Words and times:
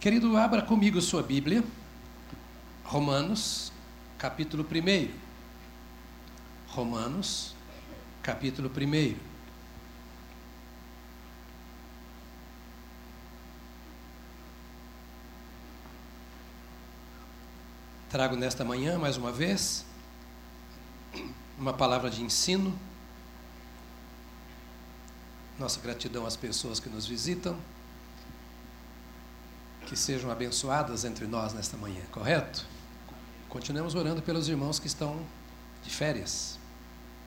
Querido, 0.00 0.34
abra 0.38 0.62
comigo 0.62 0.98
sua 1.02 1.22
Bíblia, 1.22 1.62
Romanos, 2.84 3.70
capítulo 4.16 4.64
1. 4.64 5.10
Romanos, 6.68 7.54
capítulo 8.22 8.70
1. 8.70 9.14
Trago 18.08 18.36
nesta 18.36 18.64
manhã, 18.64 18.98
mais 18.98 19.18
uma 19.18 19.30
vez, 19.30 19.84
uma 21.58 21.74
palavra 21.74 22.08
de 22.08 22.22
ensino. 22.22 22.74
Nossa 25.58 25.78
gratidão 25.78 26.24
às 26.24 26.36
pessoas 26.36 26.80
que 26.80 26.88
nos 26.88 27.06
visitam 27.06 27.60
que 29.90 29.96
sejam 29.96 30.30
abençoadas 30.30 31.04
entre 31.04 31.26
nós 31.26 31.52
nesta 31.52 31.76
manhã, 31.76 32.00
correto? 32.12 32.64
Continuamos 33.48 33.96
orando 33.96 34.22
pelos 34.22 34.48
irmãos 34.48 34.78
que 34.78 34.86
estão 34.86 35.20
de 35.82 35.90
férias. 35.90 36.60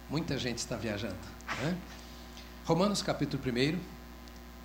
Muita 0.09 0.37
gente 0.37 0.59
está 0.59 0.77
viajando. 0.77 1.17
Né? 1.61 1.77
Romanos 2.63 3.01
capítulo 3.01 3.43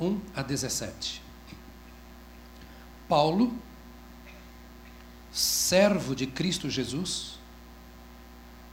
1, 0.00 0.06
1 0.06 0.20
a 0.36 0.42
17. 0.42 1.20
Paulo, 3.08 3.52
servo 5.32 6.14
de 6.14 6.28
Cristo 6.28 6.70
Jesus, 6.70 7.40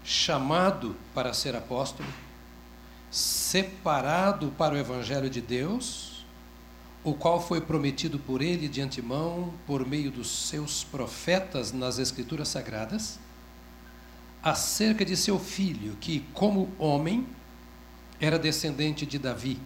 chamado 0.03 0.95
para 1.15 1.33
ser 1.33 1.55
apóstolo, 1.55 2.07
separado 3.09 4.51
para 4.51 4.75
o 4.75 4.77
Evangelho 4.77 5.31
de 5.31 5.41
Deus, 5.41 6.14
o 7.05 7.13
qual 7.13 7.39
foi 7.39 7.61
prometido 7.61 8.17
por 8.17 8.41
ele 8.41 8.67
de 8.67 8.81
antemão 8.81 9.53
por 9.67 9.87
meio 9.87 10.09
dos 10.09 10.49
seus 10.49 10.83
profetas 10.83 11.71
nas 11.71 11.99
Escrituras 11.99 12.47
Sagradas, 12.47 13.19
acerca 14.41 15.05
de 15.05 15.15
seu 15.15 15.37
filho, 15.37 15.95
que, 16.01 16.25
como 16.33 16.67
homem, 16.79 17.27
era 18.19 18.39
descendente 18.39 19.05
de 19.05 19.19
Davi, 19.19 19.59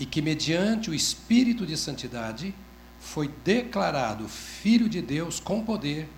e 0.00 0.04
que, 0.04 0.20
mediante 0.20 0.90
o 0.90 0.94
Espírito 0.94 1.64
de 1.64 1.76
Santidade, 1.76 2.52
foi 2.98 3.30
declarado 3.44 4.28
Filho 4.28 4.88
de 4.88 5.00
Deus 5.00 5.38
com 5.38 5.64
poder 5.64 6.08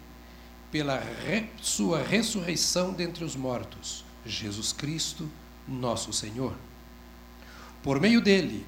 pela 0.71 0.99
re 0.99 1.51
sua 1.61 2.03
ressurreição 2.03 2.95
dentre 2.95 3.25
os 3.25 3.37
mortos, 3.37 4.07
Jesus 4.25 4.73
Cristo, 4.73 5.29
nosso 5.69 6.15
Senhor. 6.15 6.55
Por 7.83 8.01
meio 8.01 8.23
dele, 8.23 8.67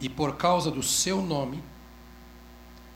e 0.00 0.08
por 0.08 0.36
causa 0.36 0.70
do 0.70 0.82
seu 0.82 1.20
nome, 1.20 1.62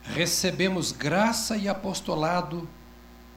recebemos 0.02 0.92
graça 0.92 1.56
e 1.56 1.68
apostolado 1.68 2.68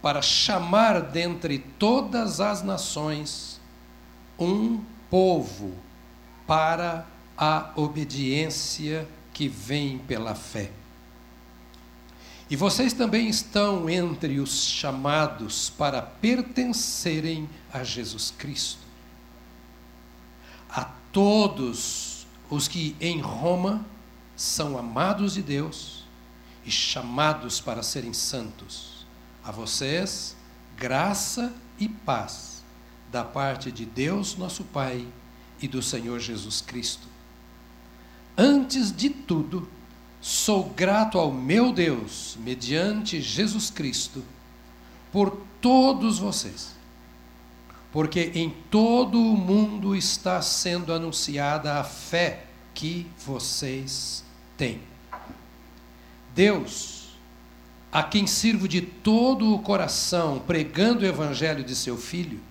para 0.02 0.22
chamar 0.22 1.02
dentre 1.02 1.60
todas 1.60 2.40
as 2.40 2.62
nações 2.62 3.60
um 4.38 4.84
povo 5.10 5.74
para 6.46 7.08
a 7.38 7.72
obediência 7.76 9.08
que 9.34 9.48
vem 9.48 9.98
pela 9.98 10.36
fé. 10.36 10.72
E 12.50 12.56
vocês 12.56 12.94
também 12.94 13.28
estão 13.28 13.90
entre 13.90 14.40
os 14.40 14.66
chamados 14.68 15.72
para 15.72 16.02
pertencerem 16.02 17.50
a 17.74 17.84
Jesus 17.84 18.32
Cristo. 18.38 18.86
A 20.70 20.86
todos 21.12 22.05
os 22.50 22.68
que 22.68 22.96
em 23.00 23.20
Roma 23.20 23.86
são 24.36 24.78
amados 24.78 25.34
de 25.34 25.42
Deus 25.42 26.04
e 26.66 26.72
chamados 26.72 27.60
para 27.60 27.84
serem 27.84 28.14
santos. 28.14 29.06
A 29.44 29.52
vocês, 29.52 30.36
graça 30.76 31.54
e 31.80 31.88
paz 31.88 32.64
da 33.12 33.24
parte 33.24 33.72
de 33.72 33.86
Deus, 33.86 34.36
nosso 34.36 34.64
Pai, 34.64 35.08
e 35.62 35.68
do 35.68 35.82
Senhor 35.82 36.20
Jesus 36.20 36.60
Cristo. 36.62 37.08
Antes 38.38 38.92
de 38.92 39.10
tudo, 39.10 39.70
sou 40.20 40.70
grato 40.72 41.18
ao 41.18 41.32
meu 41.32 41.72
Deus, 41.72 42.38
mediante 42.42 43.22
Jesus 43.22 43.70
Cristo, 43.70 44.24
por 45.12 45.38
todos 45.62 46.20
vocês 46.20 46.76
porque 47.96 48.30
em 48.36 48.50
todo 48.70 49.18
o 49.18 49.38
mundo 49.38 49.96
está 49.96 50.42
sendo 50.42 50.92
anunciada 50.92 51.80
a 51.80 51.84
fé 51.86 52.44
que 52.74 53.08
vocês 53.26 54.22
têm. 54.58 54.82
Deus, 56.36 57.18
a 57.90 58.04
quem 58.04 58.28
sirvo 58.28 58.68
de 58.68 58.82
todo 58.82 59.54
o 59.54 59.60
coração, 59.60 60.44
pregando 60.46 61.06
o 61.06 61.08
evangelho 61.08 61.64
de 61.64 61.74
seu 61.74 61.96
filho, 61.96 62.42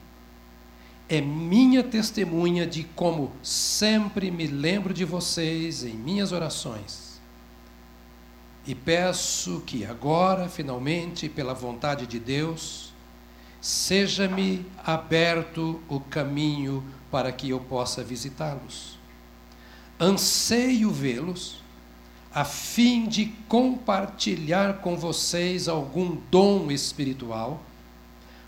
é 1.10 1.20
minha 1.20 1.82
testemunha 1.82 2.66
de 2.66 2.84
como 2.96 3.30
sempre 3.42 4.30
me 4.30 4.46
lembro 4.46 4.94
de 4.94 5.04
vocês 5.04 5.84
em 5.84 5.92
minhas 5.92 6.32
orações. 6.32 7.20
E 8.66 8.74
peço 8.74 9.62
que 9.66 9.84
agora, 9.84 10.48
finalmente, 10.48 11.28
pela 11.28 11.52
vontade 11.52 12.06
de 12.06 12.18
Deus, 12.18 12.93
seja-me 13.64 14.66
aberto 14.84 15.80
o 15.88 15.98
caminho 15.98 16.84
para 17.10 17.32
que 17.32 17.48
eu 17.48 17.58
possa 17.58 18.04
visitá-los. 18.04 18.98
Anseio 19.98 20.90
vê-los, 20.90 21.62
a 22.30 22.44
fim 22.44 23.06
de 23.08 23.32
compartilhar 23.48 24.82
com 24.82 24.98
vocês 24.98 25.66
algum 25.66 26.18
dom 26.30 26.70
espiritual, 26.70 27.62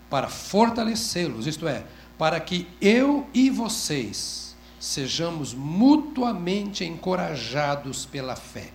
para 0.07 0.27
fortalecê-los, 0.27 1.47
isto 1.47 1.67
é, 1.67 1.83
para 2.15 2.39
que 2.39 2.67
eu 2.79 3.27
e 3.33 3.49
vocês 3.49 4.55
sejamos 4.79 5.51
mutuamente 5.51 6.85
encorajados 6.85 8.05
pela 8.05 8.35
fé. 8.35 8.69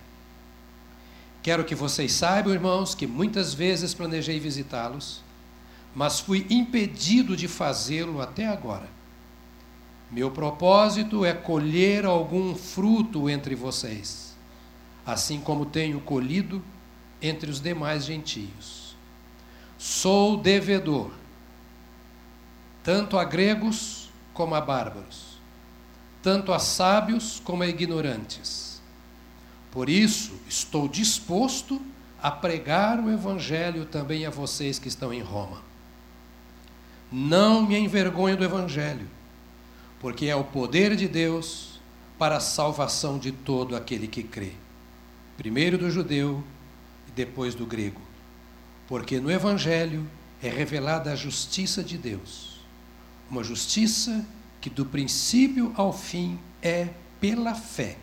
Quero 1.41 1.63
que 1.63 1.73
vocês 1.73 2.11
saibam, 2.11 2.53
irmãos, 2.53 2.93
que 2.93 3.07
muitas 3.07 3.53
vezes 3.53 3.93
planejei 3.93 4.41
visitá-los 4.41 5.23
mas 5.95 6.19
fui 6.19 6.45
impedido 6.49 7.35
de 7.37 7.47
fazê-lo 7.47 8.21
até 8.21 8.47
agora. 8.47 8.89
Meu 10.09 10.31
propósito 10.31 11.25
é 11.25 11.33
colher 11.33 12.05
algum 12.05 12.55
fruto 12.55 13.29
entre 13.29 13.55
vocês, 13.55 14.35
assim 15.05 15.39
como 15.39 15.65
tenho 15.65 15.99
colhido 15.99 16.63
entre 17.21 17.49
os 17.49 17.59
demais 17.59 18.05
gentios. 18.05 18.95
Sou 19.77 20.37
devedor, 20.37 21.11
tanto 22.83 23.17
a 23.17 23.23
gregos 23.23 24.09
como 24.33 24.55
a 24.55 24.61
bárbaros, 24.61 25.39
tanto 26.21 26.53
a 26.53 26.59
sábios 26.59 27.41
como 27.43 27.63
a 27.63 27.67
ignorantes. 27.67 28.81
Por 29.71 29.89
isso, 29.89 30.33
estou 30.47 30.87
disposto 30.87 31.81
a 32.21 32.29
pregar 32.29 32.99
o 32.99 33.11
Evangelho 33.11 33.85
também 33.85 34.25
a 34.25 34.29
vocês 34.29 34.77
que 34.77 34.87
estão 34.87 35.11
em 35.11 35.21
Roma. 35.21 35.72
Não 37.15 37.61
me 37.61 37.77
envergonho 37.77 38.35
do 38.35 38.43
Evangelho, 38.43 39.07
porque 39.99 40.25
é 40.25 40.35
o 40.35 40.43
poder 40.43 40.95
de 40.95 41.07
Deus 41.07 41.79
para 42.17 42.37
a 42.37 42.39
salvação 42.39 43.19
de 43.19 43.31
todo 43.31 43.75
aquele 43.75 44.07
que 44.07 44.23
crê. 44.23 44.53
Primeiro 45.37 45.77
do 45.77 45.91
judeu 45.91 46.43
e 47.07 47.11
depois 47.11 47.53
do 47.53 47.67
grego. 47.67 48.01
Porque 48.87 49.19
no 49.19 49.29
Evangelho 49.29 50.09
é 50.41 50.49
revelada 50.49 51.11
a 51.11 51.15
justiça 51.15 51.83
de 51.83 51.99
Deus. 51.99 52.59
Uma 53.29 53.43
justiça 53.43 54.25
que 54.59 54.71
do 54.71 54.83
princípio 54.83 55.71
ao 55.75 55.93
fim 55.93 56.39
é 56.63 56.89
pela 57.21 57.53
fé. 57.53 57.95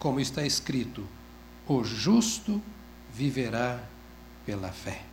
Como 0.00 0.18
está 0.18 0.44
escrito: 0.44 1.06
o 1.64 1.84
justo 1.84 2.60
viverá 3.14 3.80
pela 4.44 4.72
fé. 4.72 5.05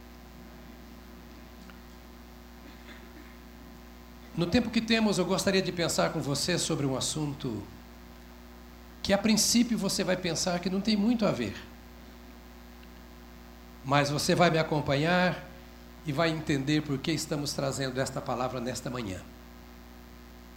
No 4.35 4.47
tempo 4.47 4.71
que 4.71 4.81
temos, 4.81 5.19
eu 5.19 5.25
gostaria 5.25 5.61
de 5.61 5.71
pensar 5.71 6.11
com 6.11 6.19
você 6.19 6.57
sobre 6.57 6.87
um 6.87 6.97
assunto 6.97 7.61
que, 9.03 9.13
a 9.13 9.17
princípio, 9.17 9.77
você 9.77 10.03
vai 10.03 10.17
pensar 10.17 10.59
que 10.59 10.71
não 10.71 10.81
tem 10.81 10.97
muito 10.97 11.25
a 11.25 11.31
ver. 11.31 11.55
Mas 13.85 14.09
você 14.09 14.33
vai 14.33 14.49
me 14.49 14.57
acompanhar 14.57 15.47
e 16.05 16.11
vai 16.11 16.29
entender 16.29 16.81
por 16.81 16.97
que 16.97 17.11
estamos 17.11 17.53
trazendo 17.53 18.01
esta 18.01 18.19
palavra 18.19 18.59
nesta 18.59 18.89
manhã. 18.89 19.21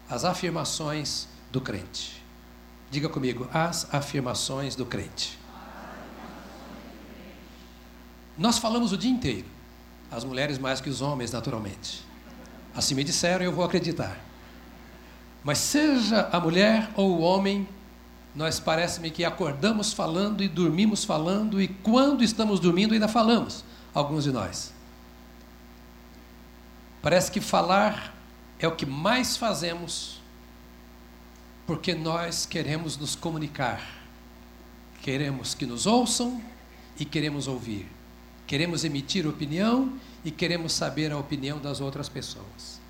As 0.08 0.25
afirmações 0.25 1.28
do 1.52 1.61
crente. 1.61 2.23
Diga 2.90 3.11
comigo, 3.11 3.49
as 3.52 3.93
afirmações 3.93 4.75
do 4.75 4.87
crente. 4.87 5.38
Nós 8.38 8.58
falamos 8.58 8.93
o 8.93 8.96
dia 8.96 9.11
inteiro, 9.11 9.46
as 10.11 10.25
mulheres 10.25 10.56
mais 10.58 10.81
que 10.81 10.88
os 10.88 11.02
homens, 11.02 11.32
naturalmente. 11.32 12.06
Assim 12.76 12.94
me 12.94 13.02
disseram 13.02 13.43
e 13.43 13.46
eu 13.46 13.52
vou 13.52 13.64
acreditar. 13.64 14.20
Mas 15.43 15.58
seja 15.58 16.28
a 16.31 16.38
mulher 16.38 16.90
ou 16.94 17.17
o 17.17 17.20
homem, 17.20 17.67
nós 18.34 18.61
parece-me 18.61 19.11
que 19.11 19.25
acordamos 19.25 19.94
falando 19.94 20.43
e 20.43 20.49
dormimos 20.49 21.02
falando, 21.02 21.61
e 21.61 21.69
quando 21.69 22.23
estamos 22.23 22.61
dormindo 22.61 22.93
ainda 22.93 23.08
falamos, 23.08 23.64
alguns 23.94 24.25
de 24.25 24.32
nós. 24.32 24.75
Parece 27.00 27.31
que 27.31 27.40
falar 27.40 28.14
é 28.58 28.69
o 28.69 28.76
que 28.76 28.84
mais 28.84 29.38
fazemos, 29.38 30.20
porque 31.67 31.94
nós 31.94 32.44
queremos 32.44 32.99
nos 32.99 33.17
comunicar, 33.17 33.81
queremos 35.00 35.55
que 35.55 35.64
nos 35.64 35.87
ouçam 35.87 36.43
e 36.99 37.05
queremos 37.06 37.49
ouvir, 37.49 37.88
queremos 38.46 38.84
emitir 38.84 39.26
opinião 39.26 39.93
e 40.26 40.31
queremos 40.32 40.73
saber 40.73 41.12
a 41.12 41.17
opinião 41.17 41.61
das 41.61 41.81
outras 41.81 42.08
pessoas. 42.08 42.81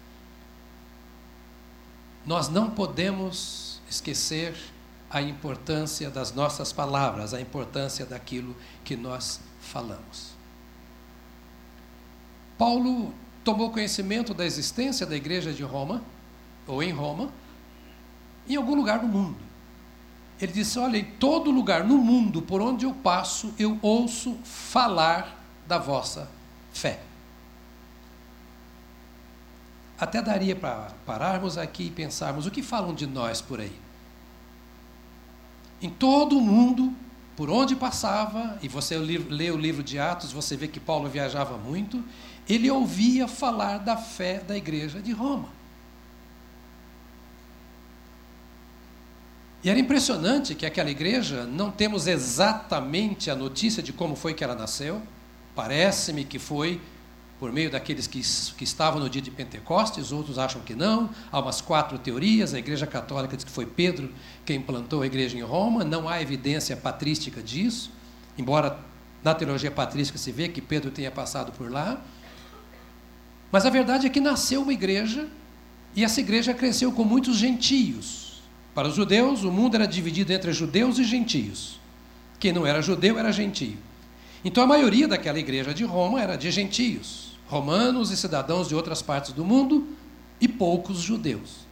Nós 2.25 2.49
não 2.49 2.71
podemos 2.71 3.79
esquecer 3.91 4.57
a 5.11 5.21
importância 5.21 6.09
das 6.09 6.33
nossas 6.33 6.73
palavras, 6.73 7.35
a 7.35 7.41
importância 7.41 8.07
daquilo 8.07 8.57
que 8.83 8.97
nós 8.97 9.39
falamos. 9.61 10.31
Paulo 12.57 13.13
tomou 13.45 13.71
conhecimento 13.71 14.33
da 14.33 14.47
existência 14.47 15.05
da 15.05 15.15
igreja 15.15 15.53
de 15.53 15.63
Roma, 15.63 16.03
ou 16.67 16.83
em 16.83 16.91
Roma, 16.91 17.31
em 18.49 18.57
algum 18.57 18.75
lugar 18.75 19.01
do 19.01 19.07
mundo. 19.07 19.37
Ele 20.41 20.53
disse: 20.53 20.79
Olha, 20.79 20.97
em 20.97 21.05
todo 21.05 21.51
lugar 21.51 21.85
no 21.85 21.99
mundo 21.99 22.41
por 22.41 22.63
onde 22.63 22.87
eu 22.87 22.95
passo, 22.95 23.53
eu 23.59 23.79
ouço 23.83 24.39
falar 24.43 25.45
da 25.69 25.77
vossa 25.77 26.31
fé. 26.73 27.06
Até 29.99 30.21
daria 30.21 30.55
para 30.55 30.91
pararmos 31.07 31.57
aqui 31.57 31.85
e 31.85 31.91
pensarmos 31.91 32.47
o 32.47 32.51
que 32.51 32.63
falam 32.63 32.95
de 32.95 33.07
nós 33.07 33.41
por 33.41 33.61
aí. 33.61 33.73
Em 35.81 35.89
todo 35.89 36.39
o 36.39 36.41
mundo, 36.41 36.93
por 37.37 37.51
onde 37.51 37.75
passava, 37.75 38.59
e 38.63 38.69
você 38.69 38.97
lê 38.97 39.51
o 39.51 39.57
livro 39.57 39.83
de 39.83 39.99
Atos, 39.99 40.33
você 40.33 40.57
vê 40.57 40.69
que 40.69 40.81
Paulo 40.81 41.09
viajava 41.09 41.57
muito, 41.57 42.03
ele 42.49 42.71
ouvia 42.71 43.27
falar 43.27 43.79
da 43.79 43.97
fé 43.97 44.41
da 44.41 44.57
igreja 44.57 45.01
de 45.01 45.13
Roma. 45.13 45.49
E 49.65 49.69
era 49.71 49.79
impressionante 49.79 50.55
que 50.55 50.65
aquela 50.65 50.91
igreja, 50.91 51.45
não 51.45 51.71
temos 51.71 52.07
exatamente 52.07 53.31
a 53.31 53.35
notícia 53.35 53.83
de 53.83 53.93
como 53.93 54.15
foi 54.15 54.33
que 54.33 54.45
ela 54.45 54.55
nasceu, 54.55 55.03
parece-me 55.55 56.25
que 56.25 56.39
foi 56.39 56.81
por 57.39 57.53
meio 57.53 57.71
daqueles 57.71 58.07
que, 58.07 58.23
que 58.57 58.65
estavam 58.65 58.99
no 58.99 59.11
dia 59.11 59.21
de 59.21 59.31
Pentecostes, 59.31 60.11
outros 60.11 60.39
acham 60.39 60.63
que 60.63 60.75
não. 60.75 61.11
Há 61.31 61.39
umas 61.39 61.61
quatro 61.61 61.99
teorias. 61.99 62.55
A 62.55 62.59
Igreja 62.59 62.87
Católica 62.87 63.37
diz 63.37 63.45
que 63.45 63.51
foi 63.51 63.67
Pedro 63.67 64.11
quem 64.45 64.61
plantou 64.61 65.03
a 65.03 65.07
igreja 65.07 65.37
em 65.37 65.43
Roma. 65.43 65.85
Não 65.85 66.09
há 66.09 66.21
evidência 66.21 66.77
patrística 66.77 67.43
disso, 67.43 67.91
embora 68.39 68.79
na 69.23 69.35
teologia 69.35 69.71
patrística 69.71 70.19
se 70.19 70.33
vê 70.33 70.49
que 70.49 70.63
Pedro 70.63 70.91
tenha 70.91 71.11
passado 71.11 71.53
por 71.53 71.71
lá. 71.71 72.01
Mas 73.53 73.67
a 73.67 73.71
verdade 73.71 74.07
é 74.07 74.11
que 74.11 74.21
nasceu 74.21 74.63
uma 74.63 74.73
igreja 74.73 75.29
e 75.95 76.05
essa 76.05 76.21
igreja 76.21 76.55
cresceu 76.55 76.91
com 76.91 77.05
muitos 77.05 77.37
gentios. 77.37 78.43
Para 78.75 78.89
os 78.89 78.95
judeus, 78.95 79.45
o 79.45 79.51
mundo 79.51 79.75
era 79.75 79.87
dividido 79.87 80.33
entre 80.33 80.53
judeus 80.53 80.99
e 80.99 81.05
gentios. 81.05 81.79
Quem 82.39 82.53
não 82.53 82.67
era 82.67 82.81
judeu 82.81 83.19
era 83.19 83.31
gentio. 83.31 83.79
Então 84.45 84.63
a 84.63 84.67
maioria 84.67 85.09
daquela 85.09 85.39
igreja 85.39 85.75
de 85.75 85.85
Roma 85.85 86.21
era 86.21 86.37
de 86.37 86.51
gentios 86.51 87.26
romanos 87.49 88.11
e 88.11 88.17
cidadãos 88.17 88.69
de 88.69 88.75
outras 88.75 89.03
partes 89.03 89.33
do 89.33 89.45
mundo 89.45 89.87
e 90.41 90.49
poucos 90.49 90.99
judeus. 90.99 91.67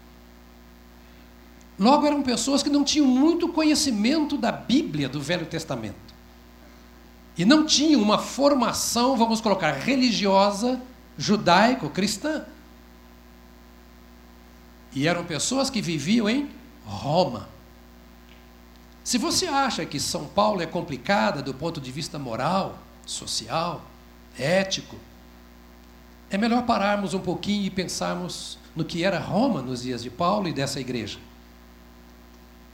Logo, 1.79 2.07
eram 2.07 2.23
pessoas 2.23 2.63
que 2.63 2.71
não 2.71 2.85
tinham 2.85 3.07
muito 3.07 3.49
conhecimento 3.49 4.37
da 4.37 4.53
Bíblia 4.53 5.09
do 5.09 5.21
Velho 5.21 5.47
Testamento. 5.47 6.15
E 7.37 7.45
não 7.45 7.67
tinham 7.67 8.01
uma 8.01 8.19
formação, 8.19 9.17
vamos 9.17 9.41
colocar, 9.41 9.73
religiosa, 9.73 10.81
judaico-cristã. 11.19 12.45
E 14.95 15.09
eram 15.09 15.25
pessoas 15.25 15.69
que 15.69 15.83
viviam 15.83 16.31
em 16.31 16.49
Roma. 16.85 17.49
Se 19.03 19.19
você 19.19 19.47
acha 19.47 19.85
que 19.85 19.99
São 19.99 20.27
Paulo 20.27 20.63
é 20.63 20.67
complicada 20.67 21.43
do 21.43 21.53
ponto 21.53 21.81
de 21.81 21.91
vista 21.91 22.19
moral, 22.19 22.79
social, 23.05 23.85
ético, 24.39 24.97
é 26.35 26.39
melhor 26.39 26.65
pararmos 26.65 27.15
um 27.15 27.21
pouquinho 27.21 27.65
e 27.65 27.71
pensarmos 27.71 28.59
no 28.75 28.85
que 28.85 29.05
era 29.05 29.21
Roma 29.21 29.63
nos 29.63 29.83
dias 29.83 30.03
de 30.03 30.11
Paulo 30.11 30.49
e 30.49 30.53
dessa 30.53 30.81
igreja. 30.81 31.21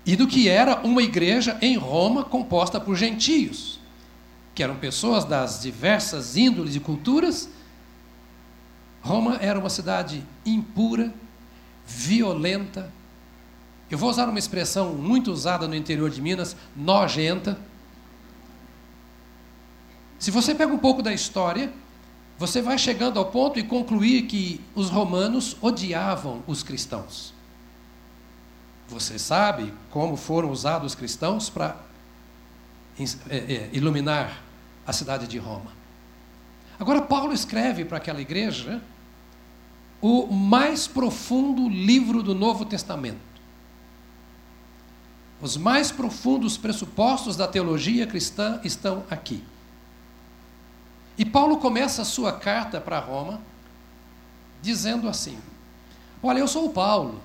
E 0.07 0.17
do 0.17 0.27
que 0.27 0.49
era 0.49 0.81
uma 0.81 1.03
igreja 1.03 1.59
em 1.61 1.77
Roma 1.77 2.25
composta 2.25 2.81
por 2.81 2.97
gentios, 2.97 3.79
que 4.55 4.63
eram 4.63 4.77
pessoas 4.77 5.27
das 5.27 5.61
diversas 5.61 6.39
índoles 6.39 6.75
e 6.75 6.81
culturas. 6.81 7.51
Roma 9.03 9.37
era 9.43 9.59
uma 9.59 9.69
cidade 9.69 10.25
impura, 10.47 11.13
violenta. 11.87 12.91
Eu 13.91 13.99
vou 13.99 14.09
usar 14.09 14.27
uma 14.27 14.39
expressão 14.39 14.95
muito 14.95 15.31
usada 15.31 15.69
no 15.69 15.75
interior 15.75 16.09
de 16.09 16.23
Minas, 16.23 16.57
nojenta. 16.75 17.59
Se 20.19 20.31
você 20.31 20.55
pega 20.55 20.73
um 20.73 20.79
pouco 20.79 21.03
da 21.03 21.13
história, 21.13 21.71
você 22.41 22.63
vai 22.63 22.79
chegando 22.79 23.19
ao 23.19 23.27
ponto 23.27 23.59
e 23.59 23.63
concluir 23.63 24.23
que 24.23 24.63
os 24.75 24.89
romanos 24.89 25.59
odiavam 25.61 26.43
os 26.47 26.63
cristãos. 26.63 27.35
Você 28.89 29.19
sabe 29.19 29.75
como 29.91 30.17
foram 30.17 30.51
usados 30.51 30.93
os 30.93 30.99
cristãos 30.99 31.51
para 31.51 31.77
é, 33.29 33.37
é, 33.37 33.71
iluminar 33.75 34.43
a 34.87 34.93
cidade 34.95 35.27
de 35.27 35.37
Roma. 35.37 35.71
Agora, 36.79 37.03
Paulo 37.03 37.35
escreve 37.35 37.85
para 37.85 37.99
aquela 37.99 38.23
igreja 38.23 38.81
o 40.01 40.27
mais 40.33 40.87
profundo 40.87 41.69
livro 41.69 42.23
do 42.23 42.35
Novo 42.35 42.65
Testamento. 42.65 43.21
Os 45.43 45.59
mais 45.59 45.93
profundos 45.93 46.57
pressupostos 46.57 47.37
da 47.37 47.47
teologia 47.47 48.07
cristã 48.07 48.59
estão 48.65 49.05
aqui. 49.11 49.45
E 51.21 51.25
Paulo 51.27 51.59
começa 51.59 52.01
a 52.01 52.05
sua 52.07 52.33
carta 52.33 52.81
para 52.81 52.99
Roma 52.99 53.43
dizendo 54.63 55.07
assim: 55.07 55.39
Olha, 56.23 56.39
eu 56.39 56.49
sou 56.49 56.65
o 56.65 56.71
Paulo, 56.71 57.21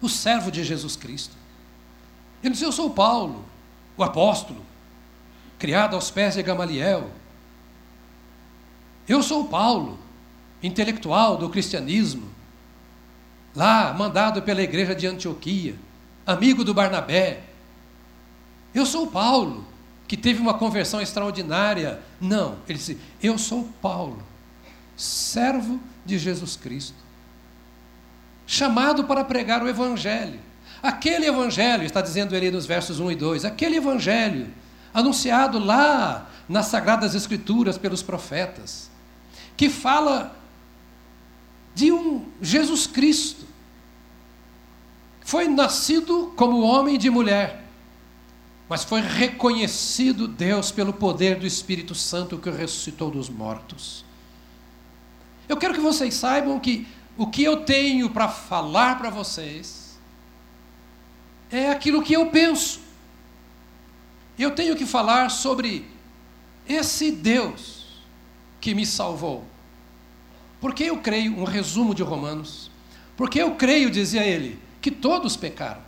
o 0.00 0.08
servo 0.08 0.50
de 0.50 0.64
Jesus 0.64 0.96
Cristo. 0.96 1.36
Ele 2.42 2.54
diz: 2.54 2.62
Eu 2.62 2.72
sou 2.72 2.86
o 2.86 2.94
Paulo, 2.94 3.44
o 3.98 4.02
apóstolo, 4.02 4.64
criado 5.58 5.94
aos 5.94 6.10
pés 6.10 6.36
de 6.36 6.42
Gamaliel. 6.42 7.10
Eu 9.06 9.22
sou 9.22 9.42
o 9.42 9.48
Paulo, 9.48 9.98
intelectual 10.62 11.36
do 11.36 11.50
cristianismo, 11.50 12.30
lá 13.54 13.92
mandado 13.92 14.40
pela 14.40 14.62
igreja 14.62 14.94
de 14.94 15.06
Antioquia, 15.06 15.76
amigo 16.24 16.64
do 16.64 16.72
Barnabé. 16.72 17.42
Eu 18.74 18.86
sou 18.86 19.04
o 19.04 19.10
Paulo, 19.10 19.66
que 20.06 20.16
teve 20.16 20.40
uma 20.40 20.54
conversão 20.54 21.00
extraordinária. 21.00 22.00
Não, 22.20 22.56
ele 22.68 22.78
disse: 22.78 22.98
Eu 23.22 23.38
sou 23.38 23.68
Paulo, 23.80 24.22
servo 24.96 25.80
de 26.04 26.18
Jesus 26.18 26.56
Cristo, 26.56 26.96
chamado 28.46 29.04
para 29.04 29.24
pregar 29.24 29.62
o 29.62 29.68
Evangelho. 29.68 30.40
Aquele 30.82 31.26
Evangelho, 31.26 31.84
está 31.84 32.02
dizendo 32.02 32.36
ele 32.36 32.50
nos 32.50 32.66
versos 32.66 33.00
1 33.00 33.12
e 33.12 33.16
2, 33.16 33.44
aquele 33.44 33.76
Evangelho 33.76 34.52
anunciado 34.92 35.58
lá 35.58 36.28
nas 36.48 36.66
Sagradas 36.66 37.14
Escrituras 37.14 37.78
pelos 37.78 38.02
profetas, 38.02 38.90
que 39.56 39.70
fala 39.70 40.36
de 41.74 41.90
um 41.90 42.26
Jesus 42.40 42.86
Cristo, 42.86 43.46
foi 45.22 45.48
nascido 45.48 46.32
como 46.36 46.60
homem 46.60 46.98
de 46.98 47.08
mulher 47.08 47.63
mas 48.74 48.82
foi 48.82 49.00
reconhecido 49.00 50.26
Deus 50.26 50.72
pelo 50.72 50.92
poder 50.92 51.38
do 51.38 51.46
Espírito 51.46 51.94
Santo 51.94 52.38
que 52.38 52.48
o 52.48 52.52
ressuscitou 52.52 53.08
dos 53.08 53.28
mortos. 53.28 54.04
Eu 55.48 55.56
quero 55.56 55.74
que 55.74 55.80
vocês 55.80 56.12
saibam 56.12 56.58
que 56.58 56.84
o 57.16 57.28
que 57.28 57.44
eu 57.44 57.58
tenho 57.58 58.10
para 58.10 58.28
falar 58.28 58.98
para 58.98 59.10
vocês 59.10 59.96
é 61.52 61.70
aquilo 61.70 62.02
que 62.02 62.14
eu 62.14 62.26
penso. 62.30 62.80
Eu 64.36 64.50
tenho 64.50 64.74
que 64.74 64.86
falar 64.86 65.30
sobre 65.30 65.88
esse 66.68 67.12
Deus 67.12 68.02
que 68.60 68.74
me 68.74 68.84
salvou. 68.84 69.44
Porque 70.60 70.82
eu 70.82 70.98
creio, 70.98 71.38
um 71.38 71.44
resumo 71.44 71.94
de 71.94 72.02
Romanos, 72.02 72.72
porque 73.16 73.40
eu 73.40 73.54
creio, 73.54 73.88
dizia 73.88 74.24
ele, 74.24 74.58
que 74.80 74.90
todos 74.90 75.36
pecaram 75.36 75.83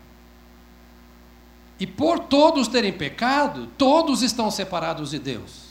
e 1.78 1.86
por 1.86 2.20
todos 2.20 2.68
terem 2.68 2.92
pecado, 2.92 3.68
todos 3.76 4.22
estão 4.22 4.50
separados 4.50 5.10
de 5.10 5.18
Deus. 5.18 5.66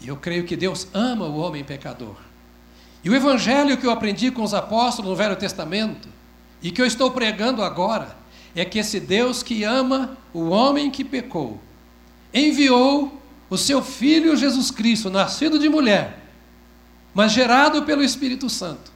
E 0.00 0.08
eu 0.08 0.16
creio 0.16 0.44
que 0.44 0.56
Deus 0.56 0.86
ama 0.92 1.26
o 1.26 1.38
homem 1.38 1.64
pecador. 1.64 2.16
E 3.02 3.08
o 3.08 3.14
evangelho 3.14 3.78
que 3.78 3.86
eu 3.86 3.90
aprendi 3.90 4.30
com 4.30 4.42
os 4.42 4.52
apóstolos 4.52 5.10
no 5.10 5.16
Velho 5.16 5.36
Testamento, 5.36 6.08
e 6.62 6.70
que 6.70 6.80
eu 6.80 6.86
estou 6.86 7.10
pregando 7.10 7.62
agora, 7.62 8.16
é 8.54 8.64
que 8.64 8.78
esse 8.78 9.00
Deus 9.00 9.42
que 9.42 9.64
ama 9.64 10.18
o 10.34 10.48
homem 10.50 10.90
que 10.90 11.04
pecou, 11.04 11.58
enviou 12.32 13.20
o 13.48 13.56
seu 13.56 13.82
filho 13.82 14.36
Jesus 14.36 14.70
Cristo, 14.70 15.08
nascido 15.08 15.58
de 15.58 15.68
mulher, 15.68 16.18
mas 17.14 17.32
gerado 17.32 17.82
pelo 17.82 18.02
Espírito 18.02 18.48
Santo, 18.50 18.92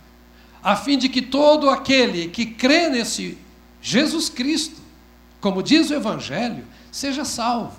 a 0.62 0.76
fim 0.76 0.96
de 0.98 1.08
que 1.08 1.22
todo 1.22 1.68
aquele 1.68 2.28
que 2.28 2.46
crê 2.46 2.88
nesse 2.88 3.38
Jesus 3.80 4.28
Cristo, 4.28 4.83
como 5.44 5.62
diz 5.62 5.90
o 5.90 5.94
Evangelho, 5.94 6.64
seja 6.90 7.22
salvo. 7.22 7.78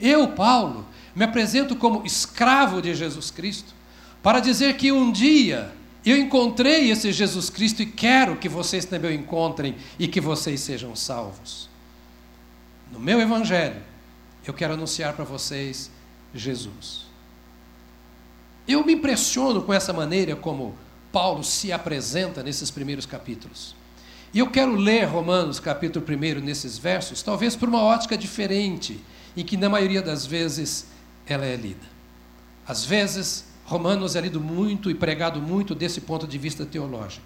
Eu, 0.00 0.32
Paulo, 0.32 0.84
me 1.14 1.24
apresento 1.24 1.76
como 1.76 2.04
escravo 2.04 2.82
de 2.82 2.96
Jesus 2.96 3.30
Cristo, 3.30 3.72
para 4.20 4.40
dizer 4.40 4.76
que 4.76 4.90
um 4.90 5.12
dia 5.12 5.72
eu 6.04 6.16
encontrei 6.16 6.90
esse 6.90 7.12
Jesus 7.12 7.48
Cristo 7.48 7.80
e 7.80 7.86
quero 7.86 8.34
que 8.34 8.48
vocês 8.48 8.84
também 8.84 9.12
o 9.12 9.14
encontrem 9.14 9.76
e 10.00 10.08
que 10.08 10.20
vocês 10.20 10.58
sejam 10.58 10.96
salvos. 10.96 11.70
No 12.90 12.98
meu 12.98 13.20
Evangelho, 13.20 13.80
eu 14.44 14.52
quero 14.52 14.74
anunciar 14.74 15.12
para 15.12 15.24
vocês 15.24 15.92
Jesus. 16.34 17.06
Eu 18.66 18.84
me 18.84 18.94
impressiono 18.94 19.62
com 19.62 19.72
essa 19.72 19.92
maneira 19.92 20.34
como 20.34 20.74
Paulo 21.12 21.44
se 21.44 21.70
apresenta 21.70 22.42
nesses 22.42 22.68
primeiros 22.68 23.06
capítulos. 23.06 23.76
E 24.36 24.38
eu 24.38 24.50
quero 24.50 24.76
ler 24.76 25.04
Romanos, 25.04 25.58
capítulo 25.58 26.04
1, 26.06 26.44
nesses 26.44 26.76
versos, 26.76 27.22
talvez 27.22 27.56
por 27.56 27.70
uma 27.70 27.82
ótica 27.82 28.18
diferente, 28.18 29.02
em 29.34 29.42
que 29.42 29.56
na 29.56 29.66
maioria 29.66 30.02
das 30.02 30.26
vezes 30.26 30.88
ela 31.26 31.46
é 31.46 31.56
lida. 31.56 31.86
Às 32.68 32.84
vezes, 32.84 33.46
Romanos 33.64 34.14
é 34.14 34.20
lido 34.20 34.38
muito 34.38 34.90
e 34.90 34.94
pregado 34.94 35.40
muito 35.40 35.74
desse 35.74 36.02
ponto 36.02 36.28
de 36.28 36.36
vista 36.36 36.66
teológico. 36.66 37.24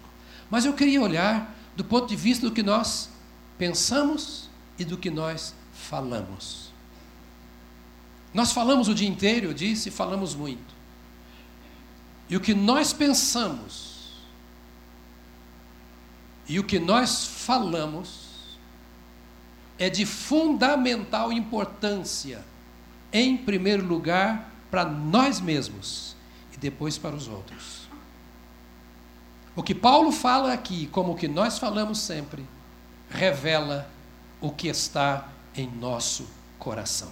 Mas 0.49 0.63
eu 0.63 0.71
queria 0.71 1.01
olhar 1.01 1.53
do 1.75 1.83
ponto 1.83 2.07
de 2.07 2.15
vista 2.15 2.47
do 2.47 2.53
que 2.53 2.63
nós 2.63 3.09
pensamos 3.57 4.49
e 4.79 4.85
do 4.85 4.97
que 4.97 5.09
nós 5.09 5.53
falamos. 5.73 6.71
Nós 8.33 8.53
falamos 8.53 8.87
o 8.87 8.95
dia 8.95 9.09
inteiro, 9.09 9.47
eu 9.47 9.53
disse, 9.53 9.89
e 9.89 9.91
falamos 9.91 10.33
muito. 10.33 10.73
E 12.29 12.37
o 12.37 12.39
que 12.39 12.53
nós 12.53 12.93
pensamos 12.93 13.90
e 16.47 16.59
o 16.59 16.63
que 16.63 16.79
nós 16.79 17.25
falamos 17.25 18.57
é 19.77 19.89
de 19.89 20.05
fundamental 20.05 21.31
importância, 21.31 22.43
em 23.11 23.35
primeiro 23.37 23.85
lugar, 23.85 24.51
para 24.69 24.85
nós 24.85 25.39
mesmos 25.39 26.11
depois 26.61 26.97
para 26.97 27.15
os 27.15 27.27
outros. 27.27 27.81
O 29.55 29.63
que 29.63 29.73
Paulo 29.73 30.11
fala 30.11 30.53
aqui, 30.53 30.87
como 30.87 31.13
o 31.13 31.15
que 31.15 31.27
nós 31.27 31.57
falamos 31.57 31.99
sempre, 31.99 32.45
revela 33.09 33.89
o 34.39 34.51
que 34.51 34.67
está 34.67 35.27
em 35.55 35.67
nosso 35.67 36.29
coração. 36.57 37.11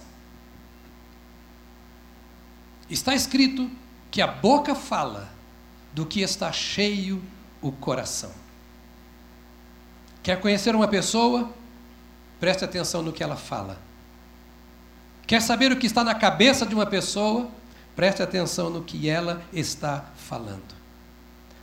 Está 2.88 3.14
escrito 3.14 3.68
que 4.10 4.22
a 4.22 4.26
boca 4.26 4.74
fala 4.74 5.30
do 5.92 6.06
que 6.06 6.20
está 6.20 6.50
cheio 6.52 7.22
o 7.60 7.70
coração. 7.70 8.32
Quer 10.22 10.40
conhecer 10.40 10.74
uma 10.74 10.88
pessoa? 10.88 11.50
Preste 12.38 12.64
atenção 12.64 13.02
no 13.02 13.12
que 13.12 13.22
ela 13.22 13.36
fala. 13.36 13.78
Quer 15.26 15.40
saber 15.40 15.70
o 15.70 15.76
que 15.76 15.86
está 15.86 16.02
na 16.02 16.14
cabeça 16.14 16.66
de 16.66 16.74
uma 16.74 16.86
pessoa? 16.86 17.48
Preste 17.94 18.22
atenção 18.22 18.70
no 18.70 18.82
que 18.82 19.08
ela 19.08 19.42
está 19.52 20.06
falando. 20.16 20.74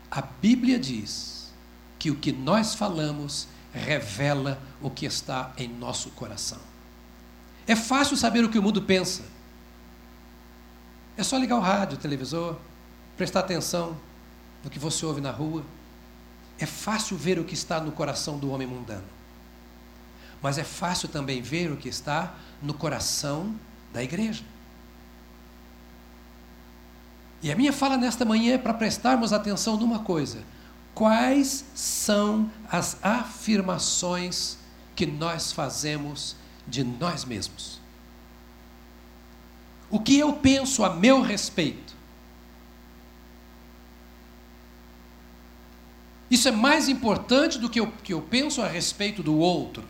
A 0.09 0.21
Bíblia 0.21 0.79
diz 0.79 1.53
que 1.99 2.09
o 2.09 2.15
que 2.15 2.31
nós 2.31 2.75
falamos 2.75 3.47
revela 3.73 4.59
o 4.81 4.89
que 4.89 5.05
está 5.05 5.51
em 5.57 5.67
nosso 5.67 6.09
coração. 6.11 6.59
É 7.67 7.75
fácil 7.75 8.15
saber 8.15 8.43
o 8.43 8.49
que 8.49 8.57
o 8.57 8.63
mundo 8.63 8.81
pensa. 8.81 9.23
É 11.17 11.23
só 11.23 11.37
ligar 11.37 11.57
o 11.57 11.59
rádio, 11.59 11.97
o 11.97 11.99
televisor, 11.99 12.55
prestar 13.17 13.41
atenção 13.41 13.97
no 14.63 14.69
que 14.69 14.79
você 14.79 15.05
ouve 15.05 15.19
na 15.19 15.31
rua. 15.31 15.63
É 16.59 16.65
fácil 16.65 17.17
ver 17.17 17.39
o 17.39 17.43
que 17.43 17.53
está 17.53 17.79
no 17.79 17.91
coração 17.91 18.37
do 18.37 18.49
homem 18.49 18.67
mundano. 18.67 19.05
Mas 20.41 20.57
é 20.57 20.63
fácil 20.63 21.09
também 21.09 21.41
ver 21.41 21.71
o 21.71 21.77
que 21.77 21.89
está 21.89 22.35
no 22.61 22.73
coração 22.73 23.55
da 23.93 24.03
igreja. 24.03 24.43
E 27.41 27.51
a 27.51 27.55
minha 27.55 27.71
fala 27.71 27.97
nesta 27.97 28.25
manhã 28.25 28.55
é 28.55 28.57
para 28.57 28.73
prestarmos 28.73 29.31
atenção 29.31 29.77
numa 29.77 29.99
coisa: 29.99 30.43
quais 30.93 31.65
são 31.75 32.49
as 32.69 32.97
afirmações 33.03 34.57
que 34.95 35.05
nós 35.05 35.51
fazemos 35.51 36.35
de 36.67 36.83
nós 36.83 37.23
mesmos? 37.23 37.79
O 39.89 39.99
que 39.99 40.17
eu 40.17 40.33
penso 40.33 40.83
a 40.83 40.93
meu 40.93 41.21
respeito? 41.21 41.96
Isso 46.29 46.47
é 46.47 46.51
mais 46.51 46.89
importante 46.89 47.57
do 47.57 47.69
que 47.69 47.79
o 47.79 47.87
que 47.87 48.13
eu 48.13 48.21
penso 48.21 48.61
a 48.61 48.67
respeito 48.67 49.23
do 49.23 49.37
outro. 49.37 49.83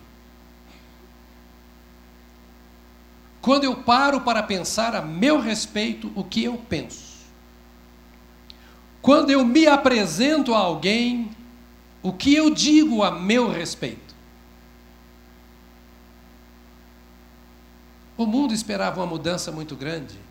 Quando 3.42 3.64
eu 3.64 3.76
paro 3.76 4.22
para 4.22 4.44
pensar 4.44 4.94
a 4.94 5.02
meu 5.02 5.40
respeito, 5.40 6.12
o 6.16 6.24
que 6.24 6.44
eu 6.44 6.58
penso? 6.58 7.26
Quando 9.02 9.30
eu 9.30 9.46
me 9.46 9.66
apresento 9.68 10.54
a 10.54 10.58
alguém, 10.58 11.32
o 12.04 12.12
que 12.12 12.36
eu 12.36 12.50
digo 12.50 13.04
a 13.04 13.12
meu 13.12 13.50
respeito? 13.50 14.16
O 18.18 18.26
mundo 18.26 18.54
esperava 18.54 19.00
uma 19.00 19.08
mudança 19.08 19.52
muito 19.52 19.76
grande. 19.76 20.27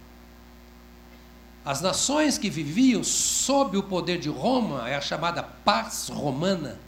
As 1.67 1.81
nações 1.81 2.39
que 2.39 2.49
viviam 2.49 3.03
sob 3.03 3.77
o 3.77 3.83
poder 3.83 4.21
de 4.21 4.29
Roma 4.29 4.89
é 4.89 4.95
a 4.95 5.01
chamada 5.01 5.43
paz 5.43 6.09
romana, 6.09 6.79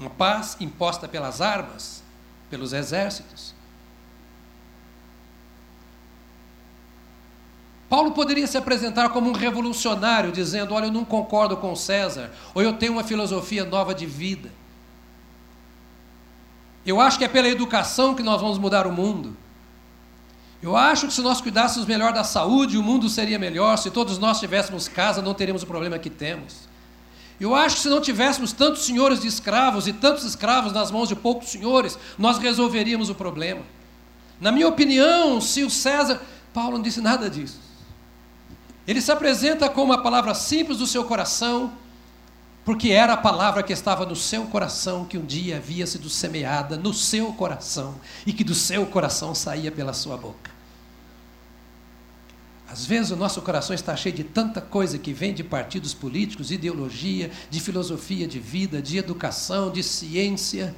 uma 0.00 0.08
paz 0.08 0.56
imposta 0.58 1.06
pelas 1.06 1.42
armas, 1.42 2.02
pelos 2.48 2.72
exércitos. 2.72 3.54
Paulo 7.86 8.12
poderia 8.12 8.46
se 8.46 8.56
apresentar 8.56 9.10
como 9.10 9.28
um 9.28 9.34
revolucionário, 9.34 10.32
dizendo: 10.32 10.72
Olha, 10.72 10.86
eu 10.86 10.92
não 10.92 11.04
concordo 11.04 11.58
com 11.58 11.76
César, 11.76 12.32
ou 12.54 12.62
eu 12.62 12.72
tenho 12.78 12.92
uma 12.92 13.04
filosofia 13.04 13.66
nova 13.66 13.94
de 13.94 14.06
vida. 14.06 14.50
Eu 16.86 16.98
acho 16.98 17.18
que 17.18 17.24
é 17.26 17.28
pela 17.28 17.48
educação 17.48 18.14
que 18.14 18.22
nós 18.22 18.40
vamos 18.40 18.56
mudar 18.56 18.86
o 18.86 18.92
mundo. 18.92 19.36
Eu 20.60 20.76
acho 20.76 21.06
que 21.06 21.12
se 21.12 21.22
nós 21.22 21.40
cuidássemos 21.40 21.86
melhor 21.86 22.12
da 22.12 22.24
saúde, 22.24 22.76
o 22.76 22.82
mundo 22.82 23.08
seria 23.08 23.38
melhor. 23.38 23.76
Se 23.76 23.90
todos 23.90 24.18
nós 24.18 24.40
tivéssemos 24.40 24.88
casa, 24.88 25.22
não 25.22 25.34
teríamos 25.34 25.62
o 25.62 25.66
problema 25.66 25.98
que 25.98 26.10
temos. 26.10 26.68
Eu 27.40 27.54
acho 27.54 27.76
que 27.76 27.82
se 27.82 27.88
não 27.88 28.00
tivéssemos 28.00 28.52
tantos 28.52 28.84
senhores 28.84 29.20
de 29.20 29.28
escravos 29.28 29.86
e 29.86 29.92
tantos 29.92 30.24
escravos 30.24 30.72
nas 30.72 30.90
mãos 30.90 31.08
de 31.08 31.14
poucos 31.14 31.48
senhores, 31.48 31.96
nós 32.18 32.38
resolveríamos 32.38 33.08
o 33.08 33.14
problema. 33.14 33.62
Na 34.40 34.50
minha 34.50 34.66
opinião, 34.66 35.40
se 35.40 35.62
o 35.62 35.70
César. 35.70 36.20
Paulo 36.52 36.78
não 36.78 36.82
disse 36.82 37.00
nada 37.00 37.30
disso. 37.30 37.60
Ele 38.86 39.00
se 39.00 39.12
apresenta 39.12 39.68
com 39.68 39.84
uma 39.84 40.02
palavra 40.02 40.34
simples 40.34 40.78
do 40.78 40.86
seu 40.86 41.04
coração, 41.04 41.72
porque 42.68 42.90
era 42.90 43.14
a 43.14 43.16
palavra 43.16 43.62
que 43.62 43.72
estava 43.72 44.04
no 44.04 44.14
seu 44.14 44.44
coração, 44.44 45.06
que 45.06 45.16
um 45.16 45.24
dia 45.24 45.56
havia 45.56 45.86
sido 45.86 46.10
semeada 46.10 46.76
no 46.76 46.92
seu 46.92 47.32
coração 47.32 47.94
e 48.26 48.32
que 48.34 48.44
do 48.44 48.54
seu 48.54 48.84
coração 48.84 49.34
saía 49.34 49.72
pela 49.72 49.94
sua 49.94 50.18
boca. 50.18 50.50
Às 52.70 52.84
vezes 52.84 53.10
o 53.10 53.16
nosso 53.16 53.40
coração 53.40 53.74
está 53.74 53.96
cheio 53.96 54.14
de 54.14 54.22
tanta 54.22 54.60
coisa 54.60 54.98
que 54.98 55.14
vem 55.14 55.32
de 55.32 55.42
partidos 55.42 55.94
políticos, 55.94 56.50
ideologia, 56.50 57.30
de 57.48 57.58
filosofia 57.58 58.28
de 58.28 58.38
vida, 58.38 58.82
de 58.82 58.98
educação, 58.98 59.72
de 59.72 59.82
ciência, 59.82 60.74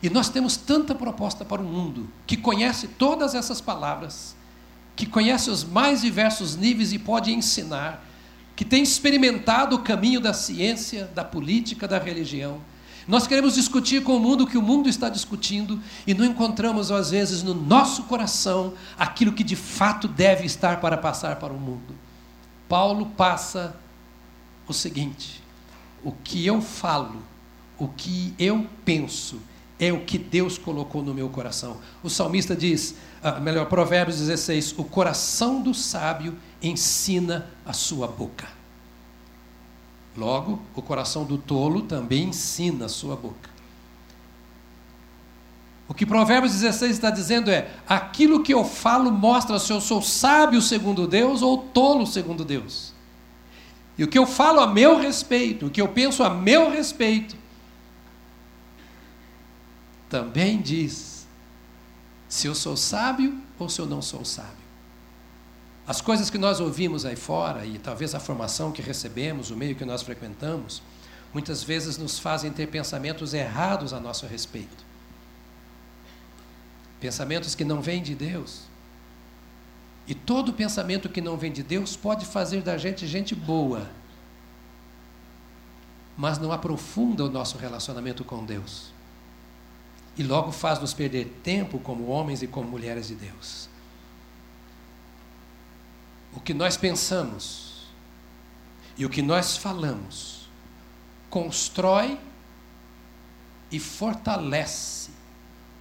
e 0.00 0.08
nós 0.08 0.28
temos 0.28 0.56
tanta 0.56 0.94
proposta 0.94 1.44
para 1.44 1.60
o 1.60 1.64
mundo 1.64 2.08
que 2.24 2.36
conhece 2.36 2.86
todas 2.86 3.34
essas 3.34 3.60
palavras 3.60 4.36
que 4.94 5.06
conhece 5.06 5.50
os 5.50 5.64
mais 5.64 6.02
diversos 6.02 6.54
níveis 6.54 6.92
e 6.92 7.00
pode 7.00 7.32
ensinar, 7.32 8.06
que 8.54 8.64
tem 8.64 8.82
experimentado 8.82 9.76
o 9.76 9.80
caminho 9.80 10.20
da 10.20 10.32
ciência, 10.32 11.10
da 11.14 11.24
política, 11.24 11.88
da 11.88 11.98
religião. 11.98 12.60
Nós 13.08 13.26
queremos 13.26 13.54
discutir 13.54 14.02
com 14.02 14.16
o 14.16 14.20
mundo 14.20 14.44
o 14.44 14.46
que 14.46 14.56
o 14.56 14.62
mundo 14.62 14.88
está 14.88 15.08
discutindo 15.08 15.80
e 16.06 16.14
não 16.14 16.24
encontramos, 16.24 16.92
às 16.92 17.10
vezes, 17.10 17.42
no 17.42 17.54
nosso 17.54 18.04
coração 18.04 18.74
aquilo 18.96 19.32
que 19.32 19.42
de 19.42 19.56
fato 19.56 20.06
deve 20.06 20.46
estar 20.46 20.80
para 20.80 20.96
passar 20.96 21.36
para 21.36 21.52
o 21.52 21.58
mundo. 21.58 21.94
Paulo 22.68 23.06
passa 23.06 23.74
o 24.68 24.72
seguinte: 24.72 25.42
o 26.04 26.12
que 26.12 26.46
eu 26.46 26.60
falo, 26.60 27.22
o 27.76 27.88
que 27.88 28.34
eu 28.38 28.66
penso, 28.84 29.40
é 29.82 29.92
o 29.92 30.04
que 30.04 30.16
Deus 30.16 30.56
colocou 30.56 31.02
no 31.02 31.12
meu 31.12 31.28
coração. 31.28 31.78
O 32.04 32.08
salmista 32.08 32.54
diz: 32.54 32.94
ah, 33.20 33.40
melhor, 33.40 33.66
Provérbios 33.66 34.18
16: 34.20 34.78
O 34.78 34.84
coração 34.84 35.60
do 35.60 35.74
sábio 35.74 36.38
ensina 36.62 37.50
a 37.66 37.72
sua 37.72 38.06
boca. 38.06 38.46
Logo, 40.16 40.62
o 40.76 40.80
coração 40.80 41.24
do 41.24 41.36
tolo 41.36 41.82
também 41.82 42.28
ensina 42.28 42.84
a 42.84 42.88
sua 42.88 43.16
boca. 43.16 43.50
O 45.88 45.94
que 45.94 46.06
Provérbios 46.06 46.52
16 46.52 46.92
está 46.92 47.10
dizendo 47.10 47.50
é: 47.50 47.68
aquilo 47.88 48.40
que 48.40 48.54
eu 48.54 48.64
falo 48.64 49.10
mostra 49.10 49.58
se 49.58 49.72
eu 49.72 49.80
sou 49.80 50.00
sábio 50.00 50.62
segundo 50.62 51.08
Deus 51.08 51.42
ou 51.42 51.58
tolo 51.58 52.06
segundo 52.06 52.44
Deus. 52.44 52.94
E 53.98 54.04
o 54.04 54.08
que 54.08 54.18
eu 54.18 54.26
falo 54.26 54.60
a 54.60 54.66
meu 54.68 54.96
respeito, 55.00 55.66
o 55.66 55.70
que 55.70 55.80
eu 55.80 55.88
penso 55.88 56.22
a 56.22 56.30
meu 56.30 56.70
respeito, 56.70 57.41
também 60.12 60.60
diz 60.60 61.26
se 62.28 62.46
eu 62.46 62.54
sou 62.54 62.76
sábio 62.76 63.40
ou 63.58 63.66
se 63.66 63.80
eu 63.80 63.86
não 63.86 64.02
sou 64.02 64.26
sábio. 64.26 64.62
As 65.86 66.02
coisas 66.02 66.28
que 66.28 66.36
nós 66.36 66.60
ouvimos 66.60 67.06
aí 67.06 67.16
fora, 67.16 67.64
e 67.64 67.78
talvez 67.78 68.14
a 68.14 68.20
formação 68.20 68.70
que 68.70 68.82
recebemos, 68.82 69.50
o 69.50 69.56
meio 69.56 69.74
que 69.74 69.86
nós 69.86 70.02
frequentamos, 70.02 70.82
muitas 71.32 71.64
vezes 71.64 71.96
nos 71.96 72.18
fazem 72.18 72.52
ter 72.52 72.66
pensamentos 72.68 73.32
errados 73.32 73.94
a 73.94 73.98
nosso 73.98 74.26
respeito. 74.26 74.84
Pensamentos 77.00 77.54
que 77.54 77.64
não 77.64 77.80
vêm 77.80 78.02
de 78.02 78.14
Deus. 78.14 78.64
E 80.06 80.14
todo 80.14 80.52
pensamento 80.52 81.08
que 81.08 81.22
não 81.22 81.38
vem 81.38 81.50
de 81.50 81.62
Deus 81.62 81.96
pode 81.96 82.26
fazer 82.26 82.60
da 82.60 82.76
gente 82.76 83.06
gente 83.06 83.34
boa, 83.34 83.88
mas 86.18 86.38
não 86.38 86.52
aprofunda 86.52 87.24
o 87.24 87.30
nosso 87.30 87.56
relacionamento 87.56 88.22
com 88.24 88.44
Deus. 88.44 88.91
E 90.16 90.22
logo 90.22 90.52
faz 90.52 90.78
nos 90.78 90.92
perder 90.92 91.26
tempo 91.42 91.78
como 91.78 92.08
homens 92.08 92.42
e 92.42 92.46
como 92.46 92.68
mulheres 92.68 93.08
de 93.08 93.14
Deus. 93.14 93.68
O 96.34 96.40
que 96.40 96.52
nós 96.52 96.76
pensamos 96.76 97.86
e 98.96 99.06
o 99.06 99.10
que 99.10 99.22
nós 99.22 99.56
falamos 99.56 100.48
constrói 101.30 102.18
e 103.70 103.78
fortalece 103.78 105.10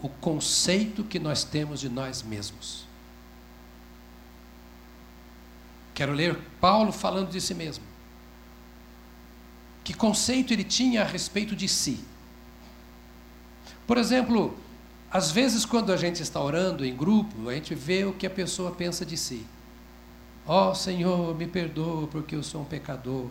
o 0.01 0.07
conceito 0.07 1.03
que 1.03 1.19
nós 1.19 1.43
temos 1.43 1.79
de 1.79 1.89
nós 1.89 2.23
mesmos. 2.23 2.85
Quero 5.93 6.13
ler 6.13 6.39
Paulo 6.59 6.91
falando 6.91 7.29
de 7.29 7.41
si 7.41 7.53
mesmo. 7.53 7.83
Que 9.83 9.93
conceito 9.93 10.53
ele 10.53 10.63
tinha 10.63 11.01
a 11.01 11.05
respeito 11.05 11.55
de 11.55 11.67
si? 11.67 12.03
Por 13.91 13.97
exemplo, 13.97 14.55
às 15.11 15.31
vezes 15.31 15.65
quando 15.65 15.91
a 15.91 15.97
gente 15.97 16.23
está 16.23 16.41
orando 16.41 16.85
em 16.85 16.95
grupo, 16.95 17.49
a 17.49 17.53
gente 17.53 17.75
vê 17.75 18.05
o 18.05 18.13
que 18.13 18.25
a 18.25 18.29
pessoa 18.29 18.71
pensa 18.71 19.05
de 19.05 19.17
si. 19.17 19.45
Ó 20.47 20.69
oh, 20.69 20.73
Senhor, 20.73 21.35
me 21.35 21.45
perdoa 21.45 22.07
porque 22.07 22.33
eu 22.33 22.41
sou 22.41 22.61
um 22.61 22.63
pecador. 22.63 23.25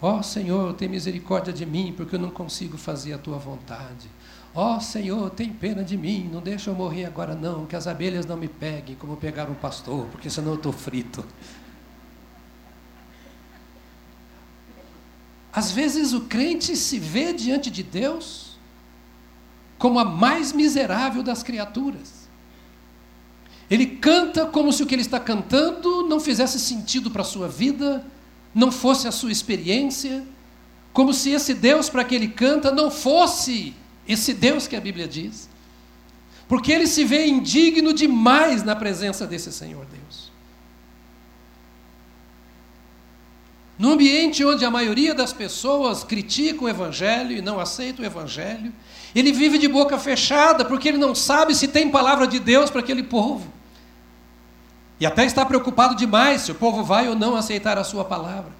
Ó 0.00 0.18
oh, 0.18 0.22
Senhor, 0.22 0.72
tem 0.72 0.88
misericórdia 0.88 1.52
de 1.52 1.66
mim 1.66 1.92
porque 1.94 2.14
eu 2.16 2.18
não 2.18 2.30
consigo 2.30 2.78
fazer 2.78 3.12
a 3.12 3.18
tua 3.18 3.36
vontade. 3.36 4.08
Ó 4.54 4.78
oh, 4.78 4.80
Senhor, 4.80 5.28
tem 5.28 5.52
pena 5.52 5.84
de 5.84 5.98
mim, 5.98 6.26
não 6.32 6.40
deixa 6.40 6.70
eu 6.70 6.74
morrer 6.74 7.04
agora 7.04 7.34
não, 7.34 7.66
que 7.66 7.76
as 7.76 7.86
abelhas 7.86 8.24
não 8.24 8.38
me 8.38 8.48
peguem 8.48 8.96
como 8.96 9.14
pegaram 9.18 9.52
um 9.52 9.56
pastor, 9.56 10.06
porque 10.06 10.30
senão 10.30 10.52
eu 10.52 10.56
estou 10.56 10.72
frito. 10.72 11.22
Às 15.52 15.70
vezes 15.70 16.14
o 16.14 16.22
crente 16.22 16.76
se 16.76 16.98
vê 16.98 17.34
diante 17.34 17.70
de 17.70 17.82
Deus 17.82 18.51
como 19.82 19.98
a 19.98 20.04
mais 20.04 20.52
miserável 20.52 21.24
das 21.24 21.42
criaturas. 21.42 22.28
Ele 23.68 23.84
canta 23.84 24.46
como 24.46 24.72
se 24.72 24.80
o 24.80 24.86
que 24.86 24.94
ele 24.94 25.02
está 25.02 25.18
cantando 25.18 26.06
não 26.06 26.20
fizesse 26.20 26.60
sentido 26.60 27.10
para 27.10 27.22
a 27.22 27.24
sua 27.24 27.48
vida, 27.48 28.06
não 28.54 28.70
fosse 28.70 29.08
a 29.08 29.10
sua 29.10 29.32
experiência, 29.32 30.24
como 30.92 31.12
se 31.12 31.30
esse 31.30 31.52
Deus 31.52 31.90
para 31.90 32.04
que 32.04 32.14
ele 32.14 32.28
canta 32.28 32.70
não 32.70 32.92
fosse 32.92 33.74
esse 34.06 34.32
Deus 34.32 34.68
que 34.68 34.76
a 34.76 34.80
Bíblia 34.80 35.08
diz. 35.08 35.48
Porque 36.46 36.70
ele 36.70 36.86
se 36.86 37.04
vê 37.04 37.26
indigno 37.26 37.92
demais 37.92 38.62
na 38.62 38.76
presença 38.76 39.26
desse 39.26 39.50
Senhor 39.50 39.84
Deus. 39.86 40.30
No 43.76 43.90
ambiente 43.90 44.44
onde 44.44 44.64
a 44.64 44.70
maioria 44.70 45.12
das 45.12 45.32
pessoas 45.32 46.04
critica 46.04 46.62
o 46.62 46.68
Evangelho 46.68 47.36
e 47.36 47.42
não 47.42 47.58
aceita 47.58 48.00
o 48.00 48.04
Evangelho, 48.04 48.72
ele 49.14 49.32
vive 49.32 49.58
de 49.58 49.68
boca 49.68 49.98
fechada 49.98 50.64
porque 50.64 50.88
ele 50.88 50.98
não 50.98 51.14
sabe 51.14 51.54
se 51.54 51.68
tem 51.68 51.90
palavra 51.90 52.26
de 52.26 52.38
Deus 52.38 52.70
para 52.70 52.80
aquele 52.80 53.02
povo. 53.02 53.52
E 54.98 55.06
até 55.06 55.24
está 55.24 55.44
preocupado 55.44 55.96
demais 55.96 56.42
se 56.42 56.52
o 56.52 56.54
povo 56.54 56.84
vai 56.84 57.08
ou 57.08 57.14
não 57.14 57.34
aceitar 57.34 57.76
a 57.76 57.84
sua 57.84 58.04
palavra. 58.04 58.52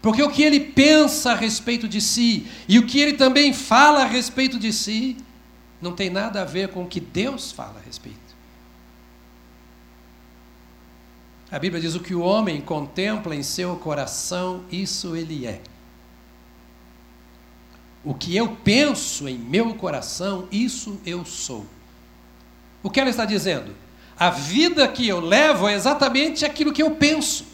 Porque 0.00 0.22
o 0.22 0.30
que 0.30 0.42
ele 0.42 0.60
pensa 0.60 1.32
a 1.32 1.34
respeito 1.34 1.86
de 1.86 2.00
si 2.00 2.46
e 2.68 2.78
o 2.78 2.86
que 2.86 3.00
ele 3.00 3.14
também 3.14 3.52
fala 3.52 4.02
a 4.02 4.06
respeito 4.06 4.58
de 4.58 4.72
si 4.72 5.16
não 5.80 5.92
tem 5.92 6.08
nada 6.08 6.42
a 6.42 6.44
ver 6.44 6.68
com 6.68 6.84
o 6.84 6.86
que 6.86 7.00
Deus 7.00 7.52
fala 7.52 7.78
a 7.78 7.84
respeito. 7.84 8.18
A 11.50 11.58
Bíblia 11.58 11.80
diz: 11.80 11.94
o 11.94 12.00
que 12.00 12.14
o 12.14 12.20
homem 12.20 12.60
contempla 12.60 13.34
em 13.34 13.42
seu 13.42 13.76
coração, 13.76 14.64
isso 14.70 15.16
ele 15.16 15.46
é. 15.46 15.60
O 18.04 18.14
que 18.14 18.34
eu 18.34 18.56
penso 18.56 19.28
em 19.28 19.38
meu 19.38 19.74
coração, 19.74 20.48
isso 20.50 21.00
eu 21.04 21.24
sou. 21.24 21.66
O 22.82 22.90
que 22.90 22.98
ela 22.98 23.10
está 23.10 23.24
dizendo? 23.24 23.74
A 24.18 24.30
vida 24.30 24.86
que 24.88 25.06
eu 25.06 25.20
levo 25.20 25.68
é 25.68 25.74
exatamente 25.74 26.44
aquilo 26.44 26.72
que 26.72 26.82
eu 26.82 26.92
penso. 26.92 27.50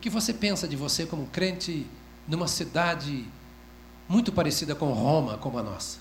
que 0.00 0.08
você 0.08 0.32
pensa 0.32 0.66
de 0.66 0.76
você 0.76 1.04
como 1.04 1.26
crente 1.26 1.86
numa 2.26 2.48
cidade 2.48 3.26
muito 4.08 4.32
parecida 4.32 4.74
com 4.74 4.92
Roma, 4.92 5.36
como 5.36 5.58
a 5.58 5.62
nossa? 5.62 5.98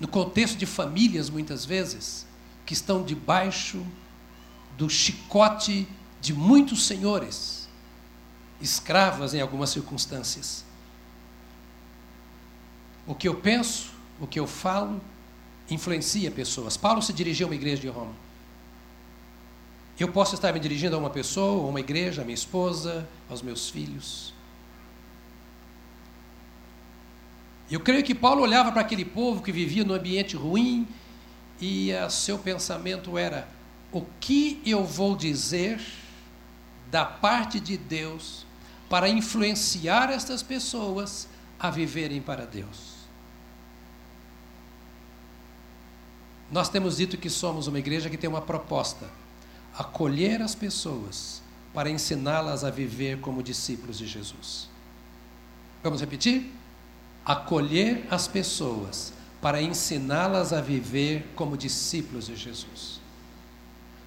No 0.00 0.08
contexto 0.08 0.56
de 0.56 0.66
famílias, 0.66 1.30
muitas 1.30 1.64
vezes, 1.64 2.26
que 2.66 2.72
estão 2.72 3.02
debaixo 3.02 3.84
do 4.76 4.90
chicote 4.90 5.88
de 6.20 6.34
muitos 6.34 6.86
senhores, 6.86 7.68
escravas 8.60 9.34
em 9.34 9.40
algumas 9.40 9.70
circunstâncias. 9.70 10.64
O 13.06 13.14
que 13.14 13.28
eu 13.28 13.34
penso, 13.34 13.90
o 14.20 14.26
que 14.26 14.38
eu 14.38 14.46
falo, 14.46 15.00
influencia 15.70 16.30
pessoas. 16.30 16.76
Paulo 16.76 17.00
se 17.00 17.12
dirigiu 17.12 17.46
a 17.46 17.50
uma 17.50 17.54
igreja 17.54 17.80
de 17.80 17.88
Roma. 17.88 18.12
Eu 19.98 20.08
posso 20.08 20.34
estar 20.34 20.52
me 20.52 20.60
dirigindo 20.60 20.94
a 20.94 20.98
uma 20.98 21.10
pessoa, 21.10 21.64
a 21.64 21.68
uma 21.68 21.80
igreja, 21.80 22.22
a 22.22 22.24
minha 22.24 22.34
esposa, 22.34 23.08
aos 23.28 23.42
meus 23.42 23.68
filhos. 23.68 24.32
Eu 27.70 27.80
creio 27.80 28.02
que 28.02 28.14
Paulo 28.14 28.42
olhava 28.42 28.72
para 28.72 28.80
aquele 28.80 29.04
povo 29.04 29.42
que 29.42 29.52
vivia 29.52 29.84
num 29.84 29.94
ambiente 29.94 30.36
ruim 30.36 30.86
e 31.60 31.90
seu 32.10 32.38
pensamento 32.38 33.18
era: 33.18 33.48
o 33.92 34.04
que 34.20 34.62
eu 34.64 34.84
vou 34.84 35.16
dizer 35.16 35.80
da 36.90 37.04
parte 37.04 37.60
de 37.60 37.76
Deus 37.76 38.46
para 38.88 39.08
influenciar 39.08 40.10
estas 40.10 40.42
pessoas 40.42 41.28
a 41.58 41.70
viverem 41.70 42.20
para 42.20 42.46
Deus? 42.46 42.98
Nós 46.50 46.68
temos 46.68 46.96
dito 46.96 47.18
que 47.18 47.28
somos 47.28 47.66
uma 47.66 47.78
igreja 47.78 48.08
que 48.08 48.16
tem 48.16 48.28
uma 48.28 48.40
proposta 48.40 49.06
acolher 49.78 50.42
as 50.42 50.54
pessoas 50.54 51.40
para 51.72 51.88
ensiná-las 51.88 52.64
a 52.64 52.70
viver 52.70 53.20
como 53.20 53.42
discípulos 53.42 53.98
de 53.98 54.06
Jesus. 54.06 54.68
Vamos 55.82 56.00
repetir? 56.00 56.52
Acolher 57.24 58.04
as 58.10 58.26
pessoas 58.26 59.12
para 59.40 59.62
ensiná-las 59.62 60.52
a 60.52 60.60
viver 60.60 61.28
como 61.36 61.56
discípulos 61.56 62.26
de 62.26 62.34
Jesus. 62.34 63.00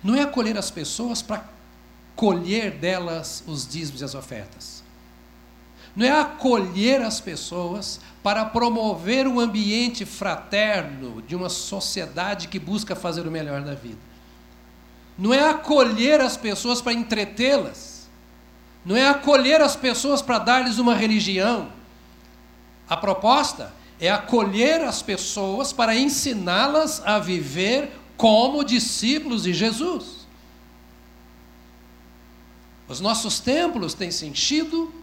Não 0.04 0.16
é 0.16 0.24
acolher 0.24 0.58
as 0.58 0.70
pessoas 0.70 1.22
para 1.22 1.48
colher 2.16 2.72
delas 2.72 3.44
os 3.48 3.68
dízimos 3.68 4.02
e 4.02 4.06
as 4.06 4.16
ofertas. 4.16 4.84
Não 5.96 6.06
é 6.06 6.12
acolher 6.12 7.02
as 7.02 7.20
pessoas 7.20 8.00
para 8.24 8.46
promover 8.46 9.28
um 9.28 9.40
ambiente 9.40 10.06
fraterno 10.06 11.22
de 11.24 11.36
uma 11.36 11.50
sociedade 11.50 12.48
que 12.48 12.60
busca 12.60 12.96
fazer 12.96 13.28
o 13.28 13.32
melhor 13.32 13.62
da 13.62 13.74
vida 13.74 14.12
não 15.22 15.32
é 15.32 15.50
acolher 15.50 16.20
as 16.20 16.36
pessoas 16.36 16.82
para 16.82 16.94
entretê-las, 16.94 18.10
não 18.84 18.96
é 18.96 19.08
acolher 19.08 19.62
as 19.62 19.76
pessoas 19.76 20.20
para 20.20 20.40
dar-lhes 20.40 20.80
uma 20.80 20.96
religião. 20.96 21.72
A 22.90 22.98
proposta 22.98 23.72
é 24.00 24.10
acolher 24.10 24.82
as 24.82 25.04
pessoas 25.04 25.72
para 25.72 25.96
ensiná-las 25.96 27.04
a 27.06 27.20
viver 27.20 27.92
como 28.18 28.64
discípulos 28.64 29.44
de 29.44 29.54
Jesus. 29.54 30.21
Os 32.92 33.00
nossos 33.00 33.40
templos 33.40 33.94
têm 33.94 34.12
se 34.12 34.26
enchido 34.26 34.94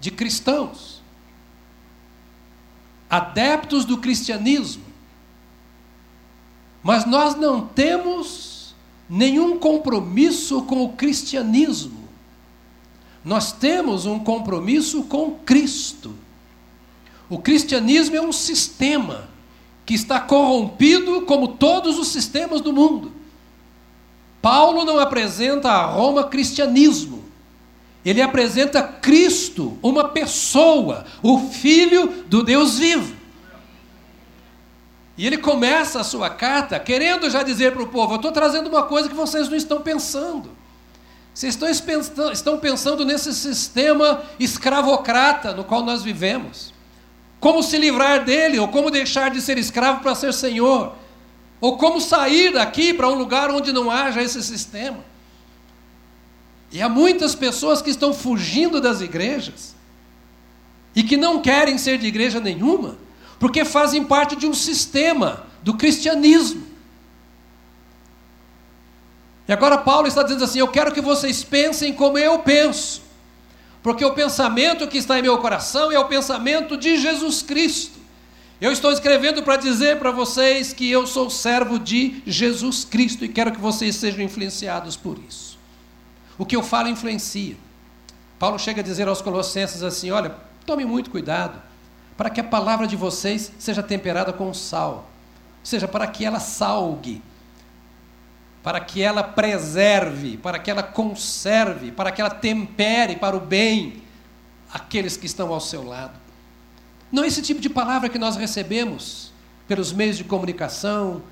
de 0.00 0.10
cristãos, 0.10 1.00
adeptos 3.08 3.84
do 3.84 3.98
cristianismo, 3.98 4.82
mas 6.82 7.06
nós 7.06 7.36
não 7.36 7.68
temos 7.68 8.74
nenhum 9.08 9.60
compromisso 9.60 10.62
com 10.62 10.82
o 10.82 10.92
cristianismo. 10.94 12.08
Nós 13.24 13.52
temos 13.52 14.06
um 14.06 14.18
compromisso 14.18 15.04
com 15.04 15.36
Cristo. 15.36 16.16
O 17.30 17.38
cristianismo 17.38 18.16
é 18.16 18.20
um 18.20 18.32
sistema 18.32 19.28
que 19.86 19.94
está 19.94 20.18
corrompido 20.18 21.22
como 21.22 21.46
todos 21.46 21.96
os 21.96 22.08
sistemas 22.08 22.60
do 22.60 22.72
mundo. 22.72 23.12
Paulo 24.44 24.84
não 24.84 24.98
apresenta 24.98 25.70
a 25.70 25.86
Roma 25.86 26.24
cristianismo. 26.24 27.24
Ele 28.04 28.20
apresenta 28.20 28.82
Cristo, 28.82 29.78
uma 29.82 30.10
pessoa, 30.10 31.06
o 31.22 31.48
Filho 31.48 32.26
do 32.26 32.42
Deus 32.42 32.78
vivo. 32.78 33.16
E 35.16 35.26
ele 35.26 35.38
começa 35.38 35.98
a 35.98 36.04
sua 36.04 36.28
carta 36.28 36.78
querendo 36.78 37.30
já 37.30 37.42
dizer 37.42 37.72
para 37.72 37.84
o 37.84 37.86
povo: 37.86 38.12
Eu 38.12 38.16
estou 38.16 38.32
trazendo 38.32 38.68
uma 38.68 38.82
coisa 38.82 39.08
que 39.08 39.14
vocês 39.14 39.48
não 39.48 39.56
estão 39.56 39.80
pensando. 39.80 40.50
Vocês 41.32 41.58
estão, 41.58 42.30
estão 42.30 42.58
pensando 42.58 43.02
nesse 43.02 43.32
sistema 43.32 44.24
escravocrata 44.38 45.54
no 45.54 45.64
qual 45.64 45.82
nós 45.82 46.02
vivemos. 46.02 46.74
Como 47.40 47.62
se 47.62 47.78
livrar 47.78 48.22
dele, 48.22 48.58
ou 48.58 48.68
como 48.68 48.90
deixar 48.90 49.30
de 49.30 49.40
ser 49.40 49.56
escravo 49.56 50.02
para 50.02 50.14
ser 50.14 50.34
senhor, 50.34 50.94
ou 51.60 51.78
como 51.78 52.00
sair 52.00 52.52
daqui 52.52 52.92
para 52.92 53.08
um 53.08 53.14
lugar 53.14 53.50
onde 53.50 53.72
não 53.72 53.90
haja 53.90 54.22
esse 54.22 54.42
sistema. 54.42 55.04
E 56.70 56.82
há 56.82 56.88
muitas 56.88 57.34
pessoas 57.34 57.80
que 57.80 57.90
estão 57.90 58.12
fugindo 58.12 58.80
das 58.80 59.00
igrejas 59.00 59.74
e 60.94 61.02
que 61.02 61.16
não 61.16 61.40
querem 61.40 61.78
ser 61.78 61.98
de 61.98 62.06
igreja 62.06 62.40
nenhuma, 62.40 62.96
porque 63.38 63.64
fazem 63.64 64.04
parte 64.04 64.36
de 64.36 64.46
um 64.46 64.54
sistema 64.54 65.46
do 65.62 65.74
cristianismo. 65.74 66.64
E 69.46 69.52
agora 69.52 69.78
Paulo 69.78 70.08
está 70.08 70.22
dizendo 70.22 70.44
assim: 70.44 70.58
Eu 70.58 70.68
quero 70.68 70.92
que 70.92 71.00
vocês 71.00 71.44
pensem 71.44 71.92
como 71.92 72.18
eu 72.18 72.38
penso, 72.40 73.02
porque 73.82 74.04
o 74.04 74.14
pensamento 74.14 74.88
que 74.88 74.98
está 74.98 75.18
em 75.18 75.22
meu 75.22 75.38
coração 75.38 75.92
é 75.92 75.98
o 75.98 76.06
pensamento 76.06 76.76
de 76.76 76.96
Jesus 76.96 77.42
Cristo. 77.42 78.03
Eu 78.64 78.72
estou 78.72 78.90
escrevendo 78.90 79.42
para 79.42 79.58
dizer 79.58 79.98
para 79.98 80.10
vocês 80.10 80.72
que 80.72 80.90
eu 80.90 81.06
sou 81.06 81.28
servo 81.28 81.78
de 81.78 82.22
Jesus 82.26 82.82
Cristo 82.82 83.22
e 83.22 83.28
quero 83.28 83.52
que 83.52 83.60
vocês 83.60 83.94
sejam 83.94 84.24
influenciados 84.24 84.96
por 84.96 85.18
isso. 85.18 85.58
O 86.38 86.46
que 86.46 86.56
eu 86.56 86.62
falo 86.62 86.88
influencia. 86.88 87.58
Paulo 88.38 88.58
chega 88.58 88.80
a 88.80 88.82
dizer 88.82 89.06
aos 89.06 89.20
Colossenses 89.20 89.82
assim: 89.82 90.10
Olha, 90.10 90.34
tome 90.64 90.82
muito 90.86 91.10
cuidado 91.10 91.60
para 92.16 92.30
que 92.30 92.40
a 92.40 92.44
palavra 92.44 92.86
de 92.86 92.96
vocês 92.96 93.52
seja 93.58 93.82
temperada 93.82 94.32
com 94.32 94.54
sal, 94.54 95.10
ou 95.60 95.62
seja, 95.62 95.86
para 95.86 96.06
que 96.06 96.24
ela 96.24 96.40
salgue, 96.40 97.20
para 98.62 98.80
que 98.80 99.02
ela 99.02 99.22
preserve, 99.22 100.38
para 100.38 100.58
que 100.58 100.70
ela 100.70 100.82
conserve, 100.82 101.92
para 101.92 102.10
que 102.10 102.22
ela 102.22 102.30
tempere 102.30 103.16
para 103.16 103.36
o 103.36 103.40
bem 103.40 104.02
aqueles 104.72 105.18
que 105.18 105.26
estão 105.26 105.52
ao 105.52 105.60
seu 105.60 105.84
lado. 105.84 106.23
Não 107.14 107.24
é 107.24 107.26
esse 107.26 107.40
tipo 107.40 107.60
de 107.60 107.70
palavra 107.70 108.08
que 108.08 108.18
nós 108.18 108.36
recebemos 108.36 109.32
pelos 109.66 109.92
meios 109.92 110.18
de 110.18 110.24
comunicação, 110.24 111.22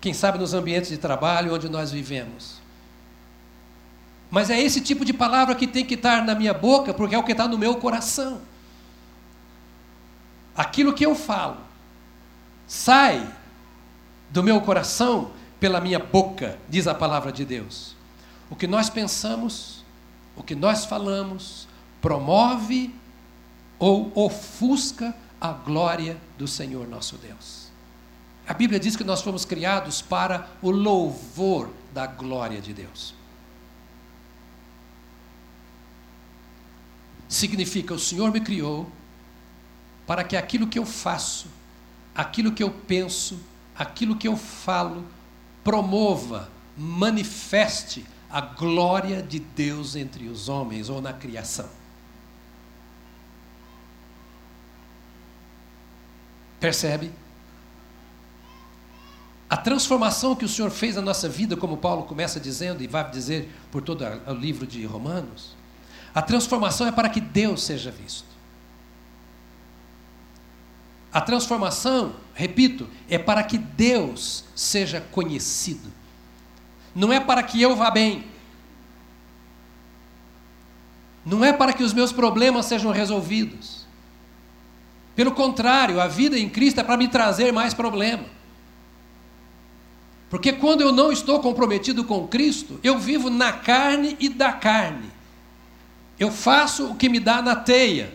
quem 0.00 0.12
sabe 0.12 0.38
nos 0.38 0.52
ambientes 0.52 0.90
de 0.90 0.98
trabalho 0.98 1.54
onde 1.54 1.68
nós 1.68 1.90
vivemos. 1.90 2.60
Mas 4.30 4.50
é 4.50 4.60
esse 4.60 4.80
tipo 4.80 5.04
de 5.04 5.14
palavra 5.14 5.54
que 5.54 5.66
tem 5.66 5.84
que 5.84 5.94
estar 5.94 6.22
na 6.22 6.34
minha 6.34 6.52
boca, 6.52 6.92
porque 6.92 7.14
é 7.14 7.18
o 7.18 7.22
que 7.22 7.32
está 7.32 7.48
no 7.48 7.56
meu 7.56 7.76
coração 7.76 8.42
aquilo 10.58 10.92
que 10.92 11.06
eu 11.06 11.14
falo 11.14 11.58
sai 12.66 13.32
do 14.28 14.42
meu 14.42 14.60
coração 14.60 15.30
pela 15.60 15.80
minha 15.80 16.00
boca, 16.00 16.58
diz 16.68 16.86
a 16.86 16.94
palavra 16.94 17.32
de 17.32 17.44
Deus. 17.44 17.96
O 18.50 18.56
que 18.56 18.66
nós 18.66 18.90
pensamos, 18.90 19.84
o 20.36 20.42
que 20.42 20.54
nós 20.54 20.84
falamos, 20.84 21.66
promove 22.00 22.94
ou 23.78 24.12
ofusca 24.14 25.14
a 25.40 25.52
glória 25.52 26.16
do 26.36 26.46
Senhor 26.46 26.86
nosso 26.86 27.16
Deus. 27.16 27.68
A 28.46 28.54
Bíblia 28.54 28.80
diz 28.80 28.96
que 28.96 29.04
nós 29.04 29.20
fomos 29.20 29.44
criados 29.44 30.00
para 30.00 30.48
o 30.62 30.70
louvor 30.70 31.70
da 31.92 32.06
glória 32.06 32.60
de 32.60 32.72
Deus. 32.72 33.14
Significa, 37.28 37.92
o 37.92 37.98
Senhor 37.98 38.32
me 38.32 38.40
criou 38.40 38.90
para 40.06 40.24
que 40.24 40.36
aquilo 40.36 40.66
que 40.66 40.78
eu 40.78 40.86
faço, 40.86 41.46
aquilo 42.14 42.52
que 42.52 42.62
eu 42.62 42.70
penso, 42.70 43.38
aquilo 43.76 44.16
que 44.16 44.26
eu 44.26 44.36
falo, 44.36 45.04
promova, 45.62 46.50
manifeste 46.74 48.06
a 48.30 48.40
glória 48.40 49.22
de 49.22 49.38
Deus 49.38 49.94
entre 49.94 50.26
os 50.28 50.48
homens 50.48 50.88
ou 50.88 51.02
na 51.02 51.12
criação. 51.12 51.68
Percebe? 56.60 57.10
A 59.48 59.56
transformação 59.56 60.36
que 60.36 60.44
o 60.44 60.48
Senhor 60.48 60.70
fez 60.70 60.96
na 60.96 61.02
nossa 61.02 61.28
vida, 61.28 61.56
como 61.56 61.78
Paulo 61.78 62.02
começa 62.02 62.38
dizendo 62.38 62.82
e 62.82 62.86
vai 62.86 63.08
dizer 63.10 63.48
por 63.70 63.80
todo 63.80 64.04
o 64.26 64.34
livro 64.34 64.66
de 64.66 64.84
Romanos, 64.84 65.56
a 66.14 66.20
transformação 66.20 66.86
é 66.86 66.92
para 66.92 67.08
que 67.08 67.20
Deus 67.20 67.62
seja 67.62 67.90
visto. 67.90 68.28
A 71.10 71.20
transformação, 71.22 72.14
repito, 72.34 72.86
é 73.08 73.18
para 73.18 73.42
que 73.42 73.56
Deus 73.56 74.44
seja 74.54 75.00
conhecido. 75.00 75.90
Não 76.94 77.10
é 77.10 77.18
para 77.18 77.42
que 77.42 77.62
eu 77.62 77.74
vá 77.74 77.90
bem. 77.90 78.26
Não 81.24 81.42
é 81.42 81.52
para 81.52 81.72
que 81.72 81.82
os 81.82 81.94
meus 81.94 82.12
problemas 82.12 82.66
sejam 82.66 82.92
resolvidos. 82.92 83.87
Pelo 85.18 85.32
contrário, 85.32 86.00
a 86.00 86.06
vida 86.06 86.38
em 86.38 86.48
Cristo 86.48 86.78
é 86.78 86.84
para 86.84 86.96
me 86.96 87.08
trazer 87.08 87.52
mais 87.52 87.74
problema. 87.74 88.24
Porque 90.30 90.52
quando 90.52 90.80
eu 90.80 90.92
não 90.92 91.10
estou 91.10 91.40
comprometido 91.40 92.04
com 92.04 92.28
Cristo, 92.28 92.78
eu 92.84 92.96
vivo 93.00 93.28
na 93.28 93.50
carne 93.50 94.16
e 94.20 94.28
da 94.28 94.52
carne. 94.52 95.10
Eu 96.20 96.30
faço 96.30 96.92
o 96.92 96.94
que 96.94 97.08
me 97.08 97.18
dá 97.18 97.42
na 97.42 97.56
teia. 97.56 98.14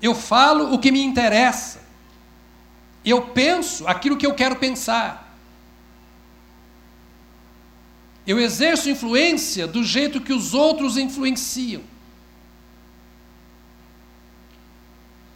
Eu 0.00 0.14
falo 0.14 0.72
o 0.72 0.78
que 0.78 0.92
me 0.92 1.02
interessa. 1.02 1.82
Eu 3.04 3.22
penso 3.22 3.88
aquilo 3.88 4.16
que 4.16 4.24
eu 4.24 4.34
quero 4.34 4.54
pensar. 4.54 5.36
Eu 8.24 8.38
exerço 8.38 8.88
influência 8.88 9.66
do 9.66 9.82
jeito 9.82 10.20
que 10.20 10.32
os 10.32 10.54
outros 10.54 10.96
influenciam. 10.96 11.82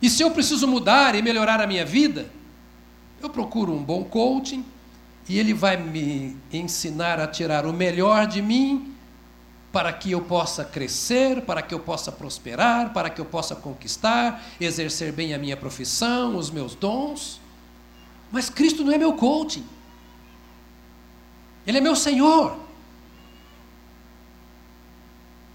E 0.03 0.09
se 0.09 0.23
eu 0.23 0.31
preciso 0.31 0.67
mudar 0.67 1.15
e 1.15 1.23
melhorar 1.23 1.61
a 1.61 1.67
minha 1.67 1.85
vida, 1.85 2.31
eu 3.21 3.29
procuro 3.29 3.73
um 3.73 3.83
bom 3.83 4.05
coaching 4.05 4.65
e 5.29 5.39
ele 5.39 5.53
vai 5.53 5.77
me 5.77 6.37
ensinar 6.53 7.21
a 7.21 7.27
tirar 7.27 7.67
o 7.67 7.73
melhor 7.73 8.27
de 8.27 8.41
mim 8.41 8.95
para 9.71 9.93
que 9.93 10.11
eu 10.11 10.23
possa 10.23 10.65
crescer, 10.65 11.43
para 11.43 11.63
que 11.63 11.73
eu 11.73 11.79
possa 11.79 12.11
prosperar, 12.11 12.93
para 12.93 13.09
que 13.09 13.21
eu 13.21 13.25
possa 13.25 13.55
conquistar, 13.55 14.43
exercer 14.61 15.13
bem 15.13 15.33
a 15.33 15.39
minha 15.39 15.57
profissão, 15.57 16.37
os 16.37 16.51
meus 16.51 16.75
dons. 16.75 17.41
Mas 18.33 18.51
Cristo 18.51 18.83
não 18.83 18.93
é 18.93 18.99
meu 18.99 19.13
coaching. 19.13 19.65
Ele 21.67 21.79
é 21.79 21.81
meu 21.81 21.95
Senhor. 21.95 22.57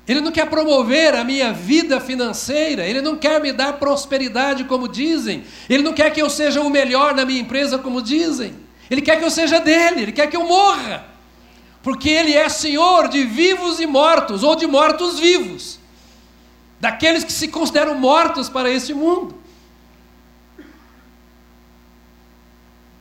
Ele 0.08 0.22
não 0.22 0.32
quer 0.32 0.50
promover 0.50 1.15
a 1.15 1.24
minha 1.24 1.52
vida 1.52 2.00
financeira, 2.00 2.86
ele 2.86 3.02
não 3.02 3.15
quer 3.15 3.41
me 3.41 3.52
dar 3.52 3.74
prosperidade, 3.74 4.63
como 4.65 4.88
dizem, 4.88 5.44
ele 5.70 5.82
não 5.82 5.94
quer 5.94 6.12
que 6.12 6.22
eu 6.22 6.30
seja 6.30 6.62
o 6.62 6.70
melhor 6.70 7.15
na 7.15 7.26
minha 7.26 7.41
empresa, 7.41 7.80
como 7.80 8.02
dizem, 8.02 8.54
ele 8.89 9.02
quer 9.02 9.18
que 9.18 9.26
eu 9.26 9.32
seja 9.32 9.60
dele, 9.60 10.04
ele 10.04 10.12
quer 10.12 10.28
que 10.28 10.38
eu 10.38 10.46
morra 10.46 11.15
porque 11.86 12.10
Ele 12.10 12.34
é 12.34 12.50
Senhor 12.50 13.08
de 13.08 13.24
vivos 13.24 13.80
e 13.80 13.86
mortos, 13.86 14.41
ou 14.41 14.56
de 14.56 14.65
mortos 14.65 15.20
vivos, 15.20 15.80
daqueles 16.80 17.24
que 17.24 17.32
se 17.32 17.48
consideram 17.48 17.94
mortos 17.94 18.50
para 18.50 18.72
este 18.72 18.91
mundo. 18.91 19.36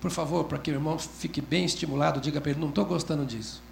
Por 0.03 0.11
favor, 0.11 0.45
para 0.45 0.59
que 0.59 0.71
o 0.71 0.75
irmão 0.75 0.99
fique 0.99 1.41
bem 1.41 1.65
estimulado, 1.65 2.21
diga 2.21 2.43
para 2.43 2.51
ele: 2.51 2.61
não 2.61 2.69
estou 2.69 2.85
gostando 2.85 3.25
disso. 3.25 3.63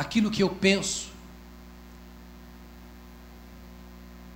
Aquilo 0.00 0.30
que 0.30 0.42
eu 0.42 0.48
penso, 0.48 1.10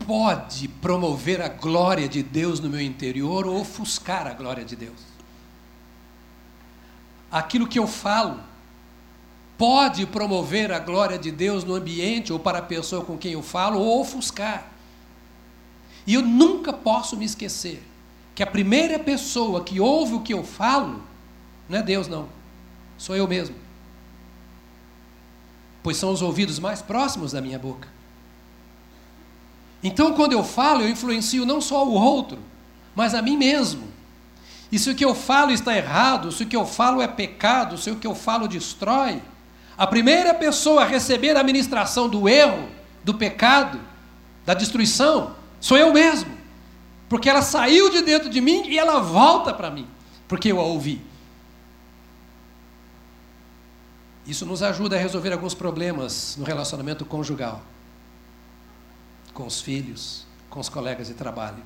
pode 0.07 0.69
promover 0.69 1.41
a 1.41 1.49
glória 1.49 2.07
de 2.07 2.23
Deus 2.23 2.61
no 2.61 2.69
meu 2.69 2.83
interior 2.83 3.47
ou 3.47 3.63
ofuscar 3.63 4.27
a 4.27 4.35
glória 4.35 4.63
de 4.63 4.77
Deus. 4.77 5.01
Aquilo 7.33 7.67
que 7.67 7.79
eu 7.79 7.87
falo 7.87 8.41
pode 9.57 10.05
promover 10.05 10.71
a 10.71 10.79
glória 10.79 11.19
de 11.19 11.31
Deus 11.31 11.65
no 11.65 11.75
ambiente 11.75 12.31
ou 12.31 12.39
para 12.39 12.59
a 12.59 12.63
pessoa 12.63 13.03
com 13.03 13.17
quem 13.17 13.33
eu 13.33 13.43
falo 13.43 13.81
ou 13.81 14.03
ofuscar. 14.03 14.71
E 16.07 16.13
eu 16.13 16.21
nunca 16.21 16.75
posso 16.75 17.17
me 17.17 17.25
esquecer 17.25 17.83
que 18.35 18.43
a 18.43 18.47
primeira 18.47 18.99
pessoa 18.99 19.65
que 19.65 19.81
ouve 19.81 20.13
o 20.13 20.21
que 20.21 20.35
eu 20.35 20.45
falo 20.45 21.03
não 21.71 21.79
é 21.79 21.83
Deus, 21.83 22.07
não. 22.07 22.29
Sou 22.99 23.17
eu 23.17 23.27
mesmo. 23.27 23.64
Pois 25.85 25.99
são 25.99 26.11
os 26.11 26.23
ouvidos 26.23 26.59
mais 26.59 26.81
próximos 26.81 27.33
da 27.33 27.43
minha 27.43 27.59
boca. 27.59 27.87
Então, 29.83 30.15
quando 30.15 30.33
eu 30.33 30.43
falo, 30.43 30.81
eu 30.81 30.89
influencio 30.89 31.45
não 31.45 31.61
só 31.61 31.87
o 31.87 31.93
outro, 31.93 32.39
mas 32.97 33.15
a 33.15 33.21
mim 33.21 33.37
mesmo. 33.37 33.87
E 34.73 34.79
se 34.79 34.89
o 34.89 34.95
que 34.95 35.05
eu 35.05 35.15
falo 35.15 35.53
está 35.53 35.77
errado, 35.77 36.33
se 36.33 36.43
o 36.43 36.47
que 36.47 36.57
eu 36.57 36.65
falo 36.65 37.03
é 37.03 37.07
pecado, 37.07 37.77
se 37.77 37.91
o 37.91 37.97
que 37.97 38.07
eu 38.07 38.15
falo 38.15 38.49
destrói, 38.49 39.21
a 39.77 39.87
primeira 39.87 40.33
pessoa 40.33 40.85
a 40.85 40.87
receber 40.87 41.37
a 41.37 41.45
ministração 41.45 42.09
do 42.09 42.27
erro, 42.27 42.67
do 43.05 43.13
pecado, 43.13 43.79
da 44.47 44.55
destruição, 44.55 45.37
sou 45.61 45.77
eu 45.77 45.93
mesmo. 45.93 46.33
Porque 47.11 47.29
ela 47.29 47.43
saiu 47.43 47.91
de 47.91 48.01
dentro 48.01 48.31
de 48.31 48.41
mim 48.41 48.63
e 48.69 48.79
ela 48.79 49.01
volta 49.01 49.53
para 49.53 49.71
mim, 49.71 49.87
porque 50.27 50.51
eu 50.51 50.59
a 50.59 50.65
ouvi. 50.65 51.03
Isso 54.27 54.47
nos 54.47 54.63
ajuda 54.63 54.97
a 54.97 54.99
resolver 54.99 55.33
alguns 55.33 55.55
problemas 55.55 56.37
no 56.37 56.45
relacionamento 56.45 57.05
conjugal 57.05 57.63
com 59.35 59.47
os 59.47 59.61
filhos, 59.61 60.25
com 60.49 60.61
os 60.61 60.69
colegas 60.69 61.09
de 61.09 61.15
trabalho. 61.15 61.63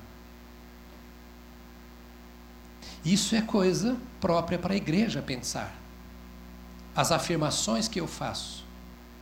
Isso 3.05 3.35
é 3.35 3.41
coisa 3.41 3.95
própria 4.19 4.57
para 4.57 4.73
a 4.73 4.77
igreja 4.77 5.21
pensar. 5.21 5.73
As 6.95 7.11
afirmações 7.11 7.87
que 7.87 8.01
eu 8.01 8.07
faço, 8.07 8.65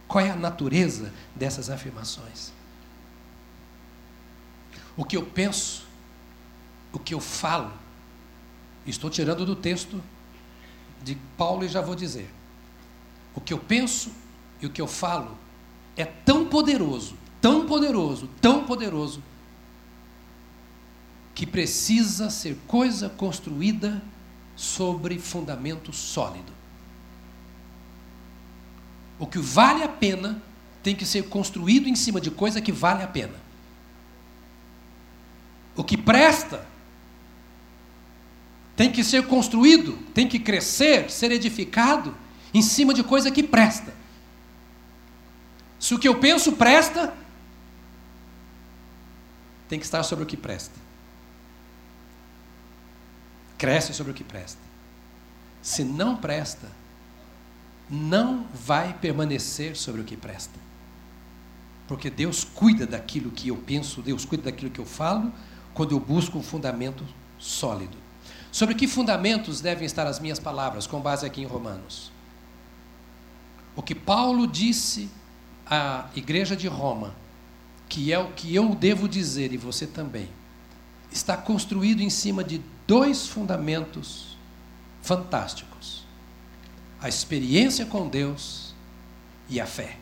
qual 0.08 0.26
é 0.26 0.32
a 0.32 0.36
natureza 0.36 1.13
dessas 1.36 1.69
afirmações? 1.69 2.52
O 4.95 5.06
que 5.06 5.15
eu 5.15 5.23
penso, 5.23 5.86
o 6.91 6.97
que 6.97 7.13
eu 7.13 7.19
falo, 7.19 7.71
estou 8.86 9.10
tirando 9.10 9.45
do 9.45 9.56
texto 9.56 10.02
de 11.04 11.15
Paulo 11.38 11.63
e 11.65 11.67
já 11.67 11.82
vou 11.82 11.93
dizer. 11.93 12.34
O 13.38 13.39
que 13.39 13.54
eu 13.54 13.58
penso 13.58 14.12
e 14.62 14.65
o 14.65 14.69
que 14.69 14.82
eu 14.82 14.88
falo 14.88 15.38
é 15.95 16.04
tão 16.04 16.47
poderoso 16.47 17.15
tão 17.41 17.65
poderoso, 17.65 18.30
tão 18.41 18.65
poderoso, 18.65 19.21
que 21.34 21.45
precisa 21.45 22.30
ser 22.30 22.58
coisa 22.67 23.10
construída 23.10 24.04
sobre 24.56 25.19
fundamento 25.19 25.93
sólido. 25.93 26.52
O 29.19 29.28
que 29.28 29.38
vale 29.38 29.84
a 29.84 29.88
pena 29.88 30.41
tem 30.82 30.95
que 30.95 31.06
ser 31.06 31.30
construído 31.30 31.88
em 31.88 31.95
cima 31.95 32.19
de 32.19 32.32
coisa 32.32 32.60
que 32.60 32.71
vale 32.71 33.04
a 33.04 33.08
pena. 33.08 33.36
O 35.76 35.84
que 35.84 35.95
presta 35.95 36.67
tem 38.76 38.91
que 38.91 39.04
ser 39.04 39.26
construído, 39.28 39.97
tem 40.13 40.28
que 40.28 40.39
crescer, 40.39 41.10
ser 41.10 41.32
edificado 41.32 42.15
em 42.58 42.62
cima 42.62 42.91
de 42.91 43.04
coisa 43.04 43.30
que 43.30 43.43
presta. 43.43 43.93
Se 45.80 45.93
o 45.93 46.00
que 46.00 46.08
eu 46.08 46.20
penso 46.20 46.54
presta, 46.54 47.13
tem 49.70 49.78
que 49.78 49.86
estar 49.86 50.02
sobre 50.02 50.24
o 50.24 50.28
que 50.28 50.36
presta. 50.36 50.74
Cresce 53.60 53.93
sobre 53.93 54.12
o 54.12 54.15
que 54.15 54.24
presta. 54.24 54.60
Se 55.62 55.84
não 55.84 56.17
presta, 56.17 56.67
não 57.89 58.48
vai 58.52 58.93
permanecer 58.93 59.76
sobre 59.76 60.02
o 60.02 60.04
que 60.04 60.17
presta. 60.17 60.60
Porque 61.88 62.10
Deus 62.10 62.43
cuida 62.43 62.88
daquilo 62.88 63.30
que 63.30 63.50
eu 63.50 63.58
penso, 63.58 64.02
Deus 64.02 64.26
cuida 64.26 64.46
daquilo 64.46 64.72
que 64.72 64.80
eu 64.80 64.86
falo, 64.86 65.32
quando 65.76 65.91
eu 65.91 66.00
busco 66.00 66.39
um 66.39 66.43
fundamento 66.43 67.06
sólido. 67.38 67.98
Sobre 68.52 68.74
que 68.74 68.88
fundamentos 68.88 69.62
devem 69.62 69.86
estar 69.86 70.08
as 70.08 70.20
minhas 70.20 70.39
palavras, 70.39 70.88
com 70.88 71.00
base 71.00 71.24
aqui 71.24 71.41
em 71.41 71.46
Romanos? 71.46 72.17
O 73.78 73.82
que 73.82 73.96
Paulo 73.96 74.46
disse 74.46 75.10
à 75.66 76.10
igreja 76.13 76.58
de 76.58 76.68
Roma 76.68 77.16
que 77.88 78.12
é 78.12 78.20
o 78.20 78.32
que 78.32 78.54
eu 78.54 78.76
devo 78.76 79.08
dizer 79.08 79.54
e 79.54 79.58
você 79.58 79.88
também, 79.88 80.30
está 81.12 81.38
construído 81.38 82.02
em 82.02 82.10
cima 82.10 82.44
de 82.44 82.62
dois 82.86 83.28
fundamentos 83.28 84.38
fantásticos: 85.02 86.04
a 87.02 87.08
experiência 87.08 87.86
com 87.86 88.08
Deus 88.08 88.74
e 89.50 89.60
a 89.60 89.66
fé. 89.66 89.98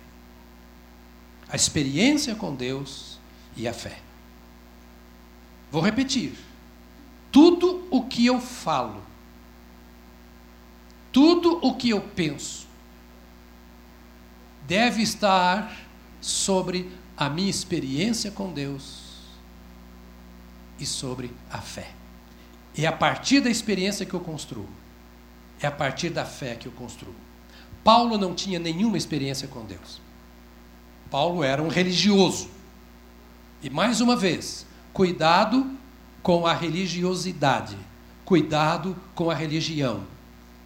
A 1.47 1.55
experiência 1.55 2.33
com 2.33 2.55
Deus 2.55 3.19
e 3.55 3.67
a 3.67 3.73
fé. 3.73 3.99
Vou 5.71 5.81
repetir. 5.81 6.33
Tudo 7.31 7.85
o 7.91 8.03
que 8.03 8.25
eu 8.25 8.39
falo, 8.39 9.03
tudo 11.11 11.59
o 11.61 11.75
que 11.75 11.89
eu 11.89 12.01
penso, 12.01 12.64
deve 14.67 15.01
estar 15.01 15.75
sobre 16.21 16.89
a 17.15 17.29
minha 17.29 17.49
experiência 17.49 18.31
com 18.31 18.51
Deus 18.51 19.03
e 20.79 20.85
sobre 20.85 21.31
a 21.49 21.59
fé. 21.59 21.91
É 22.77 22.85
a 22.85 22.91
partir 22.91 23.39
da 23.39 23.49
experiência 23.49 24.05
que 24.05 24.13
eu 24.13 24.19
construo. 24.19 24.67
É 25.61 25.67
a 25.67 25.71
partir 25.71 26.09
da 26.09 26.25
fé 26.25 26.55
que 26.55 26.67
eu 26.67 26.71
construo. 26.73 27.15
Paulo 27.83 28.17
não 28.17 28.33
tinha 28.33 28.59
nenhuma 28.59 28.97
experiência 28.97 29.47
com 29.47 29.63
Deus. 29.63 30.01
Paulo 31.09 31.43
era 31.43 31.61
um 31.61 31.69
religioso. 31.69 32.49
E 33.61 33.69
mais 33.69 34.01
uma 34.01 34.15
vez, 34.15 34.65
cuidado 34.91 35.71
com 36.21 36.45
a 36.45 36.53
religiosidade. 36.53 37.77
Cuidado 38.25 38.97
com 39.13 39.29
a 39.29 39.35
religião. 39.35 40.03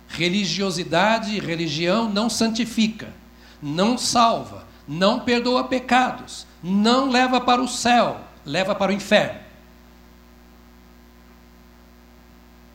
Religiosidade 0.07 1.35
e 1.35 1.39
religião 1.39 2.09
não 2.09 2.29
santifica, 2.29 3.13
não 3.61 3.97
salva, 3.97 4.65
não 4.87 5.19
perdoa 5.19 5.65
pecados, 5.65 6.47
não 6.63 7.09
leva 7.09 7.39
para 7.41 7.61
o 7.61 7.67
céu, 7.67 8.19
leva 8.45 8.73
para 8.73 8.91
o 8.91 8.95
inferno. 8.95 9.39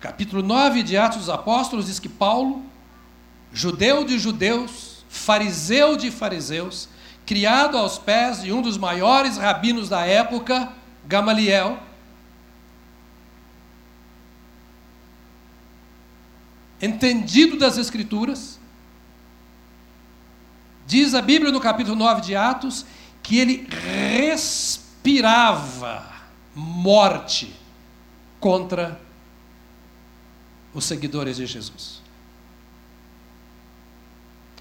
Capítulo 0.00 0.42
9 0.42 0.82
de 0.82 0.96
Atos 0.96 1.18
dos 1.20 1.30
Apóstolos 1.30 1.86
diz 1.86 1.98
que 1.98 2.08
Paulo, 2.08 2.62
judeu 3.52 4.04
de 4.04 4.18
judeus, 4.18 5.02
fariseu 5.08 5.96
de 5.96 6.10
fariseus, 6.10 6.88
criado 7.24 7.78
aos 7.78 7.98
pés 7.98 8.42
de 8.42 8.52
um 8.52 8.60
dos 8.60 8.76
maiores 8.76 9.38
rabinos 9.38 9.88
da 9.88 10.04
época, 10.04 10.70
Gamaliel, 11.06 11.78
entendido 16.80 17.58
das 17.58 17.78
Escrituras, 17.78 18.53
Diz 20.86 21.14
a 21.14 21.22
Bíblia 21.22 21.50
no 21.50 21.60
capítulo 21.60 21.96
9 21.96 22.20
de 22.20 22.36
Atos 22.36 22.84
que 23.22 23.38
ele 23.38 23.66
respirava 24.22 26.04
morte 26.54 27.54
contra 28.38 29.00
os 30.74 30.84
seguidores 30.84 31.38
de 31.38 31.46
Jesus. 31.46 32.02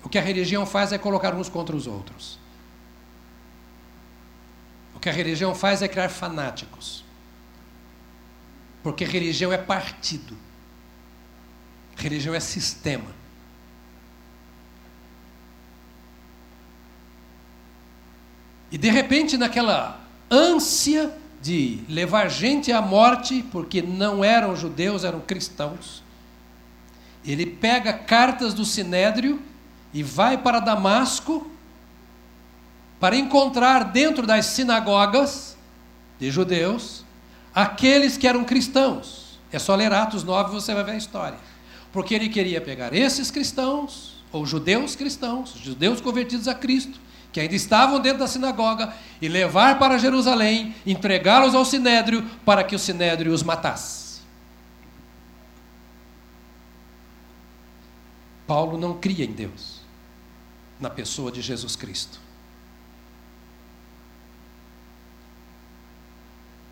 O 0.04 0.10
que 0.10 0.18
a 0.18 0.22
religião 0.22 0.66
faz 0.66 0.92
é 0.94 0.98
colocar 0.98 1.34
uns 1.34 1.50
contra 1.50 1.76
os 1.76 1.88
outros. 1.88 2.40
O 4.96 5.00
que 5.00 5.10
a 5.10 5.14
religião 5.14 5.54
faz 5.54 5.82
é 5.82 5.88
criar 5.88 6.10
fanáticos. 6.10 7.04
Porque 8.82 9.06
religião 9.06 9.52
é 9.52 9.58
partido. 9.58 10.38
Religião 11.96 12.36
é 12.36 12.40
sistema. 12.40 13.23
E 18.74 18.78
de 18.80 18.90
repente, 18.90 19.38
naquela 19.38 20.00
ânsia 20.32 21.14
de 21.40 21.82
levar 21.88 22.28
gente 22.28 22.72
à 22.72 22.82
morte, 22.82 23.46
porque 23.52 23.84
não 23.84 24.24
eram 24.24 24.56
judeus, 24.56 25.04
eram 25.04 25.20
cristãos, 25.20 26.02
ele 27.24 27.46
pega 27.46 27.94
cartas 27.94 28.52
do 28.52 28.66
sinédrio 28.66 29.40
e 29.94 30.02
vai 30.02 30.40
para 30.40 30.60
Damasco 30.60 31.52
para 33.00 33.16
encontrar 33.16 33.84
dentro 33.84 34.26
das 34.26 34.48
sinagogas 34.48 35.56
de 36.20 36.32
judeus 36.32 37.06
aqueles 37.54 38.18
que 38.18 38.28
eram 38.28 38.44
cristãos. 38.44 39.40
É 39.52 39.60
só 39.60 39.76
ler 39.76 39.94
Atos 39.94 40.24
9 40.24 40.52
você 40.52 40.74
vai 40.74 40.84
ver 40.84 40.94
a 40.94 40.98
história. 40.98 41.38
Porque 41.92 42.16
ele 42.16 42.28
queria 42.28 42.60
pegar 42.60 42.92
esses 42.92 43.30
cristãos, 43.30 44.16
ou 44.32 44.48
judeus 44.48 44.96
cristãos, 44.96 45.54
judeus 45.64 46.02
convertidos 46.02 46.48
a 46.48 46.56
Cristo, 46.56 47.03
que 47.34 47.40
ainda 47.40 47.56
estavam 47.56 48.00
dentro 48.00 48.20
da 48.20 48.28
sinagoga, 48.28 48.94
e 49.20 49.28
levar 49.28 49.80
para 49.80 49.98
Jerusalém, 49.98 50.76
entregá-los 50.86 51.56
ao 51.56 51.66
sinédrio, 51.66 52.24
para 52.46 52.64
que 52.64 52.76
o 52.76 52.80
sinédrio 52.80 53.34
os 53.34 53.42
matasse. 53.42 54.22
Paulo 58.46 58.78
não 58.78 59.00
cria 59.00 59.26
em 59.26 59.32
Deus, 59.32 59.82
na 60.80 60.92
pessoa 60.92 61.32
de 61.32 61.42
Jesus 61.42 61.76
Cristo. 61.76 62.22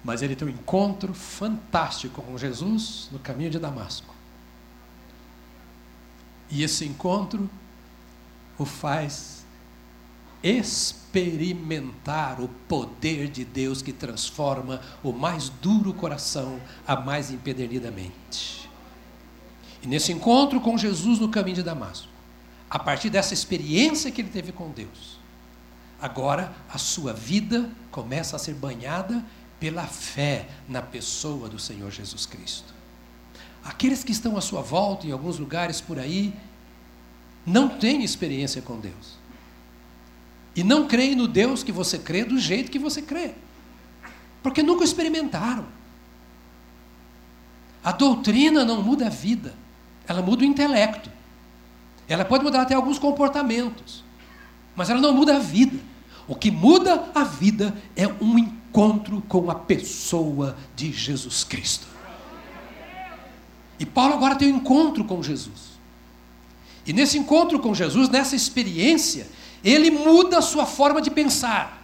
Mas 0.03 0.21
ele 0.21 0.35
tem 0.35 0.47
um 0.47 0.51
encontro 0.51 1.13
fantástico 1.13 2.21
com 2.21 2.37
Jesus 2.37 3.09
no 3.11 3.17
caminho 3.17 3.49
de 3.49 3.57
Damasco. 3.57 4.13
E 6.49 6.63
esse 6.63 6.85
encontro 6.85 7.49
o 8.59 8.65
faz 8.65 9.40
experimentar 10.43 12.41
o 12.41 12.47
poder 12.67 13.27
de 13.27 13.45
Deus 13.45 13.81
que 13.81 13.93
transforma 13.93 14.81
o 15.03 15.11
mais 15.11 15.49
duro 15.49 15.93
coração 15.93 16.59
a 16.87 16.95
mais 16.95 17.31
empedernidamente. 17.31 18.69
E 19.81 19.87
nesse 19.87 20.11
encontro 20.11 20.59
com 20.59 20.77
Jesus 20.77 21.19
no 21.19 21.29
caminho 21.29 21.57
de 21.57 21.63
Damasco, 21.63 22.07
a 22.69 22.79
partir 22.79 23.09
dessa 23.09 23.33
experiência 23.33 24.11
que 24.11 24.21
ele 24.21 24.29
teve 24.29 24.51
com 24.51 24.69
Deus, 24.69 25.19
agora 25.99 26.53
a 26.69 26.77
sua 26.77 27.13
vida 27.13 27.69
começa 27.91 28.35
a 28.35 28.39
ser 28.39 28.53
banhada 28.53 29.23
pela 29.59 29.85
fé 29.85 30.47
na 30.67 30.81
pessoa 30.81 31.47
do 31.47 31.59
Senhor 31.59 31.91
Jesus 31.91 32.25
Cristo. 32.25 32.73
Aqueles 33.63 34.03
que 34.03 34.11
estão 34.11 34.35
à 34.37 34.41
sua 34.41 34.61
volta, 34.61 35.05
em 35.05 35.11
alguns 35.11 35.37
lugares 35.37 35.79
por 35.79 35.99
aí, 35.99 36.33
não 37.45 37.69
têm 37.69 38.03
experiência 38.03 38.61
com 38.61 38.79
Deus. 38.79 39.20
E 40.55 40.63
não 40.63 40.87
creem 40.87 41.15
no 41.15 41.27
Deus 41.27 41.63
que 41.63 41.71
você 41.71 41.97
crê 41.97 42.23
do 42.25 42.37
jeito 42.37 42.71
que 42.71 42.79
você 42.79 43.01
crê. 43.01 43.31
Porque 44.43 44.61
nunca 44.61 44.83
experimentaram. 44.83 45.65
A 47.83 47.91
doutrina 47.91 48.63
não 48.63 48.81
muda 48.83 49.07
a 49.07 49.09
vida, 49.09 49.55
ela 50.07 50.21
muda 50.21 50.43
o 50.43 50.45
intelecto. 50.45 51.09
Ela 52.07 52.25
pode 52.25 52.43
mudar 52.43 52.61
até 52.61 52.75
alguns 52.75 52.99
comportamentos, 52.99 54.03
mas 54.75 54.89
ela 54.89 54.99
não 54.99 55.13
muda 55.13 55.37
a 55.37 55.39
vida. 55.39 55.79
O 56.27 56.35
que 56.35 56.51
muda 56.51 57.09
a 57.15 57.23
vida 57.23 57.73
é 57.95 58.07
um 58.21 58.37
encontro 58.37 59.23
com 59.27 59.49
a 59.49 59.55
pessoa 59.55 60.57
de 60.75 60.91
Jesus 60.91 61.43
Cristo. 61.43 61.87
E 63.79 63.85
Paulo 63.85 64.13
agora 64.13 64.35
tem 64.35 64.51
um 64.51 64.57
encontro 64.57 65.03
com 65.05 65.23
Jesus. 65.23 65.71
E 66.85 66.93
nesse 66.93 67.17
encontro 67.17 67.59
com 67.59 67.73
Jesus, 67.73 68.09
nessa 68.09 68.35
experiência, 68.35 69.27
ele 69.63 69.91
muda 69.91 70.39
a 70.39 70.41
sua 70.41 70.65
forma 70.65 71.01
de 71.01 71.11
pensar. 71.11 71.81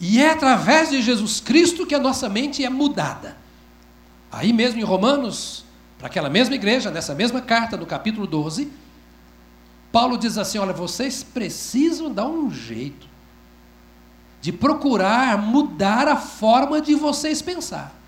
E 0.00 0.20
é 0.20 0.30
através 0.30 0.88
de 0.88 1.02
Jesus 1.02 1.40
Cristo 1.40 1.86
que 1.86 1.94
a 1.94 1.98
nossa 1.98 2.28
mente 2.28 2.64
é 2.64 2.70
mudada. 2.70 3.36
Aí 4.32 4.52
mesmo 4.52 4.80
em 4.80 4.84
Romanos, 4.84 5.64
para 5.98 6.06
aquela 6.06 6.30
mesma 6.30 6.54
igreja, 6.54 6.90
nessa 6.90 7.14
mesma 7.14 7.42
carta, 7.42 7.76
no 7.76 7.84
capítulo 7.84 8.26
12, 8.26 8.72
Paulo 9.92 10.16
diz 10.16 10.38
assim: 10.38 10.58
Olha, 10.58 10.72
vocês 10.72 11.22
precisam 11.22 12.10
dar 12.10 12.26
um 12.26 12.50
jeito 12.50 13.06
de 14.40 14.52
procurar 14.52 15.36
mudar 15.36 16.08
a 16.08 16.16
forma 16.16 16.80
de 16.80 16.94
vocês 16.94 17.42
pensar. 17.42 17.99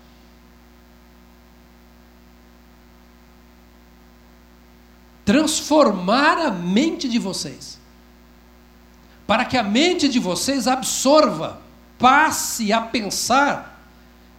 Transformar 5.25 6.37
a 6.37 6.51
mente 6.51 7.07
de 7.07 7.17
vocês, 7.17 7.79
para 9.25 9.45
que 9.45 9.57
a 9.57 9.63
mente 9.63 10.09
de 10.09 10.19
vocês 10.19 10.67
absorva, 10.67 11.61
passe 11.97 12.73
a 12.73 12.81
pensar 12.81 13.73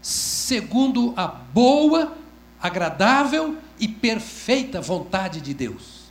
segundo 0.03 1.15
a 1.17 1.27
boa, 1.27 2.13
agradável 2.61 3.57
e 3.81 3.89
perfeita 3.89 4.81
vontade 4.81 5.41
de 5.41 5.55
Deus. 5.55 6.05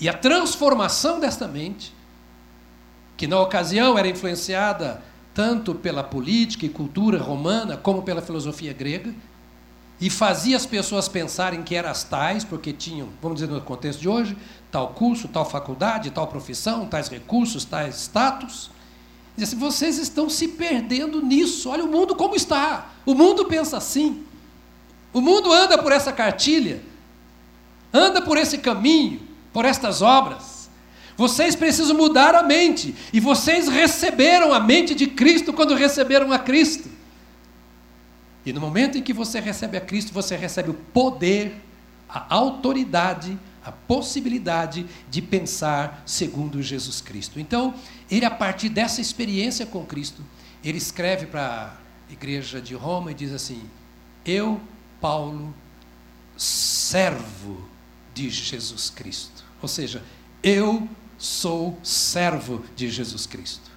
E 0.00 0.08
a 0.08 0.12
transformação 0.12 1.20
desta 1.20 1.46
mente 1.46 1.92
que 3.16 3.26
na 3.26 3.40
ocasião 3.40 3.98
era 3.98 4.08
influenciada 4.08 5.02
tanto 5.34 5.74
pela 5.74 6.04
política 6.04 6.66
e 6.66 6.68
cultura 6.68 7.18
romana 7.18 7.76
como 7.76 8.02
pela 8.02 8.22
filosofia 8.22 8.72
grega, 8.72 9.12
e 10.00 10.08
fazia 10.08 10.56
as 10.56 10.64
pessoas 10.64 11.08
pensarem 11.08 11.62
que 11.62 11.74
eram 11.74 11.90
as 11.90 12.04
tais, 12.04 12.44
porque 12.44 12.72
tinham, 12.72 13.08
vamos 13.20 13.40
dizer 13.40 13.52
no 13.52 13.60
contexto 13.60 14.00
de 14.00 14.08
hoje, 14.08 14.36
tal 14.70 14.88
curso, 14.88 15.26
tal 15.26 15.44
faculdade, 15.48 16.10
tal 16.10 16.26
profissão, 16.28 16.86
tais 16.86 17.08
recursos, 17.08 17.64
tais 17.64 17.96
status. 17.96 18.70
Diz 19.36 19.48
assim, 19.48 19.58
vocês 19.58 19.98
estão 19.98 20.30
se 20.30 20.48
perdendo 20.48 21.20
nisso. 21.20 21.68
Olha 21.68 21.84
o 21.84 21.88
mundo 21.88 22.14
como 22.14 22.36
está. 22.36 22.92
O 23.04 23.14
mundo 23.14 23.46
pensa 23.46 23.76
assim. 23.76 24.24
O 25.12 25.20
mundo 25.20 25.52
anda 25.52 25.78
por 25.78 25.90
essa 25.90 26.12
cartilha, 26.12 26.82
anda 27.92 28.20
por 28.20 28.36
esse 28.36 28.58
caminho, 28.58 29.20
por 29.52 29.64
estas 29.64 30.02
obras. 30.02 30.68
Vocês 31.16 31.56
precisam 31.56 31.96
mudar 31.96 32.36
a 32.36 32.42
mente. 32.44 32.94
E 33.12 33.18
vocês 33.18 33.66
receberam 33.66 34.52
a 34.52 34.60
mente 34.60 34.94
de 34.94 35.08
Cristo 35.08 35.52
quando 35.52 35.74
receberam 35.74 36.32
a 36.32 36.38
Cristo. 36.38 36.97
E 38.48 38.52
no 38.52 38.62
momento 38.62 38.96
em 38.96 39.02
que 39.02 39.12
você 39.12 39.40
recebe 39.40 39.76
a 39.76 39.80
Cristo, 39.80 40.10
você 40.10 40.34
recebe 40.34 40.70
o 40.70 40.74
poder, 40.74 41.54
a 42.08 42.34
autoridade, 42.34 43.38
a 43.62 43.70
possibilidade 43.70 44.86
de 45.10 45.20
pensar 45.20 46.02
segundo 46.06 46.62
Jesus 46.62 47.02
Cristo. 47.02 47.38
Então, 47.38 47.74
ele, 48.10 48.24
a 48.24 48.30
partir 48.30 48.70
dessa 48.70 49.02
experiência 49.02 49.66
com 49.66 49.84
Cristo, 49.84 50.24
ele 50.64 50.78
escreve 50.78 51.26
para 51.26 51.76
a 52.08 52.12
igreja 52.12 52.58
de 52.58 52.74
Roma 52.74 53.10
e 53.10 53.14
diz 53.14 53.34
assim: 53.34 53.60
Eu, 54.24 54.58
Paulo, 54.98 55.54
servo 56.34 57.68
de 58.14 58.30
Jesus 58.30 58.88
Cristo. 58.88 59.44
Ou 59.60 59.68
seja, 59.68 60.02
eu 60.42 60.88
sou 61.18 61.78
servo 61.82 62.64
de 62.74 62.88
Jesus 62.88 63.26
Cristo. 63.26 63.70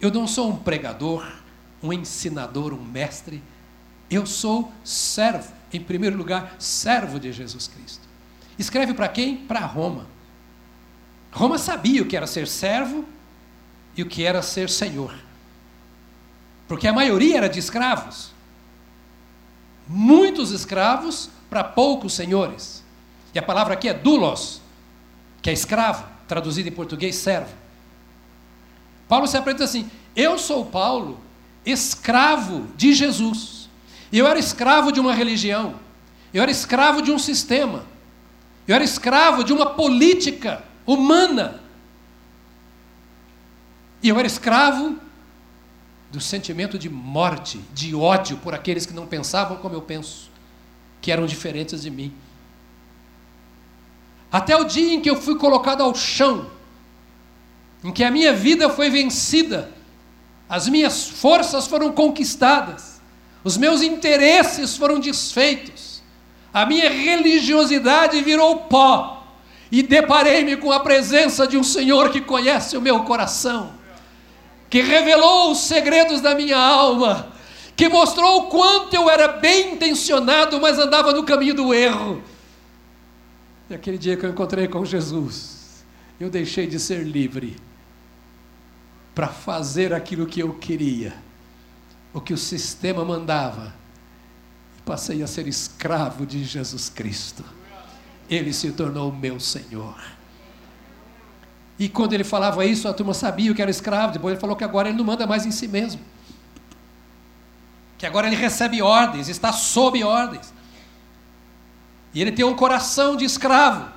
Eu 0.00 0.12
não 0.12 0.28
sou 0.28 0.48
um 0.48 0.56
pregador, 0.56 1.28
um 1.82 1.92
ensinador, 1.92 2.72
um 2.72 2.84
mestre. 2.84 3.42
Eu 4.12 4.26
sou 4.26 4.70
servo, 4.84 5.50
em 5.72 5.80
primeiro 5.80 6.18
lugar, 6.18 6.54
servo 6.58 7.18
de 7.18 7.32
Jesus 7.32 7.66
Cristo. 7.66 8.06
Escreve 8.58 8.92
para 8.92 9.08
quem? 9.08 9.38
Para 9.38 9.60
Roma. 9.60 10.06
Roma 11.32 11.56
sabia 11.56 12.02
o 12.02 12.06
que 12.06 12.14
era 12.14 12.26
ser 12.26 12.46
servo 12.46 13.06
e 13.96 14.02
o 14.02 14.06
que 14.06 14.22
era 14.22 14.42
ser 14.42 14.68
senhor. 14.68 15.14
Porque 16.68 16.86
a 16.86 16.92
maioria 16.92 17.38
era 17.38 17.48
de 17.48 17.58
escravos. 17.58 18.32
Muitos 19.88 20.50
escravos 20.50 21.30
para 21.48 21.64
poucos 21.64 22.12
senhores. 22.12 22.84
E 23.34 23.38
a 23.38 23.42
palavra 23.42 23.72
aqui 23.72 23.88
é 23.88 23.94
doulos, 23.94 24.60
que 25.40 25.48
é 25.48 25.54
escravo 25.54 26.06
traduzido 26.28 26.68
em 26.68 26.72
português, 26.72 27.16
servo. 27.16 27.54
Paulo 29.08 29.26
se 29.26 29.38
apresenta 29.38 29.64
assim: 29.64 29.90
Eu 30.14 30.38
sou 30.38 30.66
Paulo, 30.66 31.18
escravo 31.64 32.66
de 32.76 32.92
Jesus. 32.92 33.61
Eu 34.12 34.26
era 34.26 34.38
escravo 34.38 34.92
de 34.92 35.00
uma 35.00 35.14
religião, 35.14 35.76
eu 36.34 36.42
era 36.42 36.50
escravo 36.50 37.00
de 37.00 37.10
um 37.10 37.18
sistema, 37.18 37.84
eu 38.68 38.74
era 38.74 38.84
escravo 38.84 39.42
de 39.42 39.52
uma 39.52 39.66
política 39.66 40.62
humana. 40.86 41.60
E 44.02 44.08
eu 44.08 44.18
era 44.18 44.26
escravo 44.26 44.98
do 46.10 46.20
sentimento 46.20 46.78
de 46.78 46.90
morte, 46.90 47.58
de 47.72 47.94
ódio 47.94 48.36
por 48.36 48.54
aqueles 48.54 48.84
que 48.84 48.92
não 48.92 49.06
pensavam 49.06 49.56
como 49.56 49.74
eu 49.74 49.80
penso, 49.80 50.30
que 51.00 51.10
eram 51.10 51.24
diferentes 51.24 51.80
de 51.80 51.90
mim. 51.90 52.12
Até 54.30 54.54
o 54.56 54.64
dia 54.64 54.92
em 54.92 55.00
que 55.00 55.08
eu 55.08 55.20
fui 55.20 55.36
colocado 55.38 55.82
ao 55.82 55.94
chão, 55.94 56.50
em 57.82 57.90
que 57.90 58.04
a 58.04 58.10
minha 58.10 58.32
vida 58.32 58.68
foi 58.68 58.90
vencida, 58.90 59.72
as 60.48 60.68
minhas 60.68 61.08
forças 61.08 61.66
foram 61.66 61.92
conquistadas, 61.92 62.91
os 63.44 63.56
meus 63.56 63.82
interesses 63.82 64.76
foram 64.76 65.00
desfeitos, 65.00 66.02
a 66.52 66.66
minha 66.66 66.90
religiosidade 66.90 68.22
virou 68.22 68.56
pó, 68.56 69.26
e 69.70 69.82
deparei-me 69.82 70.56
com 70.56 70.70
a 70.70 70.80
presença 70.80 71.46
de 71.46 71.56
um 71.56 71.64
Senhor 71.64 72.10
que 72.10 72.20
conhece 72.20 72.76
o 72.76 72.80
meu 72.80 73.04
coração, 73.04 73.72
que 74.68 74.82
revelou 74.82 75.50
os 75.52 75.60
segredos 75.60 76.20
da 76.20 76.34
minha 76.34 76.58
alma, 76.58 77.32
que 77.74 77.88
mostrou 77.88 78.40
o 78.40 78.42
quanto 78.48 78.94
eu 78.94 79.08
era 79.08 79.28
bem 79.28 79.74
intencionado, 79.74 80.60
mas 80.60 80.78
andava 80.78 81.12
no 81.12 81.24
caminho 81.24 81.54
do 81.54 81.72
erro. 81.72 82.22
E 83.70 83.74
aquele 83.74 83.96
dia 83.96 84.16
que 84.16 84.26
eu 84.26 84.30
encontrei 84.30 84.68
com 84.68 84.84
Jesus, 84.84 85.82
eu 86.20 86.28
deixei 86.28 86.66
de 86.66 86.78
ser 86.78 87.02
livre 87.02 87.56
para 89.14 89.28
fazer 89.28 89.92
aquilo 89.92 90.26
que 90.26 90.40
eu 90.40 90.54
queria, 90.54 91.14
o 92.12 92.20
que 92.20 92.32
o 92.32 92.38
sistema 92.38 93.04
mandava, 93.04 93.72
passei 94.84 95.22
a 95.22 95.26
ser 95.26 95.46
escravo 95.46 96.26
de 96.26 96.44
Jesus 96.44 96.88
Cristo. 96.88 97.44
Ele 98.28 98.52
se 98.52 98.70
tornou 98.72 99.12
meu 99.12 99.40
Senhor. 99.40 99.96
E 101.78 101.88
quando 101.88 102.12
ele 102.12 102.24
falava 102.24 102.64
isso, 102.64 102.86
a 102.86 102.92
turma 102.92 103.14
sabia 103.14 103.54
que 103.54 103.62
era 103.62 103.70
escravo. 103.70 104.12
Depois 104.12 104.32
ele 104.32 104.40
falou 104.40 104.54
que 104.54 104.64
agora 104.64 104.88
ele 104.88 104.98
não 104.98 105.04
manda 105.04 105.26
mais 105.26 105.46
em 105.46 105.50
si 105.50 105.66
mesmo. 105.66 106.00
Que 107.98 108.06
agora 108.06 108.26
ele 108.26 108.36
recebe 108.36 108.82
ordens, 108.82 109.28
está 109.28 109.52
sob 109.52 110.02
ordens. 110.04 110.52
E 112.14 112.20
ele 112.20 112.32
tem 112.32 112.44
um 112.44 112.54
coração 112.54 113.16
de 113.16 113.24
escravo, 113.24 113.88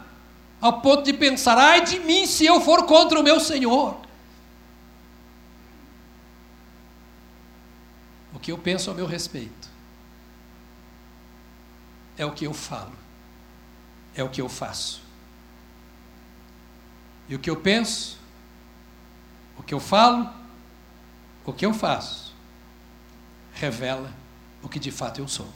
ao 0.62 0.82
ponto 0.82 1.04
de 1.04 1.14
pensar: 1.14 1.58
ai 1.58 1.84
de 1.84 2.00
mim 2.00 2.26
se 2.26 2.46
eu 2.46 2.62
for 2.62 2.86
contra 2.86 3.20
o 3.20 3.24
meu 3.24 3.40
Senhor. 3.40 4.05
Que 8.46 8.52
eu 8.52 8.60
penso 8.60 8.92
a 8.92 8.94
meu 8.94 9.08
respeito 9.08 9.68
é 12.16 12.24
o 12.24 12.32
que 12.32 12.46
eu 12.46 12.54
falo, 12.54 12.94
é 14.14 14.24
o 14.24 14.30
que 14.30 14.40
eu 14.40 14.48
faço. 14.48 15.02
E 17.28 17.34
o 17.34 17.40
que 17.40 17.50
eu 17.50 17.58
penso, 17.58 18.20
o 19.58 19.64
que 19.64 19.74
eu 19.74 19.80
falo, 19.80 20.30
o 21.44 21.52
que 21.52 21.66
eu 21.66 21.74
faço, 21.74 22.36
revela 23.56 24.14
o 24.62 24.70
que 24.70 24.78
de 24.78 24.92
fato 24.92 25.20
eu 25.20 25.28
sou. 25.28 25.52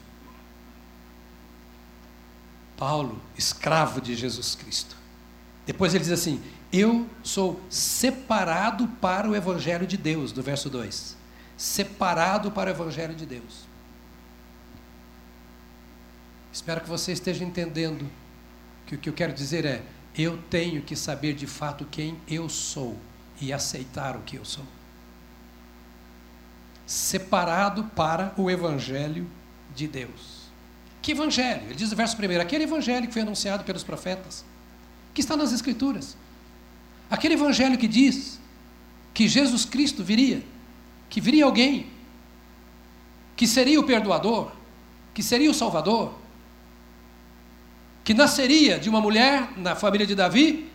Paulo, 2.75 3.21
escravo 3.37 4.01
de 4.01 4.15
Jesus 4.15 4.55
Cristo. 4.55 4.97
Depois 5.63 5.93
ele 5.93 6.03
diz 6.03 6.13
assim: 6.13 6.43
Eu 6.73 7.07
sou 7.21 7.61
separado 7.69 8.87
para 8.99 9.29
o 9.29 9.35
Evangelho 9.35 9.85
de 9.85 9.95
Deus, 9.95 10.31
do 10.31 10.41
verso 10.41 10.71
2. 10.71 11.18
Separado 11.59 12.51
para 12.51 12.69
o 12.69 12.73
Evangelho 12.73 13.13
de 13.13 13.25
Deus. 13.25 13.67
Espero 16.53 16.79
que 16.79 16.87
você 16.87 17.11
esteja 17.11 17.43
entendendo 17.43 18.09
que 18.85 18.95
o 18.95 18.97
que 18.97 19.09
eu 19.09 19.13
quero 19.13 19.33
dizer 19.33 19.65
é: 19.65 19.83
eu 20.17 20.41
tenho 20.49 20.81
que 20.81 20.95
saber 20.95 21.33
de 21.33 21.45
fato 21.45 21.85
quem 21.91 22.17
eu 22.29 22.47
sou 22.47 22.97
e 23.41 23.51
aceitar 23.51 24.15
o 24.15 24.21
que 24.21 24.37
eu 24.37 24.45
sou. 24.45 24.63
Separado 26.85 27.83
para 27.93 28.33
o 28.37 28.49
Evangelho 28.49 29.29
de 29.75 29.85
Deus. 29.85 30.43
Que 31.01 31.11
Evangelho? 31.11 31.63
Ele 31.63 31.75
diz 31.75 31.89
no 31.89 31.97
verso 31.97 32.15
primeiro: 32.15 32.41
aquele 32.41 32.63
Evangelho 32.63 33.05
que 33.05 33.11
foi 33.11 33.23
anunciado 33.23 33.65
pelos 33.65 33.83
profetas, 33.83 34.45
que 35.13 35.19
está 35.19 35.35
nas 35.35 35.51
Escrituras. 35.51 36.15
Aquele 37.11 37.33
Evangelho 37.33 37.77
que 37.77 37.87
diz 37.87 38.39
que 39.13 39.27
Jesus 39.27 39.65
Cristo 39.65 40.05
viria, 40.05 40.41
que 41.09 41.19
viria 41.19 41.45
alguém, 41.45 41.87
que 43.35 43.47
seria 43.47 43.79
o 43.79 43.83
perdoador, 43.83 44.51
que 45.13 45.23
seria 45.23 45.49
o 45.49 45.53
Salvador, 45.53 46.13
que 48.03 48.13
nasceria 48.13 48.79
de 48.79 48.89
uma 48.89 49.01
mulher 49.01 49.51
na 49.57 49.75
família 49.75 50.05
de 50.05 50.15
Davi, 50.15 50.69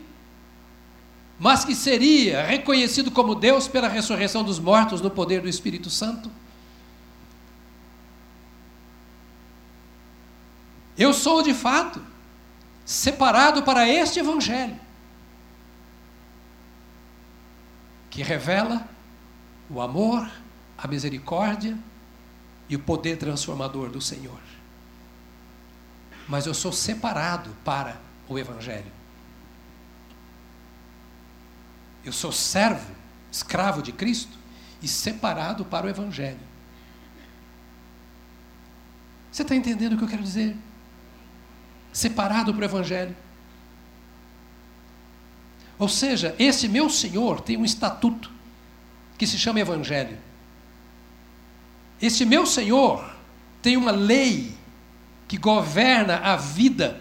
mas 1.39 1.65
que 1.65 1.75
seria 1.75 2.45
reconhecido 2.45 3.11
como 3.11 3.35
Deus 3.35 3.67
pela 3.67 3.89
ressurreição 3.89 4.45
dos 4.45 4.59
mortos 4.59 5.01
no 5.01 5.11
poder 5.11 5.41
do 5.41 5.49
Espírito 5.49 5.91
Santo. 5.91 6.31
Eu 10.97 11.13
sou 11.13 11.43
de 11.43 11.53
fato 11.53 12.01
separado 12.85 13.63
para 13.63 13.89
este 13.89 14.21
Evangelho, 14.21 14.79
que 18.11 18.23
revela 18.23 18.94
o 19.71 19.81
amor, 19.81 20.29
a 20.77 20.87
misericórdia 20.87 21.79
e 22.69 22.77
o 22.77 22.79
poder 22.79 23.17
transformador 23.17 23.91
do 23.91 24.01
Senhor 24.01 24.41
mas 26.27 26.47
eu 26.47 26.55
sou 26.55 26.73
separado 26.73 27.51
para 27.65 28.01
o 28.29 28.39
Evangelho. 28.39 28.91
Eu 32.05 32.13
sou 32.13 32.33
servo, 32.33 32.95
escravo 33.31 33.83
de 33.83 33.93
Cristo 33.93 34.37
e 34.83 34.89
separado 34.89 35.65
para 35.65 35.87
o 35.87 35.89
Evangelho. 35.89 36.41
Você 39.31 39.43
está 39.43 39.55
entendendo 39.55 39.95
o 39.95 39.99
que 39.99 40.05
eu 40.05 40.09
quero 40.09 40.23
dizer? 40.23 40.57
Separado 41.93 42.53
para 42.53 42.63
o 42.63 42.65
Evangelho. 42.65 43.17
Ou 45.79 45.89
seja, 45.89 46.35
esse 46.39 46.69
meu 46.69 46.89
Senhor 46.89 47.41
tem 47.41 47.57
um 47.57 47.65
estatuto 47.65 48.31
que 49.17 49.27
se 49.27 49.39
chama 49.39 49.61
Evangelho. 49.61 50.19
Esse 52.01 52.25
meu 52.25 52.45
Senhor 52.47 53.05
tem 53.63 53.77
uma 53.77 53.91
lei 53.91 54.55
que 55.27 55.39
governa 55.39 56.19
a 56.19 56.37
vida 56.37 57.01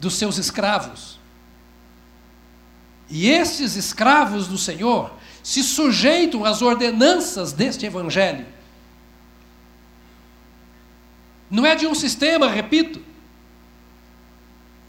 dos 0.00 0.14
seus 0.14 0.38
escravos. 0.38 1.18
E 3.08 3.28
esses 3.28 3.76
escravos 3.76 4.48
do 4.48 4.58
Senhor 4.58 5.12
se 5.42 5.62
sujeitam 5.62 6.44
às 6.44 6.60
ordenanças 6.60 7.52
deste 7.52 7.86
Evangelho. 7.86 8.46
Não 11.48 11.64
é 11.64 11.76
de 11.76 11.86
um 11.86 11.94
sistema, 11.94 12.50
repito, 12.50 13.00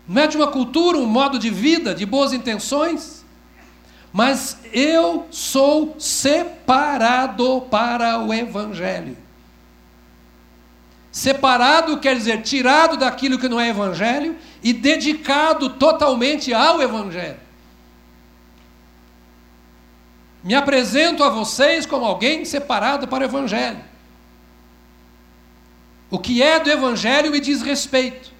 não 0.08 0.24
é 0.24 0.28
de 0.28 0.38
uma 0.38 0.48
cultura, 0.48 0.98
um 0.98 1.06
modo 1.06 1.38
de 1.38 1.50
vida, 1.50 1.94
de 1.94 2.06
boas 2.06 2.34
intenções, 2.34 3.17
mas 4.12 4.58
eu 4.72 5.28
sou 5.30 5.96
separado 6.00 7.62
para 7.70 8.20
o 8.20 8.34
Evangelho. 8.34 9.18
Separado 11.18 12.00
quer 12.00 12.16
dizer 12.16 12.44
tirado 12.44 12.96
daquilo 12.96 13.40
que 13.40 13.50
não 13.50 13.60
é 13.60 13.70
evangelho 13.70 14.38
e 14.62 14.72
dedicado 14.72 15.68
totalmente 15.68 16.54
ao 16.54 16.80
evangelho. 16.80 17.40
Me 20.44 20.54
apresento 20.54 21.24
a 21.24 21.30
vocês 21.30 21.88
como 21.88 22.06
alguém 22.06 22.46
separado 22.46 23.08
para 23.08 23.24
o 23.24 23.28
evangelho. 23.28 23.84
O 26.12 26.20
que 26.20 26.44
é 26.44 26.60
do 26.60 26.70
evangelho 26.70 27.32
me 27.32 27.40
diz 27.40 27.64
respeito. 27.64 28.32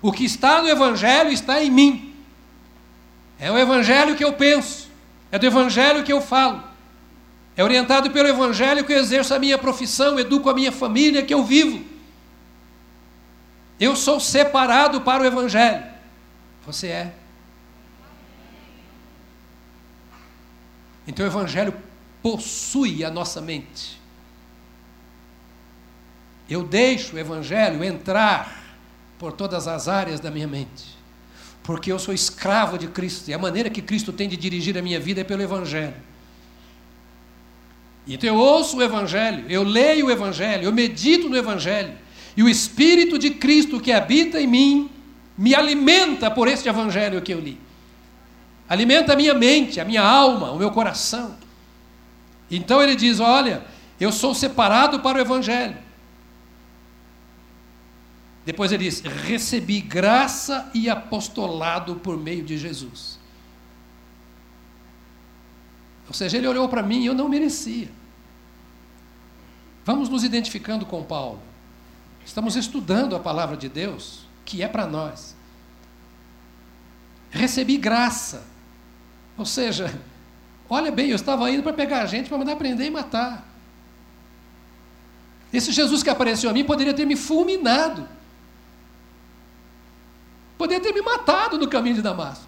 O 0.00 0.10
que 0.10 0.24
está 0.24 0.62
no 0.62 0.68
evangelho 0.68 1.30
está 1.30 1.62
em 1.62 1.70
mim. 1.70 2.14
É 3.38 3.52
o 3.52 3.58
evangelho 3.58 4.16
que 4.16 4.24
eu 4.24 4.32
penso, 4.32 4.83
é 5.34 5.38
do 5.38 5.46
evangelho 5.46 6.04
que 6.04 6.12
eu 6.12 6.20
falo. 6.20 6.62
É 7.56 7.64
orientado 7.64 8.08
pelo 8.12 8.28
evangelho 8.28 8.84
que 8.84 8.92
eu 8.92 8.98
exerço 8.98 9.34
a 9.34 9.38
minha 9.40 9.58
profissão, 9.58 10.16
educo 10.16 10.48
a 10.48 10.54
minha 10.54 10.70
família, 10.70 11.24
que 11.24 11.34
eu 11.34 11.42
vivo. 11.42 11.84
Eu 13.80 13.96
sou 13.96 14.20
separado 14.20 15.00
para 15.00 15.24
o 15.24 15.26
Evangelho. 15.26 15.84
Você 16.64 16.86
é. 16.86 17.12
Então 21.04 21.26
o 21.26 21.28
Evangelho 21.28 21.74
possui 22.22 23.04
a 23.04 23.10
nossa 23.10 23.40
mente. 23.40 24.00
Eu 26.48 26.62
deixo 26.62 27.16
o 27.16 27.18
Evangelho 27.18 27.82
entrar 27.82 28.62
por 29.18 29.32
todas 29.32 29.66
as 29.66 29.88
áreas 29.88 30.20
da 30.20 30.30
minha 30.30 30.46
mente. 30.46 31.03
Porque 31.64 31.90
eu 31.90 31.98
sou 31.98 32.14
escravo 32.14 32.78
de 32.78 32.86
Cristo. 32.86 33.28
E 33.28 33.34
a 33.34 33.38
maneira 33.38 33.68
que 33.68 33.82
Cristo 33.82 34.12
tem 34.12 34.28
de 34.28 34.36
dirigir 34.36 34.78
a 34.78 34.82
minha 34.82 35.00
vida 35.00 35.22
é 35.22 35.24
pelo 35.24 35.42
Evangelho. 35.42 35.94
Então 38.06 38.28
eu 38.28 38.36
ouço 38.36 38.76
o 38.76 38.82
Evangelho, 38.82 39.46
eu 39.48 39.64
leio 39.64 40.06
o 40.06 40.10
Evangelho, 40.10 40.64
eu 40.64 40.72
medito 40.72 41.28
no 41.28 41.36
Evangelho. 41.36 41.94
E 42.36 42.42
o 42.42 42.48
Espírito 42.48 43.18
de 43.18 43.30
Cristo 43.30 43.80
que 43.80 43.90
habita 43.90 44.40
em 44.40 44.46
mim 44.46 44.90
me 45.36 45.54
alimenta 45.54 46.30
por 46.30 46.48
este 46.48 46.68
evangelho 46.68 47.20
que 47.20 47.32
eu 47.32 47.40
li. 47.40 47.58
Alimenta 48.68 49.12
a 49.12 49.16
minha 49.16 49.34
mente, 49.34 49.80
a 49.80 49.84
minha 49.84 50.02
alma, 50.02 50.52
o 50.52 50.58
meu 50.58 50.70
coração. 50.70 51.36
Então 52.50 52.82
ele 52.82 52.94
diz: 52.94 53.20
Olha, 53.20 53.64
eu 54.00 54.12
sou 54.12 54.34
separado 54.34 55.00
para 55.00 55.18
o 55.18 55.20
evangelho. 55.20 55.76
Depois 58.44 58.72
ele 58.72 58.84
diz: 58.84 59.00
Recebi 59.00 59.80
graça 59.80 60.70
e 60.74 60.88
apostolado 60.88 61.96
por 61.96 62.16
meio 62.16 62.44
de 62.44 62.58
Jesus. 62.58 63.18
Ou 66.06 66.12
seja, 66.12 66.36
ele 66.36 66.46
olhou 66.46 66.68
para 66.68 66.82
mim 66.82 67.02
e 67.02 67.06
eu 67.06 67.14
não 67.14 67.28
merecia. 67.28 67.90
Vamos 69.84 70.08
nos 70.08 70.24
identificando 70.24 70.84
com 70.84 71.02
Paulo. 71.02 71.40
Estamos 72.24 72.56
estudando 72.56 73.16
a 73.16 73.20
palavra 73.20 73.56
de 73.56 73.68
Deus, 73.68 74.26
que 74.44 74.62
é 74.62 74.68
para 74.68 74.86
nós. 74.86 75.34
Recebi 77.30 77.76
graça. 77.76 78.44
Ou 79.36 79.44
seja, 79.44 79.98
olha 80.68 80.90
bem, 80.92 81.10
eu 81.10 81.16
estava 81.16 81.50
indo 81.50 81.62
para 81.62 81.72
pegar 81.72 82.02
a 82.02 82.06
gente 82.06 82.28
para 82.28 82.38
mandar 82.38 82.56
prender 82.56 82.86
e 82.86 82.90
matar. 82.90 83.46
Esse 85.52 85.72
Jesus 85.72 86.02
que 86.02 86.10
apareceu 86.10 86.50
a 86.50 86.52
mim 86.52 86.64
poderia 86.64 86.94
ter 86.94 87.04
me 87.04 87.16
fulminado. 87.16 88.08
Poderia 90.56 90.82
ter 90.82 90.92
me 90.92 91.02
matado 91.02 91.58
no 91.58 91.68
caminho 91.68 91.96
de 91.96 92.02
Damasco. 92.02 92.46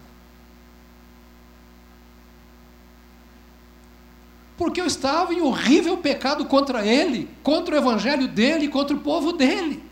Porque 4.57 4.81
eu 4.81 4.87
estava 4.87 5.35
em 5.35 5.41
horrível 5.41 5.99
pecado 5.99 6.47
contra 6.47 6.87
ele, 6.87 7.29
contra 7.43 7.75
o 7.75 7.79
evangelho 7.79 8.27
dele, 8.27 8.69
contra 8.69 8.97
o 8.97 9.01
povo 9.01 9.33
dele. 9.33 9.85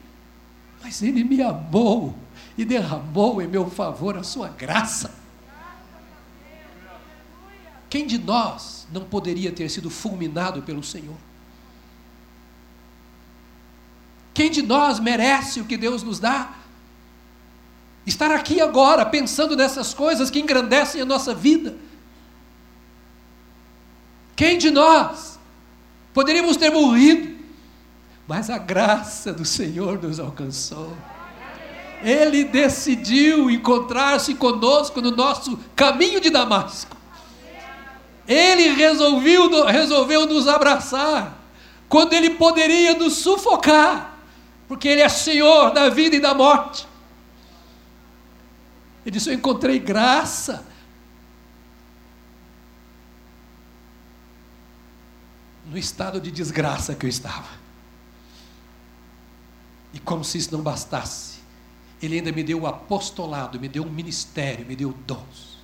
Mas 0.83 1.03
ele 1.03 1.23
me 1.23 1.43
amou 1.43 2.17
e 2.57 2.65
derramou 2.65 3.43
em 3.43 3.49
meu 3.49 3.69
favor 3.69 4.17
a 4.17 4.23
sua 4.23 4.49
graça. 4.49 5.15
Quem 7.91 8.07
de 8.07 8.19
nós 8.19 8.87
não 8.93 9.05
poderia 9.05 9.53
ter 9.53 9.69
sido 9.69 9.91
fulminado 9.91 10.63
pelo 10.63 10.83
Senhor? 10.83 11.17
Quem 14.33 14.51
de 14.51 14.63
nós 14.63 14.99
merece 14.99 15.61
o 15.61 15.65
que 15.65 15.77
Deus 15.77 16.03
nos 16.03 16.19
dá? 16.19 16.55
Estar 18.07 18.31
aqui 18.31 18.61
agora 18.61 19.07
pensando 19.07 19.57
nessas 19.57 19.95
coisas 19.95 20.31
que 20.31 20.41
engrandecem 20.41 21.01
a 21.01 21.05
nossa 21.05 21.35
vida 21.35 21.75
quem 24.37 24.59
de 24.59 24.71
nós 24.71 25.39
poderíamos 26.13 26.57
ter 26.57 26.71
morrido, 26.71 27.35
mas 28.27 28.51
a 28.51 28.59
graça 28.59 29.33
do 29.33 29.45
Senhor 29.45 30.03
nos 30.03 30.19
alcançou. 30.19 30.97
Ele 32.03 32.45
decidiu 32.45 33.51
encontrar-se 33.51 34.35
conosco 34.35 35.01
no 35.01 35.11
nosso 35.11 35.59
caminho 35.75 36.21
de 36.21 36.31
Damasco. 36.31 36.97
Ele 38.27 38.71
resolveu, 38.75 39.65
resolveu 39.67 40.27
nos 40.27 40.49
abraçar, 40.49 41.39
quando 41.89 42.13
ele 42.15 42.31
poderia 42.31 42.95
nos 42.95 43.15
sufocar, 43.15 44.19
porque 44.67 44.89
ele 44.89 45.03
é 45.03 45.09
Senhor 45.09 45.71
da 45.71 45.89
vida 45.89 46.17
e 46.17 46.21
da 46.21 46.35
morte. 46.35 46.87
Ele 49.05 49.11
disse: 49.13 49.29
Eu 49.29 49.35
encontrei 49.35 49.79
graça. 49.79 50.65
No 55.67 55.79
estado 55.79 56.21
de 56.21 56.31
desgraça 56.31 56.95
que 56.95 57.05
eu 57.07 57.11
estava. 57.11 57.49
E 59.93 59.99
como 59.99 60.25
se 60.25 60.39
isso 60.39 60.53
não 60.53 60.63
bastasse, 60.63 61.39
Ele 62.03 62.17
ainda 62.17 62.33
me 62.33 62.43
deu 62.43 62.63
o 62.63 62.67
apostolado, 62.67 63.61
me 63.61 63.69
deu 63.69 63.85
um 63.85 63.91
ministério, 63.91 64.67
me 64.67 64.75
deu 64.75 64.93
dons. 65.07 65.59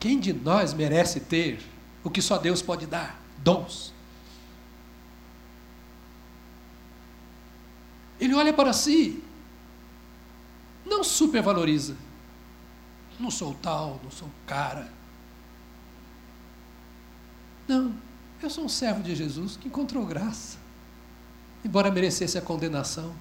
Quem 0.00 0.18
de 0.18 0.32
nós 0.32 0.74
merece 0.74 1.20
ter 1.20 1.60
o 2.02 2.10
que 2.10 2.20
só 2.20 2.38
Deus 2.38 2.60
pode 2.60 2.86
dar? 2.86 3.20
Dons. 3.38 3.92
Ele 8.20 8.34
olha 8.34 8.52
para 8.52 8.72
si 8.72 9.22
não 10.84 11.02
supervaloriza. 11.02 11.96
Não 13.18 13.30
sou 13.30 13.54
tal, 13.54 14.00
não 14.02 14.10
sou 14.10 14.28
cara. 14.46 14.92
Não, 17.66 17.94
eu 18.42 18.50
sou 18.50 18.64
um 18.64 18.68
servo 18.68 19.02
de 19.02 19.14
Jesus 19.14 19.56
que 19.56 19.68
encontrou 19.68 20.04
graça, 20.04 20.58
embora 21.64 21.90
merecesse 21.90 22.36
a 22.36 22.42
condenação. 22.42 23.14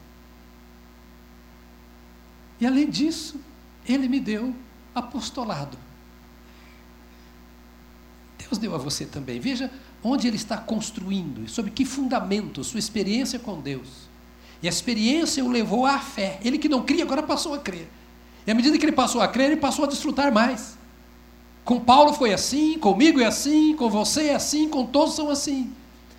E 2.59 2.65
além 2.65 2.89
disso, 2.89 3.39
ele 3.87 4.07
me 4.07 4.19
deu 4.19 4.55
apostolado. 4.93 5.77
Deus 8.37 8.57
deu 8.57 8.75
a 8.75 8.77
você 8.77 9.05
também. 9.05 9.39
Veja 9.39 9.71
onde 10.03 10.27
ele 10.27 10.35
está 10.35 10.57
construindo, 10.57 11.47
sobre 11.47 11.71
que 11.71 11.85
fundamento, 11.85 12.63
sua 12.63 12.79
experiência 12.79 13.39
com 13.39 13.59
Deus. 13.61 14.09
E 14.63 14.67
a 14.67 14.69
experiência 14.69 15.43
o 15.43 15.49
levou 15.49 15.85
à 15.85 15.99
fé. 15.99 16.39
Ele 16.41 16.57
que 16.57 16.69
não 16.69 16.81
cria, 16.81 17.03
agora 17.03 17.21
passou 17.21 17.53
a 17.53 17.59
crer. 17.59 17.89
E 18.47 18.51
à 18.51 18.55
medida 18.55 18.77
que 18.77 18.85
ele 18.85 18.93
passou 18.93 19.19
a 19.21 19.27
crer, 19.27 19.47
ele 19.47 19.57
passou 19.57 19.83
a 19.83 19.87
desfrutar 19.89 20.31
mais. 20.31 20.77
Com 21.65 21.81
Paulo 21.81 22.13
foi 22.13 22.33
assim, 22.33 22.79
comigo 22.79 23.19
é 23.19 23.25
assim, 23.25 23.75
com 23.75 23.89
você 23.89 24.27
é 24.27 24.35
assim, 24.35 24.69
com 24.69 24.85
todos 24.85 25.15
são 25.15 25.29
assim. 25.29 25.69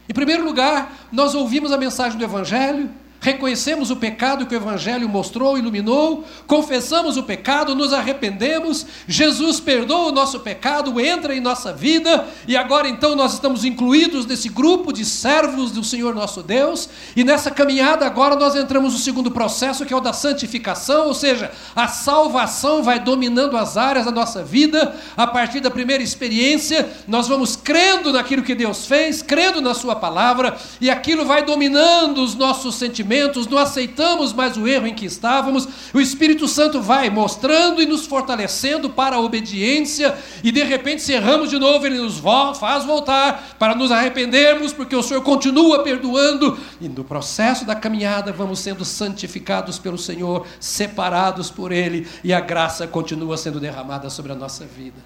Em 0.07 0.13
primeiro 0.13 0.45
lugar, 0.45 1.09
nós 1.11 1.35
ouvimos 1.35 1.73
a 1.73 1.79
mensagem 1.79 2.19
do 2.19 2.25
Evangelho, 2.25 2.91
reconhecemos 3.25 3.91
o 3.91 3.97
pecado 3.97 4.45
que 4.45 4.55
o 4.55 4.59
Evangelho 4.59 5.09
mostrou, 5.09 5.57
iluminou, 5.57 6.25
confessamos 6.47 7.17
o 7.17 7.23
pecado, 7.23 7.75
nos 7.75 7.91
arrependemos, 7.91 8.85
Jesus 9.09 9.59
perdoa 9.59 10.11
o 10.11 10.13
nosso 10.13 10.41
pecado, 10.41 11.01
entra 11.01 11.35
em 11.35 11.41
nossa 11.41 11.73
vida, 11.73 12.29
e 12.47 12.55
agora 12.55 12.87
então 12.87 13.17
nós 13.17 13.33
estamos 13.33 13.65
incluídos 13.65 14.27
nesse 14.27 14.51
grupo 14.51 14.93
de 14.93 15.07
servos 15.07 15.71
do 15.71 15.83
Senhor 15.83 16.15
nosso 16.15 16.43
Deus, 16.43 16.87
e 17.17 17.25
nessa 17.25 17.51
caminhada 17.51 18.05
agora 18.05 18.37
nós 18.37 18.55
entramos 18.55 18.93
no 18.93 18.99
segundo 18.99 19.31
processo, 19.31 19.87
que 19.87 19.95
é 19.95 19.97
o 19.97 20.01
da 20.01 20.13
santificação, 20.13 21.07
ou 21.07 21.15
seja, 21.15 21.51
a 21.75 21.89
salvação 21.89 22.83
vai 22.83 23.01
dominando 23.01 23.57
as 23.57 23.79
áreas 23.79 24.05
da 24.05 24.13
nossa 24.13 24.45
vida, 24.45 24.95
a 25.17 25.27
partir 25.27 25.61
da 25.61 25.71
primeira 25.71 26.03
experiência, 26.03 26.93
nós 27.09 27.27
vamos 27.27 27.57
crendo 27.57 28.13
naquilo 28.13 28.43
que 28.43 28.55
Deus 28.55 28.85
fez, 28.85 29.23
crendo 29.23 29.63
na 29.63 29.73
Sua 29.73 29.97
palavra, 29.97 30.59
e 30.79 30.91
aquilo 30.91 31.25
vai 31.25 31.43
dominando 31.43 32.19
os 32.19 32.35
nossos 32.35 32.75
sentimentos 32.75 33.14
não 33.51 33.59
aceitamos 33.59 34.33
mais 34.33 34.57
o 34.57 34.67
erro 34.67 34.87
em 34.87 34.95
que 34.95 35.07
estávamos, 35.07 35.69
o 35.93 36.01
Espírito 36.01 36.49
Santo 36.49 36.81
vai 36.81 37.11
mostrando 37.11 37.83
e 37.83 37.87
nos 37.87 38.07
fortalecendo 38.07 38.91
para 38.91 39.17
a 39.17 39.21
obediência, 39.21 40.17
e 40.43 40.51
de 40.51 40.63
repente, 40.63 41.03
se 41.03 41.13
erramos 41.13 41.51
de 41.51 41.59
novo, 41.59 41.87
ele 41.87 41.99
nos 41.99 42.19
faz 42.59 42.85
voltar 42.85 43.57
para 43.59 43.75
nos 43.75 43.91
arrependermos, 43.91 44.73
porque 44.73 44.97
o 44.97 45.03
Senhor 45.03 45.23
continua 45.23 45.83
perdoando, 45.83 46.59
e 46.81 46.89
no 46.89 47.05
processo 47.05 47.65
da 47.65 47.75
caminhada 47.75 48.33
vamos 48.33 48.59
sendo 48.59 48.85
santificados 48.85 49.79
pelo 49.79 49.99
Senhor, 49.99 50.47
separados 50.59 51.51
por 51.51 51.73
Ele, 51.73 52.07
e 52.23 52.33
a 52.33 52.41
graça 52.41 52.87
continua 52.87 53.37
sendo 53.37 53.61
derramada 53.61 54.11
sobre 54.11 54.33
a 54.33 54.35
nossa 54.37 54.65
vida. 54.65 54.99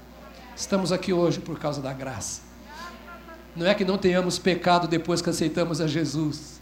Estamos 0.56 0.90
aqui 0.92 1.12
hoje 1.12 1.38
por 1.38 1.58
causa 1.58 1.80
da 1.80 1.92
graça. 1.92 2.40
Não 3.54 3.66
é 3.66 3.74
que 3.74 3.84
não 3.84 3.98
tenhamos 3.98 4.38
pecado 4.38 4.86
depois 4.86 5.20
que 5.20 5.30
aceitamos 5.30 5.80
a 5.80 5.86
Jesus. 5.86 6.57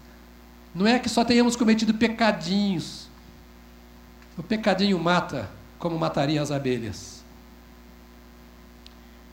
Não 0.77 0.87
é 0.87 0.99
que 0.99 1.09
só 1.09 1.25
tenhamos 1.25 1.57
cometido 1.57 1.95
pecadinhos. 1.95 3.09
O 4.37 4.43
pecadinho 4.43 4.99
mata 4.99 5.49
como 5.79 5.99
mataria 5.99 6.43
as 6.43 6.51
abelhas. 6.51 7.25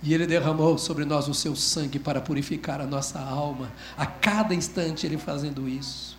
E 0.01 0.13
Ele 0.13 0.25
derramou 0.25 0.77
sobre 0.77 1.03
nós 1.03 1.27
o 1.27 1.33
seu 1.33 1.53
sangue 1.53 1.99
para 1.99 2.21
purificar 2.21 2.79
a 2.79 2.85
nossa 2.85 3.19
alma. 3.19 3.73
A 3.97 4.05
cada 4.05 4.55
instante 4.55 5.05
Ele 5.05 5.17
fazendo 5.17 5.67
isso. 5.67 6.17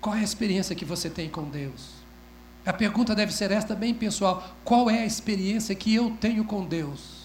Qual 0.00 0.16
é 0.16 0.20
a 0.20 0.24
experiência 0.24 0.74
que 0.74 0.86
você 0.86 1.10
tem 1.10 1.28
com 1.28 1.44
Deus? 1.44 1.90
A 2.64 2.72
pergunta 2.72 3.14
deve 3.14 3.34
ser 3.34 3.50
esta, 3.50 3.74
bem 3.74 3.92
pessoal: 3.92 4.56
qual 4.64 4.88
é 4.88 5.00
a 5.00 5.06
experiência 5.06 5.74
que 5.74 5.94
eu 5.94 6.16
tenho 6.18 6.46
com 6.46 6.64
Deus 6.64 7.22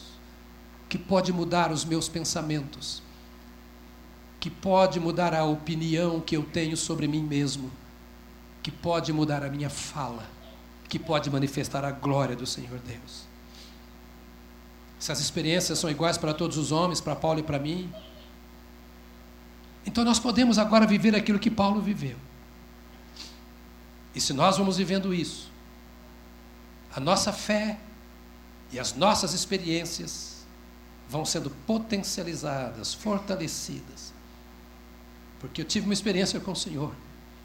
que 0.89 0.97
pode 0.97 1.31
mudar 1.31 1.71
os 1.71 1.85
meus 1.85 2.09
pensamentos? 2.09 3.01
Que 4.39 4.49
pode 4.49 4.99
mudar 4.99 5.33
a 5.33 5.43
opinião 5.43 6.19
que 6.19 6.35
eu 6.35 6.43
tenho 6.43 6.77
sobre 6.77 7.07
mim 7.07 7.23
mesmo, 7.23 7.71
que 8.61 8.71
pode 8.71 9.11
mudar 9.11 9.43
a 9.43 9.49
minha 9.49 9.69
fala, 9.69 10.29
que 10.87 10.99
pode 10.99 11.29
manifestar 11.29 11.83
a 11.83 11.91
glória 11.91 12.35
do 12.35 12.45
Senhor 12.45 12.79
Deus. 12.79 13.25
Essas 14.99 15.19
experiências 15.19 15.79
são 15.79 15.89
iguais 15.89 16.17
para 16.17 16.33
todos 16.33 16.57
os 16.57 16.71
homens, 16.71 17.01
para 17.01 17.15
Paulo 17.15 17.39
e 17.39 17.43
para 17.43 17.59
mim. 17.59 17.91
Então 19.85 20.03
nós 20.03 20.19
podemos 20.19 20.57
agora 20.57 20.85
viver 20.85 21.15
aquilo 21.15 21.39
que 21.39 21.51
Paulo 21.51 21.81
viveu. 21.81 22.17
E 24.13 24.21
se 24.21 24.33
nós 24.33 24.57
vamos 24.57 24.77
vivendo 24.77 25.13
isso, 25.13 25.51
a 26.95 26.99
nossa 26.99 27.31
fé 27.31 27.79
e 28.71 28.79
as 28.79 28.95
nossas 28.95 29.33
experiências 29.33 30.45
vão 31.07 31.23
sendo 31.23 31.49
potencializadas, 31.65 32.93
fortalecidas 32.93 34.16
porque 35.39 35.61
eu 35.61 35.65
tive 35.65 35.85
uma 35.85 35.93
experiência 35.93 36.39
com 36.39 36.51
o 36.51 36.55
Senhor. 36.55 36.91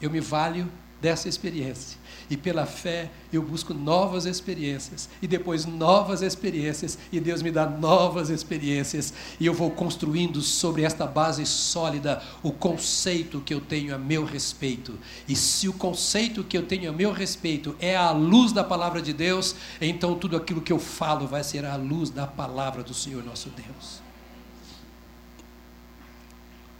Eu 0.01 0.09
me 0.09 0.19
valho 0.19 0.69
dessa 1.03 1.27
experiência. 1.27 1.97
E 2.29 2.37
pela 2.37 2.65
fé 2.65 3.11
eu 3.31 3.43
busco 3.43 3.73
novas 3.73 4.25
experiências. 4.25 5.09
E 5.21 5.27
depois 5.27 5.65
novas 5.65 6.21
experiências. 6.21 6.97
E 7.11 7.19
Deus 7.19 7.41
me 7.41 7.51
dá 7.51 7.69
novas 7.69 8.29
experiências. 8.29 9.13
E 9.37 9.45
eu 9.45 9.53
vou 9.53 9.69
construindo 9.69 10.41
sobre 10.41 10.83
esta 10.83 11.05
base 11.05 11.45
sólida 11.45 12.23
o 12.41 12.53
conceito 12.53 13.41
que 13.41 13.53
eu 13.53 13.59
tenho 13.59 13.93
a 13.93 13.97
meu 13.97 14.23
respeito. 14.23 14.97
E 15.27 15.35
se 15.35 15.67
o 15.67 15.73
conceito 15.73 16.41
que 16.41 16.57
eu 16.57 16.65
tenho 16.65 16.89
a 16.89 16.93
meu 16.93 17.11
respeito 17.11 17.75
é 17.81 17.97
a 17.97 18.11
luz 18.11 18.53
da 18.53 18.63
palavra 18.63 19.01
de 19.01 19.11
Deus, 19.11 19.55
então 19.81 20.15
tudo 20.15 20.37
aquilo 20.37 20.61
que 20.61 20.71
eu 20.71 20.79
falo 20.79 21.27
vai 21.27 21.43
ser 21.43 21.65
a 21.65 21.75
luz 21.75 22.09
da 22.09 22.25
palavra 22.25 22.81
do 22.81 22.93
Senhor 22.93 23.23
nosso 23.25 23.49
Deus. 23.49 24.01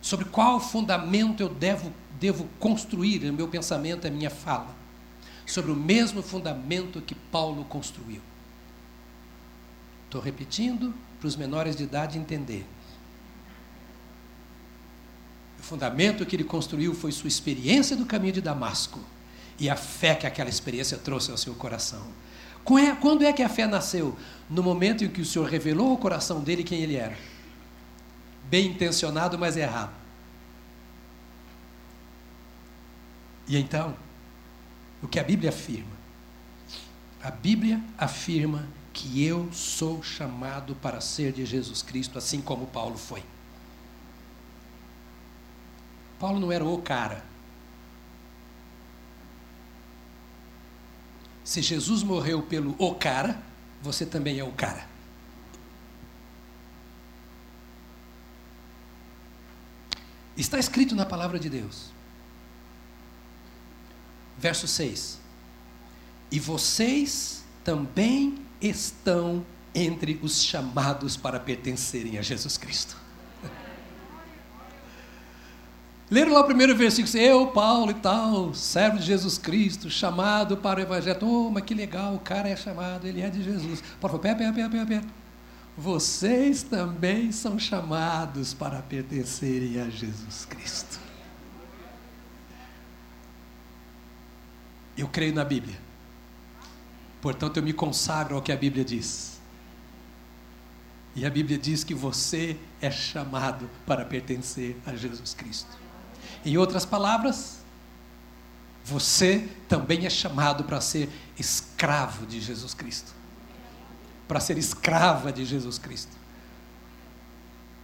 Sobre 0.04 0.26
qual 0.26 0.60
fundamento 0.60 1.40
eu 1.42 1.48
devo, 1.48 1.90
devo 2.20 2.50
construir 2.60 3.24
o 3.24 3.32
meu 3.32 3.48
pensamento, 3.48 4.06
a 4.06 4.12
minha 4.12 4.30
fala? 4.30 4.76
Sobre 5.46 5.72
o 5.72 5.76
mesmo 5.76 6.22
fundamento 6.22 7.02
que 7.02 7.16
Paulo 7.16 7.64
construiu. 7.64 8.22
Estou 10.04 10.20
repetindo 10.20 10.94
para 11.18 11.28
os 11.28 11.38
menores 11.38 11.78
de 11.78 11.84
idade 11.84 12.20
entender. 12.20 12.66
O 15.58 15.64
fundamento 15.64 16.26
que 16.26 16.36
ele 16.36 16.44
construiu 16.44 16.94
foi 16.94 17.14
sua 17.14 17.30
experiência 17.30 17.96
do 17.96 18.06
caminho 18.06 18.34
de 18.34 18.42
Damasco 18.42 19.00
e 19.58 19.70
a 19.70 19.78
fé 19.78 20.16
que 20.16 20.28
aquela 20.28 20.50
experiência 20.50 20.98
trouxe 20.98 21.32
ao 21.32 21.38
seu 21.38 21.54
coração. 21.56 22.06
Quando 23.00 23.24
é 23.24 23.32
que 23.32 23.42
a 23.42 23.48
fé 23.48 23.66
nasceu? 23.66 24.18
No 24.50 24.62
momento 24.62 25.06
em 25.06 25.10
que 25.10 25.22
o 25.22 25.26
Senhor 25.26 25.48
revelou 25.48 25.92
ao 25.92 25.98
coração 25.98 26.42
dele 26.42 26.62
quem 26.62 26.82
ele 26.82 26.98
era 26.98 27.33
bem 28.54 28.68
intencionado, 28.68 29.36
mas 29.36 29.58
errado. 29.58 29.96
E 33.48 33.58
então, 33.58 33.98
o 35.02 35.08
que 35.08 35.20
a 35.20 35.24
Bíblia 35.24 35.50
afirma? 35.50 35.98
A 37.24 37.32
Bíblia 37.32 37.82
afirma 37.98 38.68
que 38.94 39.26
eu 39.26 39.52
sou 39.52 40.04
chamado 40.04 40.76
para 40.76 41.02
ser 41.02 41.32
de 41.32 41.48
Jesus 41.48 41.82
Cristo, 41.82 42.20
assim 42.20 42.42
como 42.42 42.68
Paulo 42.68 42.96
foi. 42.96 43.24
Paulo 46.20 46.40
não 46.40 46.52
era 46.52 46.64
o 46.64 46.80
cara. 46.80 47.26
Se 51.44 51.60
Jesus 51.60 52.04
morreu 52.04 52.44
pelo 52.44 52.76
o 52.78 52.94
cara, 52.94 53.42
você 53.82 54.06
também 54.06 54.38
é 54.38 54.44
o 54.44 54.52
cara. 54.52 54.93
Está 60.36 60.58
escrito 60.58 60.96
na 60.96 61.06
palavra 61.06 61.38
de 61.40 61.50
Deus. 61.50 61.92
Verso 64.38 64.68
6. 64.68 65.20
E 66.32 66.40
vocês 66.40 67.44
também 67.64 68.40
estão 68.60 69.46
entre 69.76 70.20
os 70.22 70.44
chamados 70.44 71.16
para 71.16 71.40
pertencerem 71.40 72.18
a 72.18 72.22
Jesus 72.22 72.58
Cristo. 72.58 72.98
Leram 76.10 76.34
lá 76.34 76.42
o 76.42 76.46
primeiro 76.46 76.76
versículo, 76.76 77.16
eu, 77.18 77.48
Paulo 77.48 77.92
e 77.92 77.96
tal, 77.96 78.54
servo 78.54 78.98
de 78.98 79.06
Jesus 79.06 79.38
Cristo, 79.38 79.90
chamado 79.90 80.58
para 80.58 80.80
o 80.80 80.84
Evangelho. 80.84 81.20
Oh, 81.22 81.52
mas 81.52 81.64
que 81.64 81.74
legal, 81.76 82.16
o 82.16 82.20
cara 82.20 82.50
é 82.50 82.56
chamado, 82.56 83.06
ele 83.08 83.22
é 83.22 83.30
de 83.30 83.44
Jesus. 83.44 83.82
Paulo 84.02 84.18
falou, 84.18 84.20
pera, 84.20 84.36
pera, 84.36 84.54
pera, 84.54 84.70
pera, 84.70 84.86
pera. 84.86 85.23
Vocês 85.78 86.62
também 86.62 87.32
são 87.32 87.58
chamados 87.58 88.54
para 88.54 88.82
pertencerem 88.82 89.82
a 89.82 89.90
Jesus 89.90 90.46
Cristo. 90.46 91.00
Eu 94.96 95.08
creio 95.08 95.34
na 95.34 95.44
Bíblia. 95.44 95.80
Portanto, 97.22 97.58
eu 97.58 97.64
me 97.64 97.74
consagro 97.74 98.36
ao 98.36 98.42
que 98.42 98.52
a 98.52 98.56
Bíblia 98.56 98.86
diz. 98.86 99.40
E 101.16 101.26
a 101.26 101.30
Bíblia 101.30 101.58
diz 101.58 101.84
que 101.84 101.94
você 101.94 102.58
é 102.82 102.92
chamado 102.92 103.70
para 103.86 104.06
pertencer 104.06 104.76
a 104.86 104.96
Jesus 104.96 105.34
Cristo. 105.34 105.78
Em 106.46 106.58
outras 106.58 106.86
palavras, 106.86 107.64
você 108.84 109.50
também 109.68 110.06
é 110.06 110.10
chamado 110.10 110.64
para 110.66 110.82
ser 110.82 111.10
escravo 111.38 112.26
de 112.26 112.42
Jesus 112.42 112.74
Cristo. 112.74 113.14
Para 114.34 114.40
ser 114.40 114.58
escrava 114.58 115.32
de 115.32 115.46
Jesus 115.46 115.78
Cristo. 115.78 116.18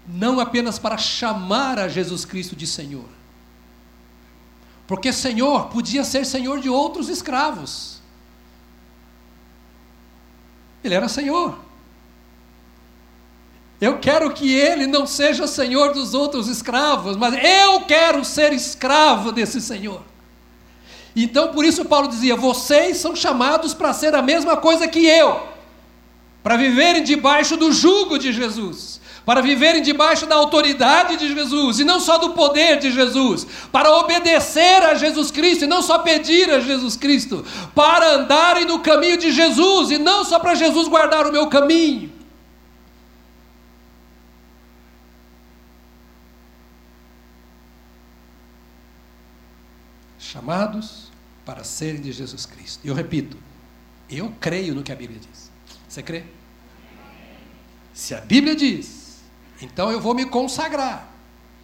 Não 0.07 0.39
apenas 0.39 0.79
para 0.79 0.97
chamar 0.97 1.77
a 1.77 1.87
Jesus 1.87 2.25
Cristo 2.25 2.55
de 2.55 2.65
Senhor. 2.65 3.05
Porque 4.87 5.13
Senhor 5.13 5.67
podia 5.67 6.03
ser 6.03 6.25
Senhor 6.25 6.59
de 6.59 6.67
outros 6.67 7.07
escravos. 7.07 8.01
Ele 10.83 10.95
era 10.95 11.07
Senhor. 11.07 11.59
Eu 13.79 13.99
quero 13.99 14.33
que 14.33 14.51
ele 14.51 14.87
não 14.87 15.05
seja 15.05 15.45
senhor 15.45 15.93
dos 15.93 16.15
outros 16.15 16.47
escravos, 16.47 17.15
mas 17.15 17.35
eu 17.35 17.81
quero 17.81 18.25
ser 18.25 18.53
escravo 18.53 19.31
desse 19.31 19.61
senhor. 19.61 20.01
Então, 21.15 21.53
por 21.53 21.63
isso, 21.63 21.85
Paulo 21.85 22.07
dizia: 22.07 22.35
vocês 22.35 22.97
são 22.97 23.15
chamados 23.15 23.75
para 23.75 23.93
ser 23.93 24.15
a 24.15 24.21
mesma 24.23 24.57
coisa 24.57 24.87
que 24.87 25.05
eu, 25.05 25.58
para 26.43 26.57
viverem 26.57 27.03
debaixo 27.03 27.57
do 27.57 27.71
jugo 27.71 28.17
de 28.17 28.31
Jesus, 28.31 28.99
para 29.25 29.41
viverem 29.41 29.81
debaixo 29.81 30.25
da 30.25 30.35
autoridade 30.35 31.17
de 31.17 31.33
Jesus, 31.33 31.79
e 31.79 31.83
não 31.83 31.99
só 31.99 32.17
do 32.17 32.31
poder 32.31 32.79
de 32.79 32.91
Jesus, 32.91 33.45
para 33.71 33.91
obedecer 33.97 34.83
a 34.83 34.95
Jesus 34.95 35.31
Cristo, 35.31 35.65
e 35.65 35.67
não 35.67 35.81
só 35.81 35.99
pedir 35.99 36.49
a 36.49 36.59
Jesus 36.59 36.95
Cristo, 36.95 37.45
para 37.75 38.15
andarem 38.15 38.65
no 38.65 38.79
caminho 38.79 39.17
de 39.17 39.31
Jesus, 39.31 39.91
e 39.91 39.97
não 39.97 40.23
só 40.23 40.39
para 40.39 40.55
Jesus 40.55 40.87
guardar 40.87 41.27
o 41.27 41.31
meu 41.31 41.47
caminho. 41.47 42.19
chamados 50.29 51.11
para 51.43 51.63
serem 51.63 52.01
de 52.01 52.11
Jesus 52.11 52.45
Cristo. 52.45 52.81
E 52.83 52.87
eu 52.87 52.93
repito, 52.93 53.37
eu 54.09 54.31
creio 54.39 54.75
no 54.75 54.83
que 54.83 54.91
a 54.91 54.95
Bíblia 54.95 55.19
diz. 55.19 55.48
Você 55.89 56.03
crê? 56.03 56.23
Se 57.91 58.13
a 58.13 58.21
Bíblia 58.21 58.55
diz, 58.55 59.21
então 59.59 59.91
eu 59.91 59.99
vou 59.99 60.13
me 60.13 60.25
consagrar. 60.25 61.09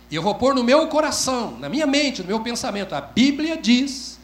E 0.10 0.16
eu 0.16 0.22
vou 0.22 0.36
pôr 0.36 0.54
no 0.54 0.64
meu 0.64 0.88
coração, 0.88 1.58
na 1.60 1.70
minha 1.70 1.86
mente, 1.86 2.22
no 2.22 2.28
meu 2.28 2.42
pensamento, 2.42 2.94
a 2.94 3.02
Bíblia 3.02 3.56
diz, 3.56 4.20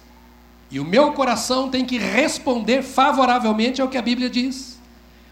e 0.69 0.79
o 0.79 0.85
meu 0.85 1.13
coração 1.13 1.69
tem 1.69 1.85
que 1.85 1.97
responder 1.97 2.81
favoravelmente 2.81 3.81
ao 3.81 3.87
que 3.87 3.97
a 3.97 4.01
Bíblia 4.01 4.29
diz. 4.29 4.79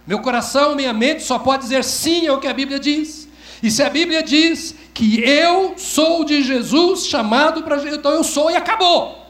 Meu 0.06 0.20
coração, 0.20 0.76
minha 0.76 0.94
mente 0.94 1.24
só 1.24 1.40
pode 1.40 1.64
dizer 1.64 1.84
sim 1.84 2.28
ao 2.28 2.40
que 2.40 2.48
a 2.48 2.54
Bíblia 2.54 2.80
diz. 2.80 3.28
E 3.62 3.70
se 3.70 3.82
a 3.82 3.90
Bíblia 3.90 4.24
diz 4.24 4.76
que 4.94 5.22
eu 5.22 5.78
sou 5.78 6.24
de 6.24 6.44
Jesus, 6.44 7.08
chamado 7.08 7.64
para 7.64 7.78
Jesus, 7.78 7.98
então 7.98 8.12
eu 8.12 8.24
sou 8.24 8.52
e 8.52 8.56
acabou. 8.56 9.26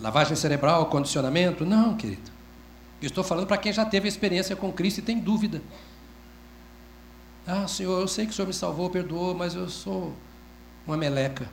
Lavagem 0.00 0.36
cerebral, 0.36 0.86
condicionamento? 0.86 1.64
Não, 1.64 1.96
querido. 1.96 2.33
Eu 3.04 3.08
estou 3.08 3.24
falando 3.24 3.46
para 3.46 3.58
quem 3.58 3.72
já 3.72 3.84
teve 3.84 4.08
experiência 4.08 4.56
com 4.56 4.72
Cristo 4.72 4.98
e 4.98 5.02
tem 5.02 5.18
dúvida. 5.18 5.62
Ah, 7.46 7.68
Senhor, 7.68 8.00
eu 8.00 8.08
sei 8.08 8.24
que 8.24 8.32
o 8.32 8.34
Senhor 8.34 8.46
me 8.46 8.54
salvou, 8.54 8.88
perdoou, 8.88 9.34
mas 9.34 9.54
eu 9.54 9.68
sou 9.68 10.14
uma 10.86 10.96
meleca. 10.96 11.48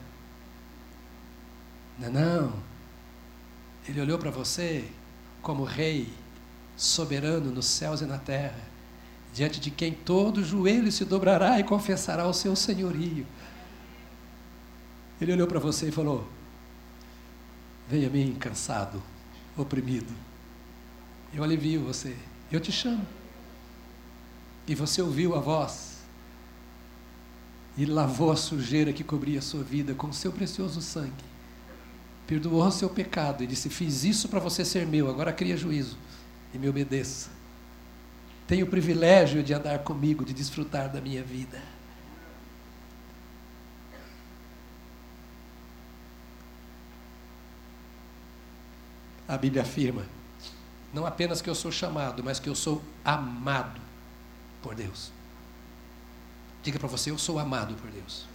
Não, 1.98 2.10
não. 2.10 2.52
Ele 3.86 4.00
olhou 4.00 4.18
para 4.18 4.30
você 4.30 4.88
como 5.42 5.64
rei, 5.64 6.08
soberano 6.76 7.50
nos 7.50 7.66
céus 7.66 8.00
e 8.00 8.06
na 8.06 8.18
terra 8.18 8.72
diante 9.32 9.58
de 9.58 9.70
quem 9.70 9.92
todo 9.92 10.44
joelho 10.44 10.92
se 10.92 11.04
dobrará 11.04 11.58
e 11.58 11.64
confessará 11.64 12.26
o 12.26 12.34
seu 12.34 12.54
senhorio. 12.54 13.26
Ele 15.20 15.32
olhou 15.32 15.46
para 15.46 15.58
você 15.58 15.88
e 15.88 15.92
falou: 15.92 16.28
Venha 17.88 18.08
a 18.08 18.10
mim 18.10 18.36
cansado, 18.38 19.02
oprimido. 19.56 20.12
Eu 21.34 21.42
alivio 21.42 21.82
você, 21.82 22.16
eu 22.50 22.60
te 22.60 22.70
chamo. 22.70 23.06
E 24.66 24.74
você 24.74 25.02
ouviu 25.02 25.34
a 25.34 25.40
voz 25.40 25.98
e 27.76 27.84
lavou 27.84 28.30
a 28.30 28.36
sujeira 28.36 28.92
que 28.92 29.02
cobria 29.02 29.38
a 29.38 29.42
sua 29.42 29.62
vida 29.62 29.94
com 29.94 30.08
o 30.08 30.12
seu 30.12 30.30
precioso 30.30 30.80
sangue. 30.80 31.24
Perdoou 32.26 32.64
o 32.64 32.70
seu 32.70 32.88
pecado 32.88 33.42
e 33.42 33.46
disse: 33.46 33.68
Fiz 33.68 34.04
isso 34.04 34.28
para 34.28 34.38
você 34.38 34.64
ser 34.64 34.86
meu, 34.86 35.08
agora 35.08 35.32
cria 35.32 35.56
juízo 35.56 35.96
e 36.54 36.58
me 36.58 36.68
obedeça 36.68 37.42
tem 38.52 38.62
o 38.62 38.66
privilégio 38.66 39.42
de 39.42 39.54
andar 39.54 39.78
comigo, 39.78 40.26
de 40.26 40.34
desfrutar 40.34 40.86
da 40.90 41.00
minha 41.00 41.22
vida. 41.22 41.58
A 49.26 49.38
Bíblia 49.38 49.62
afirma, 49.62 50.04
não 50.92 51.06
apenas 51.06 51.40
que 51.40 51.48
eu 51.48 51.54
sou 51.54 51.72
chamado, 51.72 52.22
mas 52.22 52.38
que 52.38 52.48
eu 52.48 52.54
sou 52.54 52.82
amado 53.04 53.80
por 54.62 54.74
Deus. 54.74 55.10
Diga 56.62 56.78
para 56.78 56.88
você, 56.88 57.10
eu 57.10 57.18
sou 57.18 57.38
amado 57.38 57.74
por 57.74 57.90
Deus. 57.90 58.26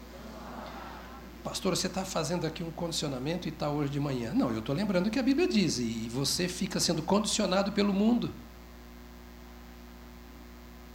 Pastor, 1.44 1.76
você 1.78 1.88
está 1.88 2.04
fazendo 2.04 2.46
aqui 2.46 2.62
um 2.62 2.72
condicionamento 2.72 3.48
e 3.48 3.52
está 3.52 3.70
hoje 3.70 3.90
de 3.90 4.00
manhã. 4.00 4.34
Não, 4.34 4.52
eu 4.52 4.60
estou 4.60 4.76
lembrando 4.76 5.08
o 5.08 5.10
que 5.10 5.20
a 5.20 5.24
Bíblia 5.24 5.48
diz, 5.48 5.80
e 5.80 6.10
você 6.12 6.48
fica 6.48 6.80
sendo 6.80 7.02
condicionado 7.02 7.72
pelo 7.72 7.94
mundo. 7.94 8.32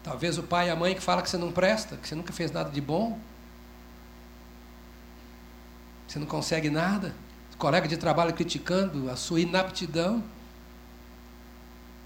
Talvez 0.02 0.36
o 0.36 0.42
pai 0.42 0.68
e 0.68 0.70
a 0.70 0.76
mãe 0.76 0.94
que 0.94 1.00
fala 1.00 1.22
que 1.22 1.30
você 1.30 1.38
não 1.38 1.52
presta, 1.52 1.96
que 1.96 2.06
você 2.06 2.14
nunca 2.14 2.32
fez 2.32 2.50
nada 2.50 2.68
de 2.70 2.80
bom. 2.80 3.18
Você 6.06 6.18
não 6.18 6.26
consegue 6.26 6.68
nada. 6.68 7.14
Colega 7.56 7.86
de 7.86 7.96
trabalho 7.96 8.34
criticando 8.34 9.08
a 9.08 9.16
sua 9.16 9.40
inaptidão. 9.40 10.22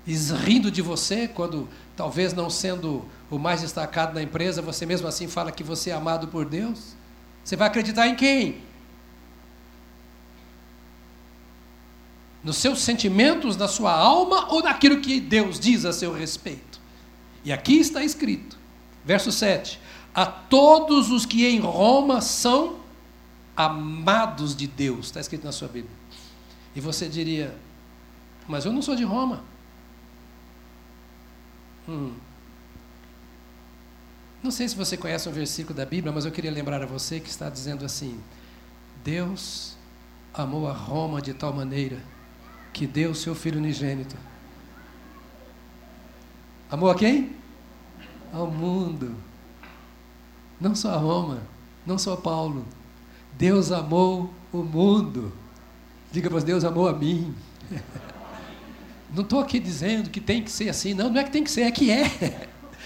Rindo 0.06 0.70
de 0.70 0.80
você 0.80 1.26
quando, 1.26 1.68
talvez 1.96 2.32
não 2.32 2.48
sendo 2.48 3.04
o 3.28 3.38
mais 3.38 3.62
destacado 3.62 4.14
na 4.14 4.22
empresa, 4.22 4.62
você 4.62 4.86
mesmo 4.86 5.08
assim 5.08 5.26
fala 5.26 5.50
que 5.50 5.64
você 5.64 5.90
é 5.90 5.94
amado 5.94 6.28
por 6.28 6.44
Deus. 6.44 6.94
Você 7.42 7.56
vai 7.56 7.66
acreditar 7.66 8.06
em 8.06 8.14
quem? 8.14 8.62
Nos 12.42 12.58
seus 12.58 12.80
sentimentos, 12.80 13.56
na 13.56 13.66
sua 13.66 13.92
alma 13.92 14.52
ou 14.52 14.62
naquilo 14.62 15.00
que 15.00 15.20
Deus 15.20 15.58
diz 15.58 15.84
a 15.84 15.92
seu 15.92 16.12
respeito? 16.12 16.80
E 17.44 17.52
aqui 17.52 17.78
está 17.78 18.04
escrito, 18.04 18.56
verso 19.04 19.32
7: 19.32 19.80
A 20.14 20.26
todos 20.26 21.10
os 21.10 21.26
que 21.26 21.44
em 21.44 21.58
Roma 21.58 22.20
são 22.20 22.76
amados 23.56 24.54
de 24.54 24.68
Deus, 24.68 25.06
está 25.06 25.18
escrito 25.18 25.44
na 25.44 25.52
sua 25.52 25.66
Bíblia. 25.66 25.94
E 26.76 26.80
você 26.80 27.08
diria, 27.08 27.56
mas 28.46 28.64
eu 28.64 28.72
não 28.72 28.82
sou 28.82 28.94
de 28.94 29.02
Roma. 29.02 29.42
Hum. 31.88 32.12
Não 34.42 34.50
sei 34.50 34.68
se 34.68 34.76
você 34.76 34.96
conhece 34.96 35.28
um 35.28 35.32
versículo 35.32 35.74
da 35.74 35.84
Bíblia, 35.84 36.12
mas 36.12 36.24
eu 36.24 36.32
queria 36.32 36.50
lembrar 36.50 36.82
a 36.82 36.86
você 36.86 37.20
que 37.20 37.28
está 37.28 37.48
dizendo 37.48 37.84
assim: 37.84 38.20
Deus 39.02 39.76
amou 40.32 40.68
a 40.68 40.72
Roma 40.72 41.20
de 41.20 41.34
tal 41.34 41.52
maneira 41.52 41.98
que 42.72 42.86
deu 42.86 43.12
o 43.12 43.14
seu 43.14 43.34
filho 43.34 43.58
unigênito 43.58 44.16
Amou 46.70 46.90
a 46.90 46.96
quem? 46.96 47.32
Ao 48.32 48.46
mundo. 48.50 49.14
Não 50.60 50.74
só 50.74 50.94
a 50.94 50.96
Roma, 50.96 51.42
não 51.86 51.96
só 51.96 52.16
Paulo. 52.16 52.66
Deus 53.38 53.70
amou 53.70 54.32
o 54.52 54.58
mundo. 54.58 55.32
Diga 56.10 56.28
para 56.28 56.40
Deus 56.40 56.64
amou 56.64 56.88
a 56.88 56.92
mim. 56.92 57.34
Não 59.14 59.22
estou 59.22 59.40
aqui 59.40 59.58
dizendo 59.58 60.10
que 60.10 60.20
tem 60.20 60.42
que 60.42 60.50
ser 60.50 60.68
assim, 60.68 60.94
não, 60.94 61.08
não 61.10 61.20
é 61.20 61.24
que 61.24 61.30
tem 61.30 61.44
que 61.44 61.50
ser, 61.50 61.62
é 61.62 61.70
que 61.70 61.90
é. 61.90 62.04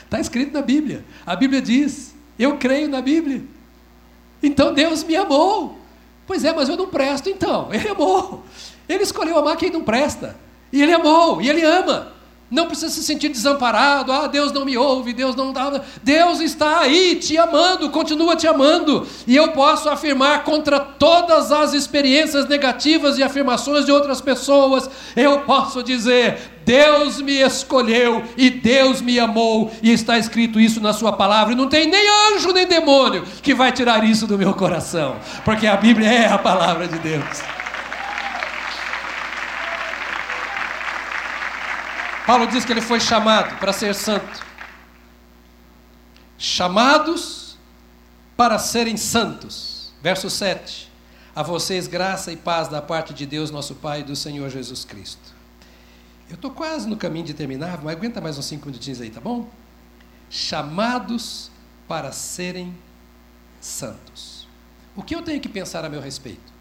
Está 0.05 0.19
escrito 0.21 0.53
na 0.53 0.63
Bíblia. 0.63 1.05
A 1.25 1.35
Bíblia 1.35 1.61
diz: 1.63 2.15
Eu 2.39 2.57
creio 2.59 2.89
na 2.89 3.01
Bíblia. 3.01 3.43
Então 4.43 4.73
Deus 4.75 5.05
me 5.05 5.17
amou. 5.17 5.79
Pois 6.27 6.45
é, 6.45 6.53
mas 6.53 6.69
eu 6.69 6.77
não 6.77 6.87
presto 6.89 7.29
então. 7.29 7.73
Ele 7.73 7.89
amou. 7.89 8.45
Ele 8.89 9.03
escolheu 9.03 9.39
amar 9.39 9.57
quem 9.57 9.71
não 9.71 9.83
presta. 9.83 10.37
E 10.73 10.81
ele 10.83 10.93
amou, 10.93 11.41
e 11.43 11.49
ele 11.49 11.63
ama. 11.63 12.13
Não 12.51 12.67
precisa 12.67 12.91
se 12.91 13.05
sentir 13.05 13.29
desamparado. 13.29 14.11
Ah, 14.11 14.27
Deus 14.27 14.51
não 14.51 14.65
me 14.65 14.77
ouve, 14.77 15.13
Deus 15.13 15.37
não 15.37 15.53
dá. 15.53 15.81
Deus 16.03 16.41
está 16.41 16.81
aí 16.81 17.15
te 17.15 17.39
amando, 17.39 17.91
continua 17.91 18.35
te 18.35 18.47
amando. 18.47 19.07
E 19.27 19.37
eu 19.37 19.53
posso 19.53 19.89
afirmar 19.89 20.43
contra 20.43 20.81
todas 20.81 21.53
as 21.53 21.75
experiências 21.75 22.49
negativas 22.49 23.19
e 23.19 23.23
afirmações 23.23 23.87
de 23.87 23.93
outras 23.93 24.21
pessoas, 24.21 24.91
eu 25.15 25.41
posso 25.41 25.83
dizer: 25.83 26.39
Deus 26.65 27.21
me 27.21 27.41
escolheu 27.41 28.25
e 28.37 28.51
Deus 28.51 29.01
me 29.01 29.21
amou, 29.21 29.71
e 29.83 29.93
está 29.93 30.19
escrito 30.19 30.59
isso 30.59 30.81
na 30.81 30.93
Sua 30.93 31.13
palavra. 31.13 31.53
E 31.53 31.57
não 31.57 31.69
tem 31.69 31.87
nem 31.89 32.07
anjo 32.33 32.53
nem 32.53 32.67
demônio 32.67 33.23
que 33.43 33.55
vai 33.55 33.71
tirar 33.71 34.03
isso 34.05 34.27
do 34.27 34.37
meu 34.37 34.55
coração, 34.55 35.17
porque 35.45 35.67
a 35.67 35.77
Bíblia 35.77 36.09
é 36.09 36.29
a 36.29 36.39
palavra 36.39 36.89
de 36.89 36.99
Deus. 36.99 37.60
Paulo 42.27 42.47
diz 42.47 42.65
que 42.65 42.73
ele 42.73 42.81
foi 42.81 43.01
chamado 43.01 43.59
para 43.59 43.73
ser 43.73 43.95
santo. 43.95 44.45
Chamados 46.39 47.59
para 48.37 48.59
serem 48.59 48.97
santos. 48.97 49.93
Verso 50.03 50.31
7. 50.31 50.91
A 51.35 51.43
vocês 51.43 51.87
graça 51.87 52.33
e 52.33 52.37
paz 52.37 52.69
da 52.69 52.83
parte 52.83 53.15
de 53.15 53.27
Deus, 53.27 53.51
nosso 53.51 53.75
Pai 53.77 54.01
e 54.01 54.05
do 54.05 54.17
Senhor 54.17 54.49
Jesus 54.51 54.85
Cristo. 54.85 55.35
Eu 56.29 56.35
estou 56.35 56.51
quase 56.51 56.89
no 56.89 56.97
caminho 56.97 57.25
de 57.25 57.35
terminar, 57.35 57.81
mas 57.83 57.97
aguenta 57.97 58.21
mais 58.21 58.39
uns 58.39 58.45
cinco 58.45 58.67
minutinhos 58.67 59.01
aí, 59.01 59.11
tá 59.11 59.21
bom? 59.21 59.49
Chamados 60.29 61.51
para 61.89 62.13
serem 62.13 62.75
santos. 63.61 64.47
O 64.95 65.03
que 65.03 65.15
eu 65.15 65.23
tenho 65.23 65.41
que 65.41 65.49
pensar 65.49 65.85
a 65.85 65.89
meu 65.89 66.01
respeito? 66.01 66.53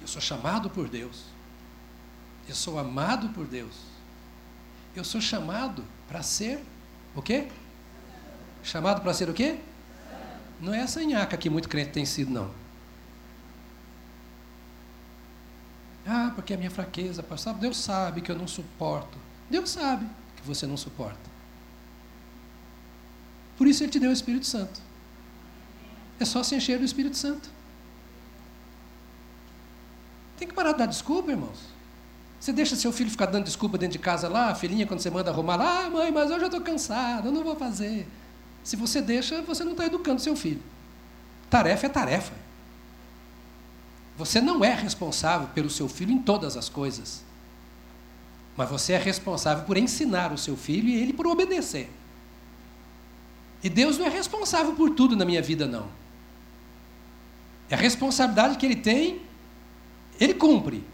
Eu 0.00 0.06
sou 0.06 0.20
chamado 0.20 0.68
por 0.68 0.88
Deus 0.88 1.37
eu 2.48 2.54
sou 2.54 2.78
amado 2.78 3.28
por 3.30 3.46
Deus. 3.46 3.74
Eu 4.96 5.04
sou 5.04 5.20
chamado 5.20 5.84
para 6.08 6.22
ser 6.22 6.60
o 7.14 7.22
quê? 7.22 7.48
Chamado 8.62 9.02
para 9.02 9.12
ser 9.14 9.28
o 9.28 9.34
quê? 9.34 9.58
Não 10.60 10.74
é 10.74 10.80
essa 10.80 11.04
nhaca 11.04 11.36
que 11.36 11.48
muito 11.48 11.68
crente 11.68 11.90
tem 11.90 12.04
sido, 12.04 12.30
não. 12.30 12.50
Ah, 16.06 16.32
porque 16.34 16.54
é 16.54 16.56
a 16.56 16.58
minha 16.58 16.70
fraqueza, 16.70 17.22
pastor. 17.22 17.54
Deus 17.54 17.76
sabe 17.76 18.22
que 18.22 18.32
eu 18.32 18.36
não 18.36 18.48
suporto. 18.48 19.18
Deus 19.50 19.70
sabe 19.70 20.06
que 20.36 20.42
você 20.42 20.66
não 20.66 20.76
suporta. 20.76 21.28
Por 23.58 23.66
isso 23.66 23.82
Ele 23.82 23.90
te 23.90 24.00
deu 24.00 24.10
o 24.10 24.12
Espírito 24.12 24.46
Santo. 24.46 24.80
É 26.18 26.24
só 26.24 26.42
se 26.42 26.54
encher 26.54 26.78
do 26.78 26.84
Espírito 26.84 27.16
Santo. 27.16 27.50
Tem 30.38 30.48
que 30.48 30.54
parar 30.54 30.72
de 30.72 30.78
dar 30.78 30.86
desculpa, 30.86 31.30
irmãos. 31.30 31.77
Você 32.40 32.52
deixa 32.52 32.76
seu 32.76 32.92
filho 32.92 33.10
ficar 33.10 33.26
dando 33.26 33.44
desculpa 33.44 33.76
dentro 33.76 33.94
de 33.94 33.98
casa 33.98 34.28
lá, 34.28 34.50
a 34.50 34.54
filhinha, 34.54 34.86
quando 34.86 35.00
você 35.00 35.10
manda 35.10 35.30
arrumar 35.30 35.56
lá, 35.56 35.86
ah, 35.86 35.90
mãe, 35.90 36.12
mas 36.12 36.30
eu 36.30 36.38
já 36.38 36.46
estou 36.46 36.60
cansado, 36.60 37.28
eu 37.28 37.32
não 37.32 37.42
vou 37.42 37.56
fazer. 37.56 38.06
Se 38.62 38.76
você 38.76 39.02
deixa, 39.02 39.42
você 39.42 39.64
não 39.64 39.72
está 39.72 39.86
educando 39.86 40.20
seu 40.20 40.36
filho. 40.36 40.62
Tarefa 41.50 41.86
é 41.86 41.88
tarefa. 41.88 42.32
Você 44.16 44.40
não 44.40 44.64
é 44.64 44.74
responsável 44.74 45.48
pelo 45.48 45.70
seu 45.70 45.88
filho 45.88 46.12
em 46.12 46.18
todas 46.18 46.56
as 46.56 46.68
coisas. 46.68 47.24
Mas 48.56 48.68
você 48.68 48.92
é 48.92 48.98
responsável 48.98 49.64
por 49.64 49.76
ensinar 49.76 50.32
o 50.32 50.38
seu 50.38 50.56
filho 50.56 50.88
e 50.88 51.00
ele 51.00 51.12
por 51.12 51.26
obedecer. 51.26 51.90
E 53.62 53.68
Deus 53.68 53.98
não 53.98 54.06
é 54.06 54.08
responsável 54.08 54.74
por 54.74 54.90
tudo 54.90 55.16
na 55.16 55.24
minha 55.24 55.42
vida, 55.42 55.66
não. 55.66 55.88
É 57.70 57.74
a 57.74 57.78
responsabilidade 57.78 58.56
que 58.56 58.66
ele 58.66 58.76
tem, 58.76 59.20
ele 60.20 60.34
cumpre. 60.34 60.84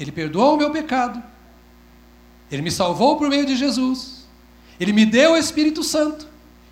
Ele 0.00 0.10
perdoou 0.10 0.54
o 0.54 0.56
meu 0.56 0.70
pecado. 0.70 1.22
Ele 2.50 2.62
me 2.62 2.70
salvou 2.70 3.18
por 3.18 3.28
meio 3.28 3.44
de 3.44 3.54
Jesus. 3.54 4.26
Ele 4.80 4.94
me 4.94 5.04
deu 5.04 5.32
o 5.32 5.36
Espírito 5.36 5.84
Santo. 5.84 6.26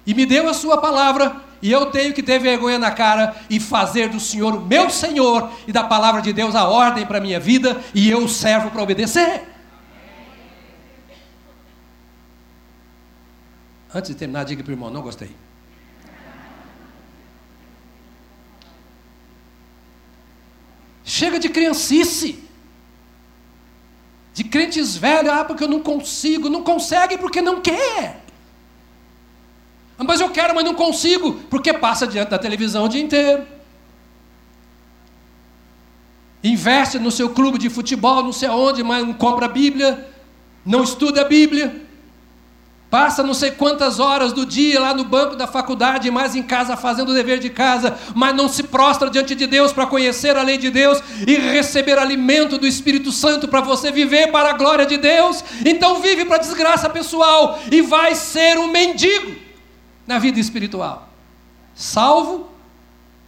E 0.06 0.14
me 0.14 0.24
deu 0.24 0.48
a 0.48 0.54
Sua 0.54 0.78
palavra. 0.78 1.36
E 1.60 1.70
eu 1.70 1.86
tenho 1.90 2.14
que 2.14 2.22
ter 2.22 2.38
vergonha 2.38 2.78
na 2.78 2.90
cara 2.90 3.36
e 3.50 3.60
fazer 3.60 4.08
do 4.08 4.18
Senhor 4.18 4.54
o 4.54 4.60
meu 4.60 4.88
Senhor 4.88 5.50
e 5.66 5.72
da 5.72 5.84
palavra 5.84 6.22
de 6.22 6.32
Deus 6.32 6.54
a 6.54 6.66
ordem 6.66 7.04
para 7.04 7.18
a 7.18 7.20
minha 7.20 7.38
vida. 7.38 7.78
E 7.94 8.08
eu 8.08 8.26
servo 8.28 8.70
para 8.70 8.82
obedecer. 8.82 9.46
Antes 13.94 14.10
de 14.10 14.16
terminar, 14.16 14.44
diga 14.44 14.62
para 14.62 14.70
o 14.70 14.72
irmão: 14.72 14.90
não 14.90 15.02
gostei. 15.02 15.36
Chega 21.04 21.38
de 21.38 21.50
criancice 21.50 22.47
de 24.38 24.44
crentes 24.44 24.96
velhos, 24.96 25.32
ah, 25.32 25.44
porque 25.44 25.64
eu 25.64 25.68
não 25.68 25.80
consigo, 25.80 26.48
não 26.48 26.62
consegue 26.62 27.18
porque 27.18 27.42
não 27.42 27.60
quer. 27.60 28.22
Mas 29.98 30.20
eu 30.20 30.30
quero, 30.30 30.54
mas 30.54 30.62
não 30.64 30.74
consigo, 30.74 31.32
porque 31.50 31.74
passa 31.74 32.06
diante 32.06 32.28
da 32.28 32.38
televisão 32.38 32.84
o 32.84 32.88
dia 32.88 33.02
inteiro. 33.02 33.44
Investe 36.44 37.00
no 37.00 37.10
seu 37.10 37.30
clube 37.30 37.58
de 37.58 37.68
futebol, 37.68 38.22
não 38.22 38.32
sei 38.32 38.48
aonde, 38.48 38.84
mas 38.84 39.04
não 39.04 39.12
compra 39.12 39.46
a 39.46 39.48
Bíblia, 39.48 40.08
não 40.64 40.84
estuda 40.84 41.22
a 41.22 41.24
Bíblia. 41.24 41.87
Passa 42.90 43.22
não 43.22 43.34
sei 43.34 43.50
quantas 43.50 44.00
horas 44.00 44.32
do 44.32 44.46
dia 44.46 44.80
lá 44.80 44.94
no 44.94 45.04
banco 45.04 45.36
da 45.36 45.46
faculdade, 45.46 46.10
mais 46.10 46.34
em 46.34 46.42
casa 46.42 46.74
fazendo 46.74 47.10
o 47.10 47.14
dever 47.14 47.38
de 47.38 47.50
casa, 47.50 47.98
mas 48.14 48.34
não 48.34 48.48
se 48.48 48.62
prostra 48.62 49.10
diante 49.10 49.34
de 49.34 49.46
Deus 49.46 49.74
para 49.74 49.86
conhecer 49.86 50.36
a 50.38 50.42
lei 50.42 50.56
de 50.56 50.70
Deus 50.70 51.02
e 51.26 51.34
receber 51.34 51.98
alimento 51.98 52.56
do 52.56 52.66
Espírito 52.66 53.12
Santo 53.12 53.46
para 53.46 53.60
você 53.60 53.92
viver 53.92 54.32
para 54.32 54.50
a 54.50 54.54
glória 54.54 54.86
de 54.86 54.96
Deus. 54.96 55.44
Então 55.66 56.00
vive 56.00 56.24
para 56.24 56.38
desgraça 56.38 56.88
pessoal 56.88 57.58
e 57.70 57.82
vai 57.82 58.14
ser 58.14 58.56
um 58.58 58.68
mendigo 58.68 59.36
na 60.06 60.18
vida 60.18 60.40
espiritual. 60.40 61.10
Salvo 61.74 62.48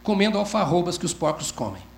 comendo 0.01 0.39
alfarrobas 0.39 0.97
que 0.97 1.05
os 1.05 1.13
porcos 1.13 1.51
comem. 1.51 1.90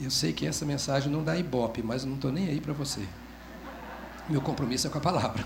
Eu 0.00 0.10
sei 0.10 0.32
que 0.32 0.46
essa 0.46 0.64
mensagem 0.64 1.10
não 1.10 1.24
dá 1.24 1.36
ibope, 1.36 1.82
mas 1.82 2.04
não 2.04 2.16
estou 2.16 2.30
nem 2.30 2.48
aí 2.48 2.60
para 2.60 2.74
você. 2.74 3.00
Meu 4.28 4.42
compromisso 4.42 4.86
é 4.86 4.90
com 4.90 4.98
a 4.98 5.00
palavra. 5.00 5.44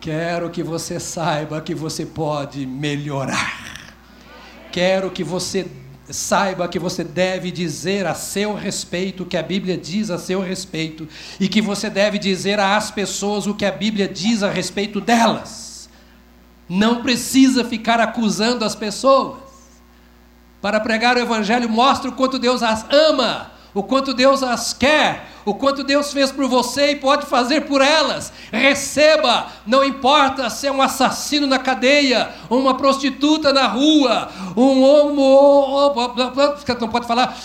Quero 0.00 0.50
que 0.50 0.62
você 0.62 0.98
saiba 0.98 1.60
que 1.60 1.74
você 1.74 2.06
pode 2.06 2.66
melhorar. 2.66 3.92
Quero 4.72 5.10
que 5.10 5.22
você 5.22 5.66
saiba 6.08 6.68
que 6.68 6.78
você 6.78 7.04
deve 7.04 7.50
dizer 7.50 8.06
a 8.06 8.14
seu 8.14 8.54
respeito 8.54 9.22
o 9.22 9.26
que 9.26 9.36
a 9.36 9.42
Bíblia 9.42 9.76
diz 9.76 10.10
a 10.10 10.18
seu 10.18 10.40
respeito 10.40 11.08
e 11.38 11.48
que 11.48 11.62
você 11.62 11.88
deve 11.88 12.18
dizer 12.18 12.58
às 12.58 12.90
pessoas 12.90 13.46
o 13.46 13.54
que 13.54 13.64
a 13.64 13.72
Bíblia 13.72 14.08
diz 14.08 14.42
a 14.42 14.50
respeito 14.50 15.00
delas. 15.00 15.88
Não 16.68 17.02
precisa 17.02 17.64
ficar 17.64 18.00
acusando 18.00 18.64
as 18.64 18.74
pessoas 18.74 19.43
para 20.64 20.80
pregar 20.80 21.14
o 21.14 21.20
Evangelho 21.20 21.68
mostra 21.68 22.08
o 22.08 22.14
quanto 22.14 22.38
Deus 22.38 22.62
as 22.62 22.86
ama, 22.90 23.50
o 23.74 23.82
quanto 23.82 24.14
Deus 24.14 24.42
as 24.42 24.72
quer, 24.72 25.28
o 25.44 25.52
quanto 25.52 25.84
Deus 25.84 26.10
fez 26.10 26.32
por 26.32 26.48
você 26.48 26.92
e 26.92 26.96
pode 26.96 27.26
fazer 27.26 27.66
por 27.66 27.82
elas. 27.82 28.32
Receba, 28.50 29.48
não 29.66 29.84
importa 29.84 30.48
se 30.48 30.66
é 30.66 30.72
um 30.72 30.80
assassino 30.80 31.46
na 31.46 31.58
cadeia, 31.58 32.30
uma 32.48 32.78
prostituta 32.78 33.52
na 33.52 33.66
rua, 33.66 34.30
um 34.56 34.82
homo. 34.82 35.92
Não 36.80 36.88
pode 36.88 37.06
falar. 37.06 37.36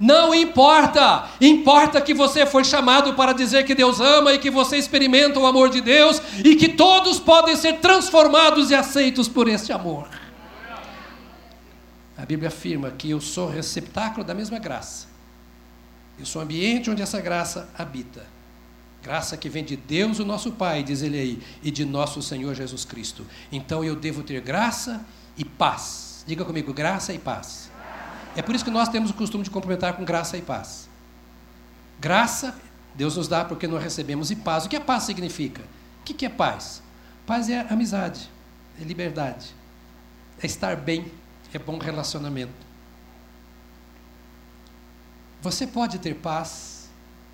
Não 0.00 0.34
importa, 0.34 1.24
importa 1.42 2.00
que 2.00 2.14
você 2.14 2.46
foi 2.46 2.64
chamado 2.64 3.12
para 3.12 3.34
dizer 3.34 3.64
que 3.64 3.74
Deus 3.74 4.00
ama 4.00 4.32
e 4.32 4.38
que 4.38 4.48
você 4.48 4.78
experimenta 4.78 5.38
o 5.38 5.44
amor 5.44 5.68
de 5.68 5.82
Deus 5.82 6.22
e 6.42 6.56
que 6.56 6.70
todos 6.70 7.20
podem 7.20 7.54
ser 7.54 7.80
transformados 7.80 8.70
e 8.70 8.74
aceitos 8.74 9.28
por 9.28 9.46
este 9.46 9.74
amor. 9.74 10.08
A 12.16 12.24
Bíblia 12.24 12.48
afirma 12.48 12.90
que 12.90 13.10
eu 13.10 13.20
sou 13.20 13.48
receptáculo 13.48 14.24
da 14.24 14.34
mesma 14.34 14.58
graça. 14.58 15.08
Eu 16.18 16.24
sou 16.24 16.40
o 16.40 16.44
ambiente 16.44 16.90
onde 16.90 17.02
essa 17.02 17.20
graça 17.20 17.68
habita. 17.76 18.24
Graça 19.02 19.36
que 19.36 19.48
vem 19.48 19.64
de 19.64 19.76
Deus, 19.76 20.18
o 20.18 20.24
nosso 20.24 20.52
Pai, 20.52 20.82
diz 20.82 21.02
ele 21.02 21.18
aí, 21.18 21.42
e 21.62 21.70
de 21.70 21.84
nosso 21.84 22.22
Senhor 22.22 22.54
Jesus 22.54 22.84
Cristo. 22.84 23.26
Então 23.50 23.84
eu 23.84 23.96
devo 23.96 24.22
ter 24.22 24.40
graça 24.40 25.04
e 25.36 25.44
paz. 25.44 26.24
Diga 26.26 26.44
comigo, 26.44 26.72
graça 26.72 27.12
e 27.12 27.18
paz. 27.18 27.70
É 28.36 28.42
por 28.42 28.54
isso 28.54 28.64
que 28.64 28.70
nós 28.70 28.88
temos 28.88 29.10
o 29.10 29.14
costume 29.14 29.44
de 29.44 29.50
cumprimentar 29.50 29.94
com 29.94 30.04
graça 30.04 30.36
e 30.36 30.42
paz. 30.42 30.88
Graça, 32.00 32.56
Deus 32.94 33.16
nos 33.16 33.28
dá 33.28 33.44
porque 33.44 33.66
nós 33.66 33.82
recebemos, 33.82 34.30
e 34.30 34.36
paz. 34.36 34.64
O 34.64 34.68
que 34.68 34.76
a 34.76 34.80
paz 34.80 35.02
significa? 35.02 35.62
O 36.00 36.04
que 36.04 36.24
é 36.24 36.28
paz? 36.28 36.82
Paz 37.26 37.48
é 37.48 37.60
amizade, 37.70 38.30
é 38.80 38.84
liberdade, 38.84 39.54
é 40.42 40.46
estar 40.46 40.76
bem 40.76 41.10
é 41.56 41.58
bom 41.58 41.78
relacionamento. 41.78 42.52
Você 45.40 45.66
pode 45.66 45.98
ter 45.98 46.14
paz 46.14 46.90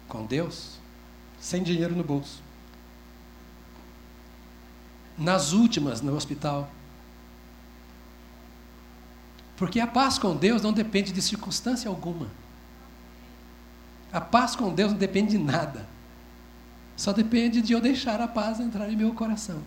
com 0.08 0.26
Deus 0.26 0.78
sem 1.40 1.62
dinheiro 1.62 1.96
no 1.96 2.04
bolso. 2.04 2.42
Nas 5.16 5.52
últimas, 5.52 6.00
no 6.00 6.14
hospital. 6.14 6.70
Porque 9.56 9.80
a 9.80 9.86
paz 9.86 10.18
com 10.18 10.36
Deus 10.36 10.62
não 10.62 10.72
depende 10.72 11.12
de 11.12 11.22
circunstância 11.22 11.88
alguma. 11.88 12.28
A 14.12 14.20
paz 14.20 14.56
com 14.56 14.74
Deus 14.74 14.92
não 14.92 14.98
depende 14.98 15.30
de 15.30 15.38
nada. 15.38 15.86
Só 16.96 17.12
depende 17.12 17.62
de 17.62 17.72
eu 17.72 17.80
deixar 17.80 18.20
a 18.20 18.28
paz 18.28 18.60
entrar 18.60 18.90
em 18.90 18.96
meu 18.96 19.14
coração. 19.14 19.62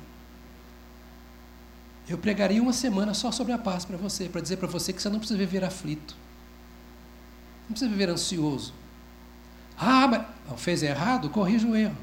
Eu 2.07 2.17
pregaria 2.17 2.61
uma 2.61 2.73
semana 2.73 3.13
só 3.13 3.31
sobre 3.31 3.53
a 3.53 3.57
paz 3.57 3.85
para 3.85 3.97
você, 3.97 4.27
para 4.27 4.41
dizer 4.41 4.57
para 4.57 4.67
você 4.67 4.91
que 4.91 5.01
você 5.01 5.09
não 5.09 5.19
precisa 5.19 5.37
viver 5.37 5.63
aflito. 5.63 6.15
Não 7.63 7.69
precisa 7.69 7.89
viver 7.89 8.09
ansioso. 8.09 8.73
Ah, 9.77 10.07
mas 10.07 10.59
fez 10.59 10.83
errado? 10.83 11.29
Corrija 11.29 11.67
o 11.67 11.75
erro. 11.75 11.97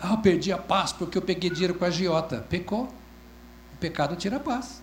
Ah, 0.00 0.12
eu 0.12 0.18
perdi 0.18 0.50
a 0.52 0.58
paz 0.58 0.92
porque 0.92 1.16
eu 1.16 1.22
peguei 1.22 1.50
dinheiro 1.50 1.74
com 1.74 1.84
a 1.84 1.88
agiota. 1.88 2.44
Pecou. 2.48 2.92
O 3.74 3.76
pecado 3.78 4.16
tira 4.16 4.36
a 4.36 4.40
paz. 4.40 4.82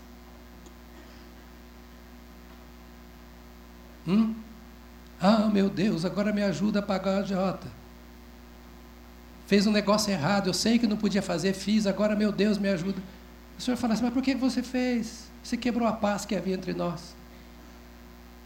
Hum? 4.08 4.36
Ah, 5.20 5.48
meu 5.48 5.70
Deus, 5.70 6.06
agora 6.06 6.32
me 6.32 6.42
ajuda 6.42 6.80
a 6.80 6.82
pagar 6.82 7.18
a 7.18 7.20
agiota. 7.20 7.79
Fez 9.50 9.66
um 9.66 9.72
negócio 9.72 10.12
errado, 10.12 10.45
eu 10.45 10.54
sei 10.54 10.78
que 10.78 10.86
não 10.86 10.95
podia 10.95 11.24
fazer, 11.24 11.54
fiz, 11.54 11.88
agora, 11.88 12.16
meu 12.16 12.32
Deus, 12.32 12.60
me 12.60 12.70
ajuda. 12.70 13.02
O 13.58 13.60
senhor 13.60 13.78
fala 13.78 13.95
assim, 13.95 14.04
mas 14.04 14.14
por 14.14 14.22
que 14.22 14.36
você 14.36 14.62
fez? 14.62 15.28
Você 15.41 15.58
quebrou 15.58 15.88
a 15.88 15.91
paz 15.91 16.24
que 16.24 16.36
havia 16.36 16.54
entre 16.54 16.72
nós. 16.72 17.16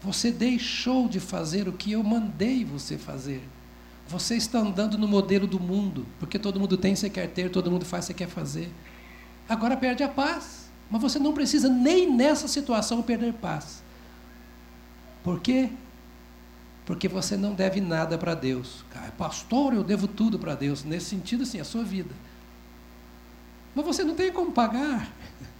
Você 0.01 0.31
deixou 0.31 1.09
de 1.09 1.19
fazer 1.19 1.67
o 1.67 1.73
que 1.73 1.91
eu 1.91 2.01
mandei 2.01 2.63
você 2.63 2.97
fazer. 2.97 3.43
Você 4.07 4.37
está 4.37 4.59
andando 4.59 4.97
no 4.97 5.05
modelo 5.05 5.45
do 5.45 5.59
mundo, 5.59 6.05
porque 6.21 6.39
todo 6.39 6.57
mundo 6.57 6.77
tem, 6.77 6.95
você 6.95 7.09
quer 7.09 7.27
ter, 7.27 7.49
todo 7.49 7.69
mundo 7.69 7.83
faz, 7.83 8.05
você 8.05 8.13
quer 8.13 8.29
fazer. 8.29 8.71
Agora 9.49 9.75
perde 9.75 10.03
a 10.03 10.07
paz. 10.07 10.69
Mas 10.89 11.01
você 11.01 11.19
não 11.19 11.33
precisa 11.33 11.67
nem 11.67 12.09
nessa 12.09 12.47
situação 12.47 13.01
perder 13.01 13.33
paz. 13.33 13.83
Por 15.21 15.41
quê? 15.41 15.69
Porque 16.85 17.07
você 17.07 17.37
não 17.37 17.53
deve 17.53 17.79
nada 17.79 18.17
para 18.17 18.33
Deus. 18.33 18.83
Pastor, 19.17 19.73
eu 19.73 19.83
devo 19.83 20.07
tudo 20.07 20.37
para 20.37 20.55
Deus. 20.55 20.83
Nesse 20.83 21.07
sentido, 21.07 21.43
assim, 21.43 21.59
a 21.59 21.63
sua 21.63 21.83
vida. 21.83 22.13
Mas 23.73 23.85
você 23.85 24.03
não 24.03 24.15
tem 24.15 24.31
como 24.31 24.51
pagar. 24.51 25.09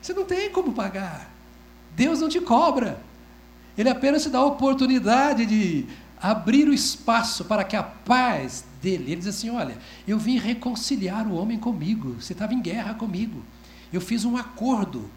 Você 0.00 0.12
não 0.12 0.24
tem 0.24 0.50
como 0.50 0.72
pagar. 0.72 1.30
Deus 1.94 2.20
não 2.20 2.28
te 2.28 2.40
cobra. 2.40 3.00
Ele 3.78 3.88
apenas 3.88 4.24
te 4.24 4.30
dá 4.30 4.38
a 4.38 4.44
oportunidade 4.44 5.46
de 5.46 5.86
abrir 6.20 6.68
o 6.68 6.74
espaço 6.74 7.44
para 7.44 7.62
que 7.62 7.76
a 7.76 7.84
paz 7.84 8.64
dele. 8.82 9.12
Ele 9.12 9.16
diz 9.16 9.28
assim: 9.28 9.50
Olha, 9.50 9.78
eu 10.06 10.18
vim 10.18 10.38
reconciliar 10.38 11.26
o 11.28 11.34
homem 11.34 11.56
comigo. 11.56 12.16
Você 12.20 12.32
estava 12.32 12.52
em 12.52 12.60
guerra 12.60 12.94
comigo. 12.94 13.44
Eu 13.92 14.00
fiz 14.00 14.24
um 14.24 14.36
acordo. 14.36 15.08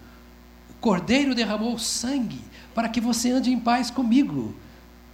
Cordeiro 0.82 1.34
derramou 1.34 1.78
sangue 1.80 2.42
para 2.74 2.90
que 2.90 3.02
você 3.02 3.32
ande 3.32 3.52
em 3.52 3.60
paz 3.60 3.90
comigo. 3.90 4.54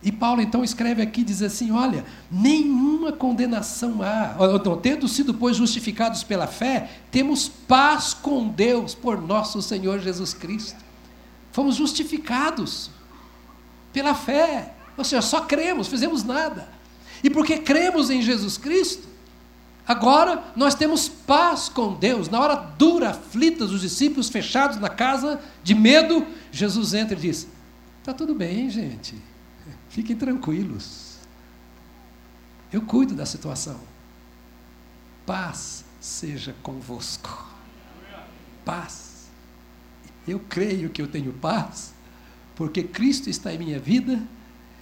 E 0.03 0.11
Paulo 0.11 0.41
então 0.41 0.63
escreve 0.63 1.01
aqui, 1.01 1.23
diz 1.23 1.41
assim: 1.41 1.71
olha, 1.71 2.03
nenhuma 2.31 3.11
condenação 3.11 4.01
há. 4.01 4.35
Então, 4.55 4.75
tendo 4.77 5.07
sido, 5.07 5.33
pois, 5.33 5.57
justificados 5.57 6.23
pela 6.23 6.47
fé, 6.47 6.89
temos 7.11 7.47
paz 7.47 8.13
com 8.13 8.47
Deus 8.47 8.95
por 8.95 9.21
nosso 9.21 9.61
Senhor 9.61 9.99
Jesus 9.99 10.33
Cristo. 10.33 10.83
Fomos 11.51 11.75
justificados 11.75 12.89
pela 13.93 14.15
fé. 14.15 14.73
Ou 14.97 15.03
seja, 15.03 15.21
só 15.21 15.41
cremos, 15.41 15.87
fizemos 15.87 16.23
nada. 16.23 16.69
E 17.23 17.29
porque 17.29 17.59
cremos 17.59 18.09
em 18.09 18.21
Jesus 18.21 18.57
Cristo, 18.57 19.07
agora 19.87 20.51
nós 20.55 20.75
temos 20.75 21.09
paz 21.09 21.69
com 21.69 21.93
Deus. 21.93 22.29
Na 22.29 22.39
hora 22.39 22.55
dura, 22.55 23.09
aflita, 23.09 23.65
os 23.65 23.81
discípulos 23.81 24.29
fechados 24.29 24.77
na 24.77 24.89
casa, 24.89 25.39
de 25.63 25.75
medo, 25.75 26.25
Jesus 26.51 26.93
entra 26.93 27.17
e 27.17 27.21
diz: 27.21 27.47
Está 27.99 28.13
tudo 28.13 28.33
bem, 28.33 28.69
gente. 28.69 29.15
Fiquem 29.89 30.15
tranquilos. 30.15 31.17
Eu 32.71 32.81
cuido 32.81 33.13
da 33.13 33.25
situação. 33.25 33.79
Paz 35.25 35.83
seja 35.99 36.55
convosco. 36.63 37.47
Paz. 38.65 39.29
Eu 40.27 40.39
creio 40.39 40.89
que 40.89 41.01
eu 41.01 41.07
tenho 41.07 41.33
paz, 41.33 41.93
porque 42.55 42.83
Cristo 42.83 43.29
está 43.29 43.53
em 43.53 43.57
minha 43.57 43.79
vida, 43.79 44.21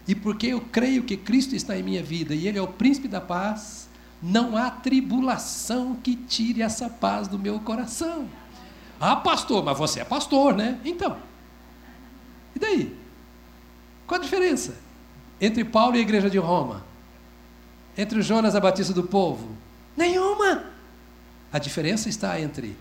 e 0.07 0.15
porque 0.15 0.47
eu 0.47 0.59
creio 0.59 1.03
que 1.03 1.15
Cristo 1.15 1.55
está 1.55 1.77
em 1.77 1.83
minha 1.83 2.01
vida 2.01 2.33
e 2.33 2.47
Ele 2.47 2.57
é 2.57 2.61
o 2.61 2.67
príncipe 2.67 3.07
da 3.07 3.21
paz, 3.21 3.87
não 4.21 4.57
há 4.57 4.69
tribulação 4.69 5.95
que 5.95 6.15
tire 6.15 6.61
essa 6.61 6.89
paz 6.89 7.27
do 7.27 7.39
meu 7.39 7.59
coração. 7.59 8.27
Ah, 8.99 9.15
pastor, 9.15 9.63
mas 9.63 9.77
você 9.77 10.01
é 10.01 10.05
pastor, 10.05 10.53
né? 10.53 10.79
Então. 10.83 11.17
E 12.55 12.59
daí? 12.59 12.97
Qual 14.05 14.19
a 14.19 14.23
diferença 14.23 14.75
entre 15.39 15.63
Paulo 15.63 15.95
e 15.95 15.99
a 15.99 16.01
igreja 16.01 16.29
de 16.29 16.37
Roma? 16.37 16.83
Entre 17.97 18.19
o 18.19 18.21
Jonas 18.21 18.55
a 18.55 18.59
Batista 18.59 18.93
do 18.93 19.03
povo? 19.03 19.55
Nenhuma! 19.95 20.65
A 21.51 21.59
diferença 21.59 22.09
está 22.09 22.39
entre 22.39 22.77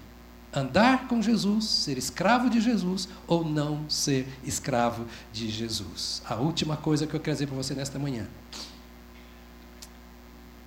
andar 0.52 1.06
com 1.06 1.22
Jesus, 1.22 1.64
ser 1.66 1.98
escravo 1.98 2.50
de 2.50 2.60
Jesus 2.60 3.08
ou 3.26 3.44
não 3.44 3.88
ser 3.88 4.26
escravo 4.44 5.06
de 5.32 5.48
Jesus. 5.48 6.22
A 6.28 6.36
última 6.36 6.76
coisa 6.76 7.06
que 7.06 7.14
eu 7.14 7.20
quero 7.20 7.34
dizer 7.34 7.46
para 7.46 7.56
você 7.56 7.74
nesta 7.74 7.98
manhã 7.98 8.26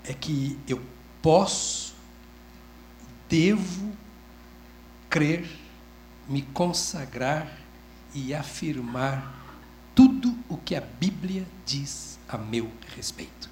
é 0.06 0.14
que 0.14 0.58
eu 0.68 0.82
posso, 1.22 1.94
devo 3.30 3.92
crer, 5.10 5.48
me 6.28 6.42
consagrar 6.42 7.52
e 8.14 8.34
afirmar 8.34 9.40
tudo 9.94 10.36
o 10.50 10.58
que 10.58 10.76
a 10.76 10.82
Bíblia 10.82 11.46
diz 11.66 12.20
a 12.28 12.38
meu 12.38 12.70
respeito. 12.96 13.50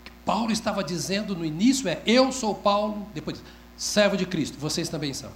O 0.00 0.04
que 0.04 0.10
Paulo 0.24 0.52
estava 0.52 0.82
dizendo 0.84 1.34
no 1.34 1.44
início 1.44 1.88
é: 1.88 2.02
Eu 2.06 2.32
sou 2.32 2.54
Paulo, 2.54 3.06
depois 3.14 3.42
servo 3.76 4.16
de 4.16 4.26
Cristo, 4.26 4.58
vocês 4.58 4.88
também 4.88 5.14
são. 5.14 5.30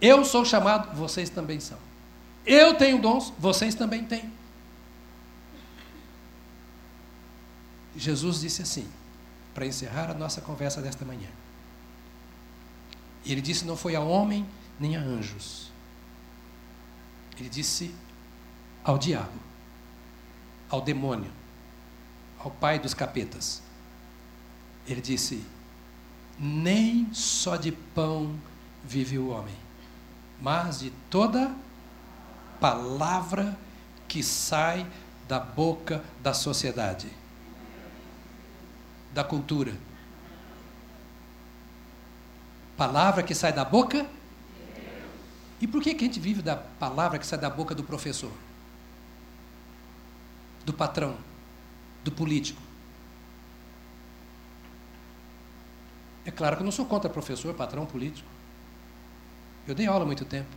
Eu 0.00 0.24
sou 0.24 0.44
chamado, 0.44 0.94
vocês 0.96 1.30
também 1.30 1.60
são. 1.60 1.78
Eu 2.44 2.74
tenho 2.74 3.00
dons, 3.00 3.32
vocês 3.38 3.74
também 3.74 4.04
têm. 4.04 4.32
Jesus 7.98 8.40
disse 8.40 8.62
assim, 8.62 8.88
para 9.54 9.66
encerrar 9.66 10.10
a 10.10 10.14
nossa 10.14 10.40
conversa 10.40 10.80
desta 10.80 11.04
manhã. 11.04 11.28
Ele 13.26 13.40
disse: 13.40 13.64
Não 13.64 13.76
foi 13.76 13.96
a 13.96 14.00
homem 14.00 14.46
nem 14.78 14.96
a 14.96 15.00
anjos. 15.00 15.72
Ele 17.38 17.48
disse 17.48 17.94
ao 18.84 18.96
diabo, 18.96 19.38
ao 20.70 20.80
demônio, 20.80 21.30
ao 22.38 22.50
pai 22.50 22.78
dos 22.78 22.94
capetas. 22.94 23.62
Ele 24.86 25.00
disse: 25.00 25.44
nem 26.38 27.12
só 27.12 27.56
de 27.56 27.72
pão 27.72 28.38
vive 28.84 29.18
o 29.18 29.30
homem, 29.30 29.56
mas 30.40 30.78
de 30.78 30.90
toda 31.10 31.52
palavra 32.60 33.58
que 34.06 34.22
sai 34.22 34.86
da 35.26 35.40
boca 35.40 36.02
da 36.22 36.32
sociedade, 36.32 37.08
da 39.12 39.24
cultura. 39.24 39.74
Palavra 42.76 43.22
que 43.22 43.34
sai 43.34 43.52
da 43.52 43.64
boca? 43.64 44.06
E 45.60 45.66
por 45.66 45.82
que, 45.82 45.94
que 45.94 46.04
a 46.04 46.06
gente 46.06 46.20
vive 46.20 46.40
da 46.40 46.56
palavra 46.56 47.18
que 47.18 47.26
sai 47.26 47.38
da 47.38 47.50
boca 47.50 47.74
do 47.74 47.82
professor? 47.82 48.30
Do 50.64 50.72
patrão? 50.72 51.16
Do 52.04 52.12
político? 52.12 52.62
É 56.24 56.30
claro 56.30 56.56
que 56.56 56.62
eu 56.62 56.64
não 56.64 56.72
sou 56.72 56.86
contra 56.86 57.10
professor, 57.10 57.52
patrão 57.54 57.86
político. 57.86 58.28
Eu 59.66 59.74
dei 59.74 59.86
aula 59.86 60.04
há 60.04 60.06
muito 60.06 60.24
tempo. 60.24 60.48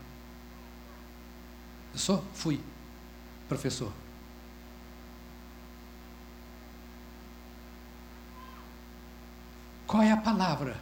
Eu 1.93 1.99
sou, 1.99 2.23
fui 2.33 2.61
professor. 3.47 3.91
Qual 9.91 10.01
é 10.01 10.09
a 10.09 10.15
palavra 10.15 10.77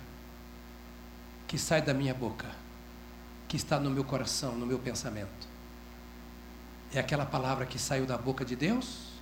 que 1.47 1.57
sai 1.57 1.81
da 1.81 1.95
minha 1.95 2.13
boca, 2.13 2.45
que 3.47 3.57
está 3.57 3.79
no 3.79 3.89
meu 3.89 4.03
coração, 4.03 4.53
no 4.55 4.67
meu 4.67 4.77
pensamento? 4.77 5.47
É 6.93 6.99
aquela 6.99 7.25
palavra 7.25 7.65
que 7.65 7.79
saiu 7.79 8.05
da 8.05 8.15
boca 8.15 8.45
de 8.45 8.55
Deus 8.55 9.13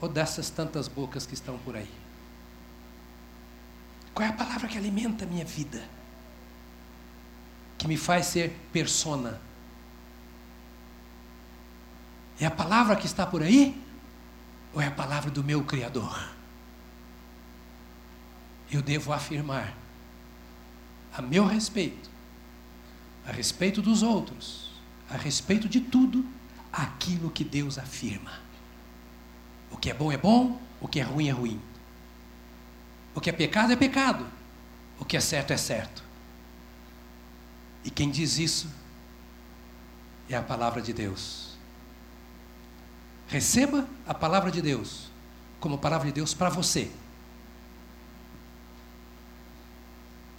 ou 0.00 0.08
dessas 0.08 0.50
tantas 0.50 0.88
bocas 0.88 1.24
que 1.24 1.34
estão 1.34 1.56
por 1.58 1.76
aí? 1.76 1.88
Qual 4.12 4.26
é 4.26 4.30
a 4.30 4.34
palavra 4.34 4.66
que 4.66 4.76
alimenta 4.76 5.24
a 5.24 5.28
minha 5.28 5.44
vida? 5.44 5.80
Que 7.78 7.86
me 7.86 7.96
faz 7.96 8.26
ser 8.26 8.50
persona? 8.72 9.40
É 12.40 12.46
a 12.46 12.50
palavra 12.50 12.96
que 12.96 13.06
está 13.06 13.24
por 13.24 13.44
aí? 13.44 13.80
Ou 14.74 14.82
é 14.82 14.88
a 14.88 14.90
palavra 14.90 15.30
do 15.30 15.44
meu 15.44 15.62
Criador? 15.62 16.37
Eu 18.70 18.82
devo 18.82 19.12
afirmar, 19.12 19.74
a 21.12 21.22
meu 21.22 21.46
respeito, 21.46 22.10
a 23.26 23.32
respeito 23.32 23.80
dos 23.80 24.02
outros, 24.02 24.70
a 25.08 25.16
respeito 25.16 25.68
de 25.68 25.80
tudo, 25.80 26.24
aquilo 26.72 27.30
que 27.30 27.44
Deus 27.44 27.78
afirma. 27.78 28.32
O 29.70 29.76
que 29.76 29.90
é 29.90 29.94
bom 29.94 30.12
é 30.12 30.16
bom, 30.16 30.60
o 30.80 30.88
que 30.88 31.00
é 31.00 31.02
ruim 31.02 31.28
é 31.28 31.32
ruim. 31.32 31.60
O 33.14 33.20
que 33.20 33.30
é 33.30 33.32
pecado 33.32 33.72
é 33.72 33.76
pecado, 33.76 34.26
o 34.98 35.04
que 35.04 35.16
é 35.16 35.20
certo 35.20 35.52
é 35.52 35.56
certo. 35.56 36.04
E 37.84 37.90
quem 37.90 38.10
diz 38.10 38.38
isso 38.38 38.68
é 40.28 40.36
a 40.36 40.42
palavra 40.42 40.82
de 40.82 40.92
Deus. 40.92 41.56
Receba 43.28 43.88
a 44.06 44.14
palavra 44.14 44.50
de 44.50 44.62
Deus 44.62 45.10
como 45.60 45.78
palavra 45.78 46.06
de 46.06 46.12
Deus 46.12 46.32
para 46.32 46.48
você. 46.48 46.90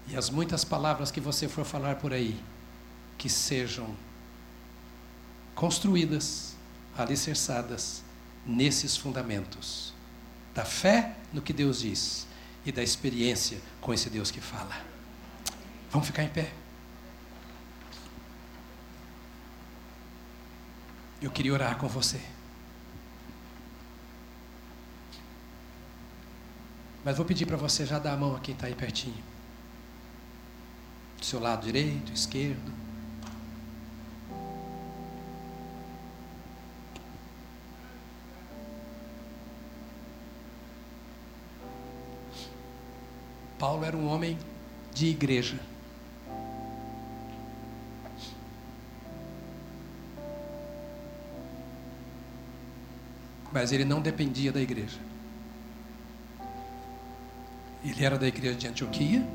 E 0.10 0.18
as 0.18 0.30
muitas 0.30 0.66
palavras 0.66 1.12
que 1.12 1.22
você 1.22 1.47
for 1.47 1.64
falar 1.64 1.97
por 1.97 2.12
aí, 2.12 2.41
que 3.18 3.30
sejam 3.30 3.95
construídas, 5.53 6.55
alicerçadas 6.97 8.03
nesses 8.45 8.97
fundamentos 8.97 9.93
da 10.55 10.66
fé 10.66 11.16
no 11.32 11.41
que 11.41 11.53
Deus 11.53 11.80
diz 11.80 12.28
e 12.66 12.72
da 12.72 12.82
experiência 12.82 13.60
com 13.80 13.93
esse 13.93 14.10
Deus 14.10 14.32
que 14.32 14.41
fala. 14.41 14.76
Vamos 15.91 16.07
ficar 16.07 16.24
em 16.24 16.30
pé. 16.30 16.51
Eu 21.22 21.30
queria 21.30 21.53
orar 21.53 21.78
com 21.78 21.88
você. 21.88 22.20
Mas 27.03 27.16
vou 27.16 27.26
pedir 27.26 27.45
para 27.45 27.57
você 27.57 27.86
já 27.86 27.99
dar 27.99 28.14
a 28.14 28.18
mão 28.18 28.36
a 28.36 28.39
quem 28.39 28.53
está 28.53 28.68
aí 28.68 28.76
pertinho. 28.76 29.28
Do 31.20 31.26
seu 31.26 31.39
lado 31.39 31.65
direito, 31.65 32.13
esquerdo. 32.13 32.80
Paulo 43.59 43.84
era 43.84 43.97
um 43.97 44.07
homem 44.07 44.38
de 44.93 45.07
igreja. 45.07 45.59
Mas 53.51 53.74
ele 53.74 53.84
não 53.84 54.01
dependia 54.01 54.53
da 54.53 54.61
igreja. 54.61 54.97
Ele 57.84 58.05
era 58.05 58.17
da 58.17 58.28
igreja 58.28 58.57
de 58.57 58.67
Antioquia. 58.67 59.28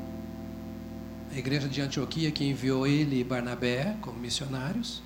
A 1.31 1.37
igreja 1.37 1.67
de 1.67 1.81
Antioquia 1.81 2.31
que 2.31 2.45
enviou 2.45 2.87
ele 2.87 3.19
e 3.19 3.23
Barnabé 3.23 3.95
como 4.01 4.19
missionários. 4.19 5.01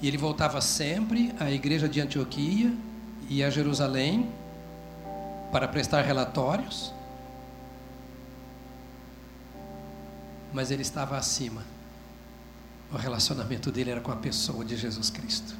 E 0.00 0.06
ele 0.06 0.16
voltava 0.16 0.60
sempre 0.60 1.34
à 1.38 1.50
igreja 1.50 1.88
de 1.88 2.00
Antioquia 2.00 2.72
e 3.28 3.42
a 3.42 3.50
Jerusalém 3.50 4.30
para 5.52 5.66
prestar 5.66 6.02
relatórios. 6.02 6.92
Mas 10.52 10.70
ele 10.70 10.82
estava 10.82 11.16
acima. 11.16 11.62
O 12.92 12.96
relacionamento 12.96 13.70
dele 13.70 13.90
era 13.90 14.00
com 14.00 14.10
a 14.10 14.16
pessoa 14.16 14.64
de 14.64 14.76
Jesus 14.76 15.10
Cristo. 15.10 15.54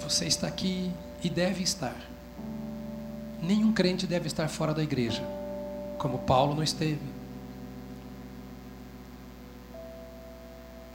Você 0.00 0.26
está 0.26 0.46
aqui 0.46 0.92
e 1.22 1.28
deve 1.28 1.64
estar. 1.64 1.96
Nenhum 3.42 3.72
crente 3.72 4.06
deve 4.06 4.28
estar 4.28 4.46
fora 4.48 4.72
da 4.72 4.82
igreja, 4.82 5.22
como 5.98 6.18
Paulo 6.20 6.54
não 6.54 6.62
esteve. 6.62 7.00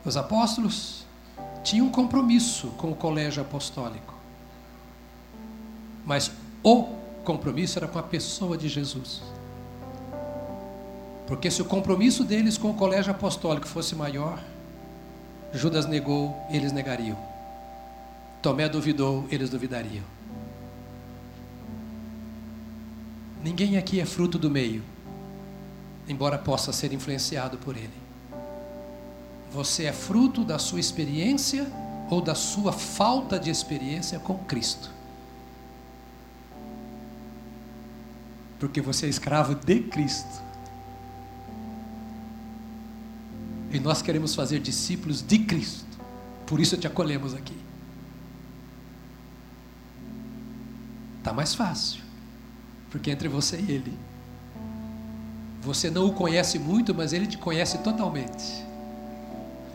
Os 0.04 0.18
apóstolos 0.18 1.06
tinham 1.64 1.88
um 1.88 1.92
compromisso 1.92 2.68
com 2.78 2.92
o 2.92 2.96
colégio 2.96 3.42
apostólico, 3.42 4.14
mas 6.06 6.32
o 6.64 6.96
compromisso 7.24 7.78
era 7.78 7.88
com 7.88 8.00
a 8.00 8.04
pessoa 8.04 8.58
de 8.58 8.68
Jesus. 8.68 9.22
Porque 11.28 11.50
se 11.52 11.62
o 11.62 11.66
compromisso 11.66 12.24
deles 12.24 12.58
com 12.58 12.72
o 12.72 12.74
colégio 12.74 13.12
apostólico 13.12 13.68
fosse 13.68 13.96
maior, 13.96 14.42
Judas 15.54 15.86
negou, 15.86 16.36
eles 16.50 16.72
negariam. 16.72 17.18
Tomé 18.42 18.68
duvidou, 18.68 19.26
eles 19.30 19.50
duvidariam. 19.50 20.04
Ninguém 23.44 23.78
aqui 23.78 24.00
é 24.00 24.06
fruto 24.06 24.38
do 24.38 24.50
meio, 24.50 24.84
embora 26.08 26.38
possa 26.38 26.72
ser 26.72 26.94
influenciado 26.94 27.58
por 27.58 27.76
ele. 27.76 27.90
Você 29.52 29.86
é 29.86 29.94
fruto 29.94 30.44
da 30.44 30.60
sua 30.60 30.80
experiência 30.80 31.68
ou 32.10 32.22
da 32.22 32.36
sua 32.36 32.72
falta 32.72 33.40
de 33.40 33.50
experiência 33.50 34.20
com 34.20 34.38
Cristo. 34.40 34.92
Porque 38.60 38.80
você 38.80 39.08
é 39.08 39.10
escravo 39.10 39.56
de 39.56 39.80
Cristo. 39.82 40.42
E 43.72 43.80
nós 43.80 44.02
queremos 44.02 44.36
fazer 44.36 44.60
discípulos 44.60 45.22
de 45.22 45.40
Cristo. 45.40 45.98
Por 46.46 46.60
isso 46.60 46.78
te 46.78 46.86
acolhemos 46.86 47.34
aqui. 47.34 47.58
Está 51.18 51.34
mais 51.34 51.56
fácil, 51.56 52.01
porque 52.92 53.10
entre 53.10 53.30
você 53.30 53.58
e 53.58 53.72
ele. 53.72 53.98
Você 55.62 55.90
não 55.90 56.08
o 56.08 56.14
conhece 56.14 56.60
muito, 56.60 56.94
mas 56.94 57.14
ele 57.14 57.26
te 57.26 57.38
conhece 57.38 57.78
totalmente. 57.80 58.66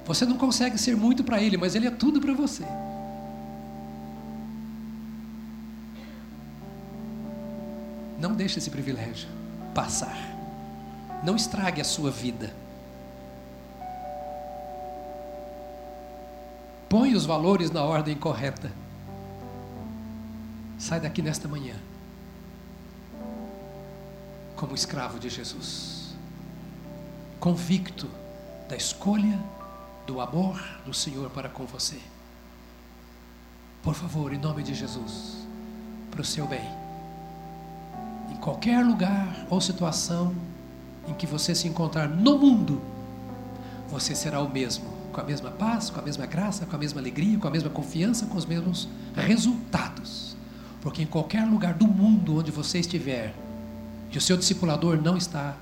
Você 0.05 0.27
não 0.27 0.37
consegue 0.37 0.77
ser 0.79 0.97
muito 0.97 1.25
para 1.25 1.41
ele, 1.41 1.57
mas 1.57 1.75
ele 1.75 1.87
é 1.87 1.91
tudo 1.91 2.21
para 2.21 2.35
você. 2.35 2.65
Não 8.21 8.35
deixe 8.35 8.59
esse 8.59 8.71
privilégio 8.71 9.29
passar. 9.75 10.17
Não 11.25 11.35
estrague 11.35 11.81
a 11.81 11.85
sua 11.85 12.11
vida. 12.11 12.55
Põe 16.89 17.15
os 17.15 17.25
valores 17.25 17.71
na 17.71 17.83
ordem 17.83 18.15
correta. 18.15 18.71
Sai 20.79 21.01
daqui 21.01 21.23
nesta 21.23 21.49
manhã 21.49 21.75
como 24.57 24.75
escravo 24.75 25.19
de 25.19 25.29
Jesus, 25.29 26.15
convicto 27.39 28.09
da 28.69 28.75
escolha, 28.75 29.39
do 30.07 30.21
amor 30.21 30.63
do 30.85 30.95
Senhor 30.95 31.29
para 31.31 31.49
com 31.49 31.67
você. 31.67 31.99
Por 33.83 33.95
favor, 33.95 34.33
em 34.33 34.39
nome 34.39 34.63
de 34.63 34.75
Jesus, 34.75 35.47
para 36.11 36.23
o 36.23 36.25
seu 36.25 36.47
bem, 36.47 36.67
em 38.33 38.37
qualquer 38.37 38.85
lugar 38.85 39.47
ou 39.51 39.61
situação 39.61 40.35
em 41.07 41.15
que 41.15 41.27
você 41.27 41.55
se 41.55 41.69
encontrar 41.69 42.09
no 42.09 42.39
mundo, 42.39 42.81
você 43.89 44.15
será 44.15 44.41
o 44.41 44.49
mesmo, 44.49 44.87
com 45.13 45.21
a 45.21 45.25
mesma 45.25 45.51
paz, 45.51 45.91
com 45.91 46.01
a 46.01 46.03
mesma 46.03 46.27
graça, 46.27 46.67
com 46.67 46.75
a 46.75 46.79
mesma 46.79 47.01
alegria, 47.01 47.39
com 47.39 47.47
a 47.47 47.51
mesma 47.51 47.71
confiança, 47.71 48.27
com 48.27 48.37
os 48.37 48.47
mesmos 48.47 48.89
resultados. 49.15 50.37
Porque 50.81 51.03
em 51.03 51.07
qualquer 51.07 51.45
lugar 51.45 51.75
do 51.75 51.87
mundo 51.87 52.39
onde 52.39 52.51
você 52.51 52.79
estiver, 52.79 53.35
e 54.17 54.19
o 54.19 54.21
seu 54.23 54.39
discipulador 54.39 54.97
não 54.97 55.15
está, 55.15 55.55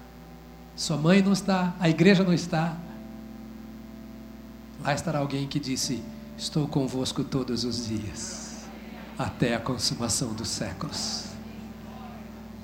sua 0.76 0.96
mãe 0.96 1.20
não 1.20 1.32
está, 1.32 1.74
a 1.80 1.88
igreja 1.88 2.22
não 2.22 2.32
está, 2.32 2.76
lá 4.80 4.94
estará 4.94 5.18
alguém 5.18 5.48
que 5.48 5.58
disse: 5.58 6.00
Estou 6.38 6.68
convosco 6.68 7.24
todos 7.24 7.64
os 7.64 7.88
dias, 7.88 8.64
até 9.18 9.56
a 9.56 9.58
consumação 9.58 10.32
dos 10.34 10.46
séculos. 10.50 11.24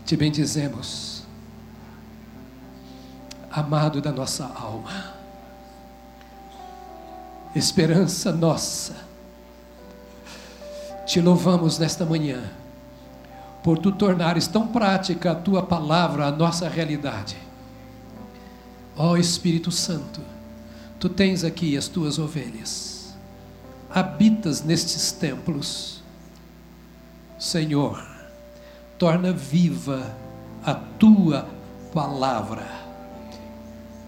Te 0.06 0.16
bendizemos, 0.16 1.24
amado 3.50 4.00
da 4.00 4.12
nossa 4.12 4.44
alma, 4.44 5.12
esperança 7.52 8.30
nossa. 8.30 8.94
Te 11.04 11.20
louvamos 11.20 11.80
nesta 11.80 12.04
manhã, 12.06 12.48
por 13.62 13.78
tu 13.78 13.92
tornares 13.92 14.46
tão 14.46 14.66
prática 14.66 15.32
a 15.32 15.34
tua 15.34 15.62
palavra, 15.62 16.26
a 16.26 16.30
nossa 16.30 16.68
realidade. 16.68 17.36
Ó 18.96 19.12
oh, 19.12 19.16
Espírito 19.16 19.70
Santo, 19.70 20.20
tu 20.98 21.08
tens 21.08 21.44
aqui 21.44 21.76
as 21.76 21.88
tuas 21.88 22.18
ovelhas, 22.18 23.16
habitas 23.90 24.62
nestes 24.62 25.12
templos. 25.12 26.02
Senhor, 27.38 28.06
torna 28.98 29.32
viva 29.32 30.14
a 30.64 30.74
tua 30.74 31.48
palavra, 31.94 32.66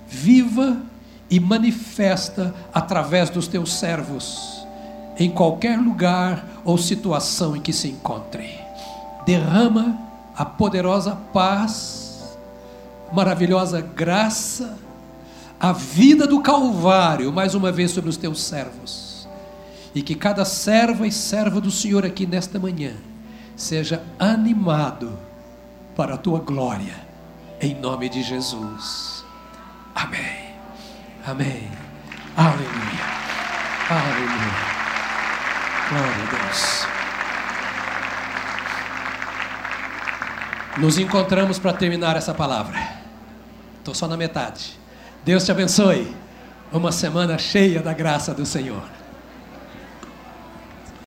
viva 0.06 0.82
e 1.30 1.40
manifesta 1.40 2.54
através 2.74 3.30
dos 3.30 3.48
teus 3.48 3.72
servos 3.72 4.66
em 5.18 5.30
qualquer 5.30 5.78
lugar 5.78 6.60
ou 6.64 6.76
situação 6.76 7.56
em 7.56 7.60
que 7.60 7.72
se 7.72 7.88
encontre. 7.88 8.61
Derrama 9.24 9.98
a 10.36 10.44
poderosa 10.44 11.16
paz, 11.32 12.36
maravilhosa 13.12 13.80
graça, 13.80 14.78
a 15.60 15.72
vida 15.72 16.26
do 16.26 16.40
Calvário, 16.40 17.32
mais 17.32 17.54
uma 17.54 17.70
vez 17.70 17.92
sobre 17.92 18.10
os 18.10 18.16
teus 18.16 18.42
servos. 18.42 19.28
E 19.94 20.02
que 20.02 20.14
cada 20.14 20.44
serva 20.44 21.06
e 21.06 21.12
serva 21.12 21.60
do 21.60 21.70
Senhor 21.70 22.04
aqui 22.04 22.26
nesta 22.26 22.58
manhã 22.58 22.94
seja 23.54 24.02
animado 24.18 25.18
para 25.94 26.14
a 26.14 26.18
tua 26.18 26.40
glória, 26.40 26.94
em 27.60 27.74
nome 27.74 28.08
de 28.08 28.22
Jesus. 28.22 29.24
Amém. 29.94 30.52
Amém. 31.26 31.70
Aleluia. 32.36 33.04
Aleluia. 33.88 34.82
Glória 35.90 36.24
a 36.24 36.46
Deus. 36.46 36.91
Nos 40.78 40.98
encontramos 40.98 41.58
para 41.58 41.72
terminar 41.72 42.16
essa 42.16 42.32
palavra. 42.32 42.78
Estou 43.78 43.94
só 43.94 44.08
na 44.08 44.16
metade. 44.16 44.78
Deus 45.24 45.44
te 45.44 45.50
abençoe. 45.50 46.14
Uma 46.72 46.90
semana 46.90 47.36
cheia 47.36 47.82
da 47.82 47.92
graça 47.92 48.32
do 48.32 48.46
Senhor. 48.46 48.82